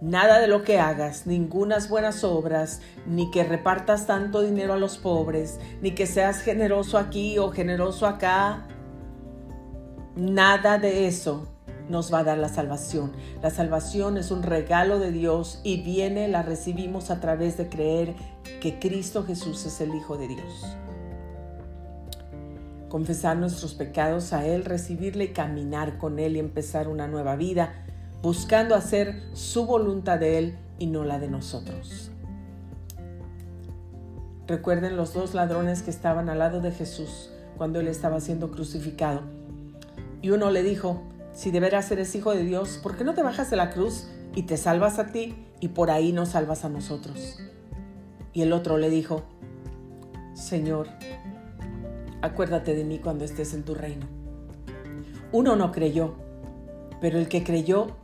Nada 0.00 0.40
de 0.40 0.48
lo 0.48 0.62
que 0.64 0.78
hagas, 0.78 1.26
ningunas 1.26 1.88
buenas 1.88 2.24
obras, 2.24 2.80
ni 3.06 3.30
que 3.30 3.44
repartas 3.44 4.06
tanto 4.06 4.42
dinero 4.42 4.74
a 4.74 4.78
los 4.78 4.98
pobres, 4.98 5.60
ni 5.80 5.92
que 5.92 6.06
seas 6.06 6.40
generoso 6.40 6.98
aquí 6.98 7.38
o 7.38 7.50
generoso 7.50 8.06
acá, 8.06 8.66
nada 10.16 10.78
de 10.78 11.06
eso 11.06 11.48
nos 11.88 12.12
va 12.12 12.20
a 12.20 12.24
dar 12.24 12.38
la 12.38 12.48
salvación. 12.48 13.12
La 13.42 13.50
salvación 13.50 14.16
es 14.16 14.30
un 14.30 14.42
regalo 14.42 14.98
de 14.98 15.12
Dios 15.12 15.60
y 15.64 15.82
viene, 15.82 16.28
la 16.28 16.42
recibimos 16.42 17.10
a 17.10 17.20
través 17.20 17.56
de 17.56 17.68
creer 17.68 18.14
que 18.60 18.78
Cristo 18.78 19.24
Jesús 19.24 19.64
es 19.66 19.80
el 19.80 19.94
Hijo 19.94 20.16
de 20.16 20.28
Dios. 20.28 20.76
Confesar 22.88 23.36
nuestros 23.36 23.74
pecados 23.74 24.32
a 24.32 24.46
Él, 24.46 24.64
recibirle 24.64 25.24
y 25.24 25.32
caminar 25.32 25.98
con 25.98 26.18
Él 26.18 26.36
y 26.36 26.38
empezar 26.38 26.88
una 26.88 27.08
nueva 27.08 27.36
vida, 27.36 27.74
buscando 28.24 28.74
hacer 28.74 29.22
su 29.34 29.66
voluntad 29.66 30.18
de 30.18 30.38
Él 30.38 30.58
y 30.78 30.86
no 30.86 31.04
la 31.04 31.18
de 31.18 31.28
nosotros. 31.28 32.10
Recuerden 34.46 34.96
los 34.96 35.12
dos 35.12 35.34
ladrones 35.34 35.82
que 35.82 35.90
estaban 35.90 36.30
al 36.30 36.38
lado 36.38 36.62
de 36.62 36.70
Jesús 36.70 37.28
cuando 37.58 37.80
Él 37.80 37.86
estaba 37.86 38.20
siendo 38.20 38.50
crucificado. 38.50 39.20
Y 40.22 40.30
uno 40.30 40.50
le 40.50 40.62
dijo, 40.62 41.02
si 41.34 41.50
de 41.50 41.60
veras 41.60 41.90
eres 41.90 42.14
hijo 42.14 42.34
de 42.34 42.44
Dios, 42.44 42.80
¿por 42.82 42.96
qué 42.96 43.04
no 43.04 43.12
te 43.12 43.22
bajas 43.22 43.50
de 43.50 43.56
la 43.56 43.68
cruz 43.68 44.06
y 44.34 44.44
te 44.44 44.56
salvas 44.56 44.98
a 44.98 45.08
ti 45.08 45.34
y 45.60 45.68
por 45.68 45.90
ahí 45.90 46.10
nos 46.12 46.30
salvas 46.30 46.64
a 46.64 46.70
nosotros? 46.70 47.40
Y 48.32 48.40
el 48.40 48.54
otro 48.54 48.78
le 48.78 48.88
dijo, 48.88 49.22
Señor, 50.32 50.88
acuérdate 52.22 52.74
de 52.74 52.84
mí 52.84 53.00
cuando 53.00 53.26
estés 53.26 53.52
en 53.52 53.64
tu 53.64 53.74
reino. 53.74 54.06
Uno 55.30 55.56
no 55.56 55.72
creyó, 55.72 56.14
pero 57.02 57.18
el 57.18 57.28
que 57.28 57.44
creyó, 57.44 57.98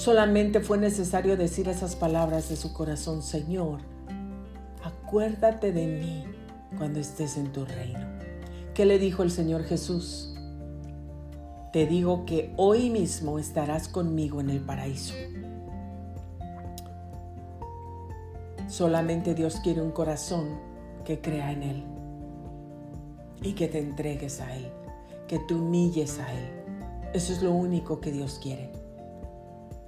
solamente 0.00 0.60
fue 0.60 0.78
necesario 0.78 1.36
decir 1.36 1.68
esas 1.68 1.94
palabras 1.94 2.48
de 2.48 2.56
su 2.56 2.72
corazón, 2.72 3.22
Señor, 3.22 3.80
acuérdate 4.82 5.72
de 5.72 5.86
mí 5.86 6.24
cuando 6.78 7.00
estés 7.00 7.36
en 7.36 7.52
tu 7.52 7.66
reino. 7.66 8.00
¿Qué 8.72 8.86
le 8.86 8.98
dijo 8.98 9.22
el 9.22 9.30
Señor 9.30 9.64
Jesús? 9.64 10.34
Te 11.74 11.86
digo 11.86 12.24
que 12.24 12.54
hoy 12.56 12.88
mismo 12.88 13.38
estarás 13.38 13.88
conmigo 13.88 14.40
en 14.40 14.48
el 14.48 14.60
paraíso. 14.60 15.12
Solamente 18.68 19.34
Dios 19.34 19.56
quiere 19.62 19.82
un 19.82 19.90
corazón 19.90 20.58
que 21.04 21.20
crea 21.20 21.52
en 21.52 21.62
Él 21.62 21.84
y 23.42 23.52
que 23.52 23.68
te 23.68 23.80
entregues 23.80 24.40
a 24.40 24.56
Él, 24.56 24.66
que 25.28 25.38
te 25.40 25.52
humilles 25.52 26.18
a 26.20 26.32
Él. 26.32 26.48
Eso 27.12 27.34
es 27.34 27.42
lo 27.42 27.52
único 27.52 28.00
que 28.00 28.12
Dios 28.12 28.40
quiere. 28.42 28.79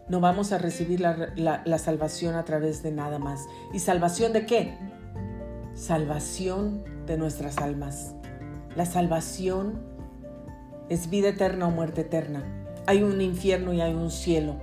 No 0.09 0.20
vamos 0.20 0.53
a 0.53 0.59
recibir 0.59 1.00
la, 1.00 1.78
salvación 1.78 2.34
a 2.34 2.44
través 2.44 2.82
de 2.82 2.90
nada 2.90 3.18
más. 3.18 3.46
¿Y 3.72 3.78
salvación 3.78 4.32
de 4.32 4.46
qué? 4.46 4.76
Salvación 5.74 6.84
de 7.07 7.16
nuestras 7.16 7.59
almas. 7.59 8.14
La 8.76 8.84
salvación 8.84 9.80
es 10.88 11.09
vida 11.09 11.28
eterna 11.28 11.68
o 11.68 11.70
muerte 11.70 12.03
eterna. 12.03 12.42
Hay 12.86 13.03
un 13.03 13.20
infierno 13.20 13.72
y 13.72 13.80
hay 13.80 13.94
un 13.94 14.11
cielo. 14.11 14.57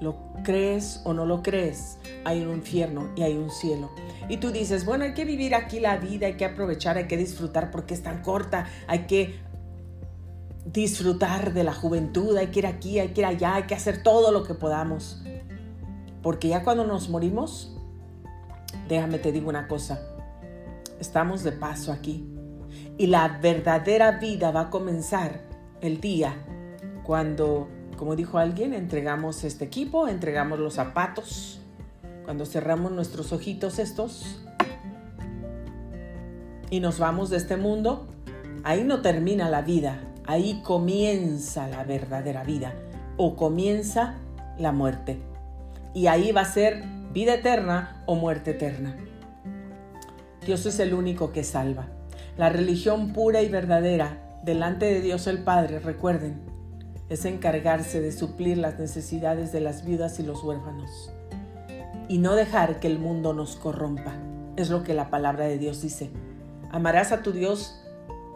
¿Lo 0.00 0.16
crees 0.42 1.02
o 1.04 1.12
no 1.12 1.26
lo 1.26 1.42
crees? 1.42 1.98
Hay 2.24 2.42
un 2.42 2.54
infierno 2.54 3.10
y 3.14 3.22
hay 3.22 3.36
un 3.36 3.50
cielo. 3.50 3.90
Y 4.28 4.38
tú 4.38 4.50
dices, 4.50 4.86
bueno, 4.86 5.04
hay 5.04 5.12
que 5.12 5.26
vivir 5.26 5.54
aquí 5.54 5.80
la 5.80 5.98
vida, 5.98 6.26
hay 6.26 6.34
que 6.34 6.46
aprovechar, 6.46 6.96
hay 6.96 7.06
que 7.06 7.18
disfrutar 7.18 7.70
porque 7.70 7.92
es 7.92 8.02
tan 8.02 8.22
corta, 8.22 8.66
hay 8.86 9.00
que 9.00 9.38
disfrutar 10.64 11.52
de 11.52 11.64
la 11.64 11.72
juventud, 11.72 12.36
hay 12.36 12.48
que 12.48 12.60
ir 12.60 12.66
aquí, 12.66 12.98
hay 12.98 13.08
que 13.08 13.22
ir 13.22 13.26
allá, 13.26 13.54
hay 13.54 13.62
que 13.64 13.74
hacer 13.74 14.02
todo 14.02 14.32
lo 14.32 14.44
que 14.44 14.54
podamos. 14.54 15.22
Porque 16.22 16.48
ya 16.48 16.62
cuando 16.62 16.86
nos 16.86 17.08
morimos, 17.08 17.76
déjame 18.88 19.18
te 19.18 19.32
digo 19.32 19.48
una 19.48 19.68
cosa, 19.68 20.00
estamos 20.98 21.42
de 21.42 21.52
paso 21.52 21.92
aquí. 21.92 22.26
Y 22.98 23.06
la 23.06 23.38
verdadera 23.40 24.18
vida 24.18 24.50
va 24.50 24.62
a 24.62 24.70
comenzar 24.70 25.42
el 25.80 26.00
día 26.00 26.34
cuando 27.02 27.68
como 28.00 28.16
dijo 28.16 28.38
alguien, 28.38 28.72
entregamos 28.72 29.44
este 29.44 29.66
equipo, 29.66 30.08
entregamos 30.08 30.58
los 30.58 30.72
zapatos. 30.72 31.60
Cuando 32.24 32.46
cerramos 32.46 32.92
nuestros 32.92 33.30
ojitos 33.30 33.78
estos 33.78 34.40
y 36.70 36.80
nos 36.80 36.98
vamos 36.98 37.28
de 37.28 37.36
este 37.36 37.58
mundo, 37.58 38.08
ahí 38.64 38.84
no 38.84 39.02
termina 39.02 39.50
la 39.50 39.60
vida, 39.60 40.00
ahí 40.26 40.60
comienza 40.62 41.68
la 41.68 41.84
verdadera 41.84 42.44
vida 42.44 42.74
o 43.16 43.36
comienza 43.36 44.14
la 44.58 44.72
muerte. 44.72 45.20
Y 45.94 46.06
ahí 46.06 46.32
va 46.32 46.42
a 46.42 46.52
ser 46.52 46.84
vida 47.12 47.34
eterna 47.34 48.02
o 48.06 48.14
muerte 48.14 48.52
eterna. 48.52 48.96
Dios 50.44 50.66
es 50.66 50.78
el 50.78 50.94
único 50.94 51.32
que 51.32 51.44
salva. 51.44 51.86
La 52.36 52.48
religión 52.48 53.12
pura 53.12 53.42
y 53.42 53.48
verdadera 53.48 54.38
delante 54.44 54.86
de 54.86 55.00
Dios 55.00 55.26
el 55.26 55.42
Padre, 55.42 55.80
recuerden, 55.80 56.40
es 57.08 57.24
encargarse 57.24 58.00
de 58.00 58.12
suplir 58.12 58.56
las 58.58 58.78
necesidades 58.78 59.52
de 59.52 59.60
las 59.60 59.84
viudas 59.84 60.20
y 60.20 60.22
los 60.22 60.42
huérfanos 60.42 61.12
y 62.10 62.18
no 62.18 62.34
dejar 62.34 62.80
que 62.80 62.88
el 62.88 62.98
mundo 62.98 63.32
nos 63.34 63.54
corrompa. 63.54 64.14
Es 64.56 64.68
lo 64.68 64.82
que 64.82 64.94
la 64.94 65.10
palabra 65.10 65.44
de 65.44 65.58
Dios 65.58 65.80
dice. 65.80 66.10
Amarás 66.72 67.12
a 67.12 67.22
tu 67.22 67.30
Dios, 67.30 67.80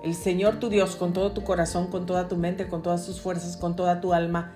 el 0.04 0.14
Señor 0.14 0.60
tu 0.60 0.68
Dios, 0.68 0.96
con 0.96 1.12
todo 1.12 1.32
tu 1.32 1.42
corazón, 1.42 1.88
con 1.88 2.06
toda 2.06 2.28
tu 2.28 2.36
mente, 2.36 2.68
con 2.68 2.82
todas 2.82 3.04
tus 3.06 3.20
fuerzas, 3.20 3.56
con 3.56 3.74
toda 3.74 4.00
tu 4.00 4.12
alma. 4.12 4.52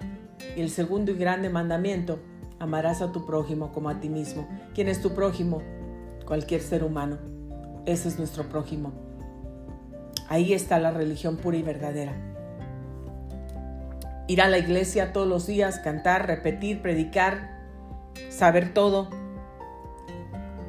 Y 0.56 0.60
el 0.60 0.70
segundo 0.70 1.10
y 1.10 1.16
grande 1.16 1.48
mandamiento, 1.48 2.20
amarás 2.58 3.02
a 3.02 3.10
tu 3.10 3.26
prójimo 3.26 3.72
como 3.72 3.88
a 3.88 4.00
ti 4.00 4.08
mismo. 4.08 4.46
¿Quién 4.74 4.88
es 4.88 5.00
tu 5.00 5.14
prójimo? 5.14 5.62
Cualquier 6.26 6.60
ser 6.60 6.84
humano. 6.84 7.18
Ese 7.86 8.08
es 8.08 8.18
nuestro 8.18 8.48
prójimo. 8.48 8.92
Ahí 10.28 10.52
está 10.52 10.78
la 10.78 10.90
religión 10.90 11.36
pura 11.36 11.56
y 11.56 11.62
verdadera 11.62 12.28
ir 14.28 14.42
a 14.42 14.48
la 14.48 14.58
iglesia 14.58 15.12
todos 15.12 15.26
los 15.26 15.46
días, 15.46 15.80
cantar, 15.80 16.26
repetir, 16.26 16.80
predicar, 16.82 17.48
saber 18.28 18.74
todo, 18.74 19.08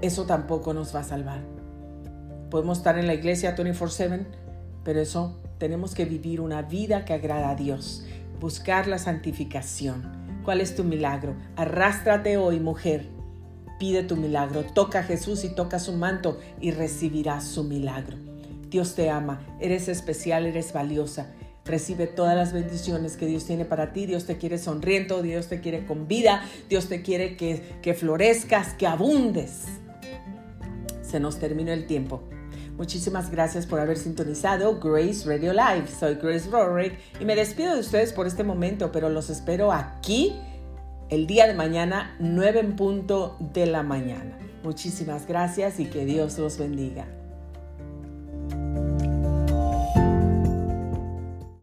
eso 0.01 0.25
tampoco 0.25 0.73
nos 0.73 0.95
va 0.95 1.01
a 1.01 1.03
salvar. 1.03 1.41
Podemos 2.49 2.80
estar 2.80 2.97
en 2.97 3.05
la 3.05 3.13
iglesia 3.13 3.55
24/7, 3.55 4.25
pero 4.90 5.02
eso 5.02 5.38
tenemos 5.60 5.94
que 5.94 6.06
vivir 6.06 6.42
una 6.42 6.64
vida 6.64 7.06
que 7.06 7.14
agrada 7.14 7.52
a 7.52 7.56
Dios, 7.56 8.04
buscar 8.40 8.88
la 8.88 8.98
santificación. 8.98 10.42
¿Cuál 10.44 10.62
es 10.62 10.76
tu 10.76 10.84
milagro? 10.84 11.36
Arrástrate 11.56 12.38
hoy, 12.38 12.60
mujer. 12.60 13.06
Pide 13.78 14.02
tu 14.02 14.16
milagro, 14.16 14.64
toca 14.64 15.02
a 15.02 15.04
Jesús 15.04 15.44
y 15.44 15.50
toca 15.50 15.78
su 15.78 15.94
manto 15.94 16.40
y 16.60 16.72
recibirás 16.72 17.44
su 17.44 17.64
milagro. 17.66 18.18
Dios 18.72 18.96
te 18.96 19.12
ama, 19.12 19.46
eres 19.60 19.90
especial, 19.90 20.48
eres 20.48 20.74
valiosa 20.74 21.36
Recibe 21.66 22.08
todas 22.08 22.36
las 22.36 22.52
bendiciones 22.52 23.16
que 23.16 23.28
Dios 23.28 23.46
tiene 23.46 23.66
para 23.66 23.94
ti. 23.94 24.08
Dios 24.08 24.26
te 24.26 24.40
quiere 24.40 24.58
sonriendo, 24.58 25.22
Dios 25.22 25.50
te 25.50 25.62
quiere 25.62 25.86
con 25.86 26.08
vida, 26.08 26.44
Dios 26.68 26.90
te 26.90 27.04
quiere 27.04 27.38
que, 27.38 27.78
que 27.84 27.94
florezcas, 27.94 28.74
que 28.74 28.88
abundes. 28.88 29.66
Se 31.04 31.20
nos 31.20 31.38
terminó 31.38 31.72
el 31.74 31.86
tiempo. 31.86 32.24
Muchísimas 32.80 33.30
gracias 33.30 33.65
por 33.65 33.82
haber 33.82 33.97
sintonizado 33.97 34.80
Grace 34.80 35.27
Radio 35.27 35.51
Live. 35.51 35.88
Soy 35.99 36.15
Grace 36.15 36.49
Rorick 36.49 36.97
y 37.19 37.25
me 37.25 37.36
despido 37.36 37.73
de 37.73 37.82
ustedes 37.82 38.13
por 38.13 38.25
este 38.25 38.45
momento, 38.45 38.89
pero 38.93 39.09
los 39.09 39.30
espero 39.30 39.73
aquí 39.73 40.34
el 41.09 41.27
día 41.27 41.45
de 41.45 41.55
mañana, 41.55 42.15
9 42.19 42.61
en 42.61 42.75
punto 42.77 43.36
de 43.53 43.65
la 43.65 43.84
mañana. 43.84 44.38
Muchísimas 44.63 45.27
gracias 45.27 45.82
y 45.82 45.88
que 45.88 46.05
Dios 46.05 46.39
los 46.39 46.57
bendiga. 46.57 47.18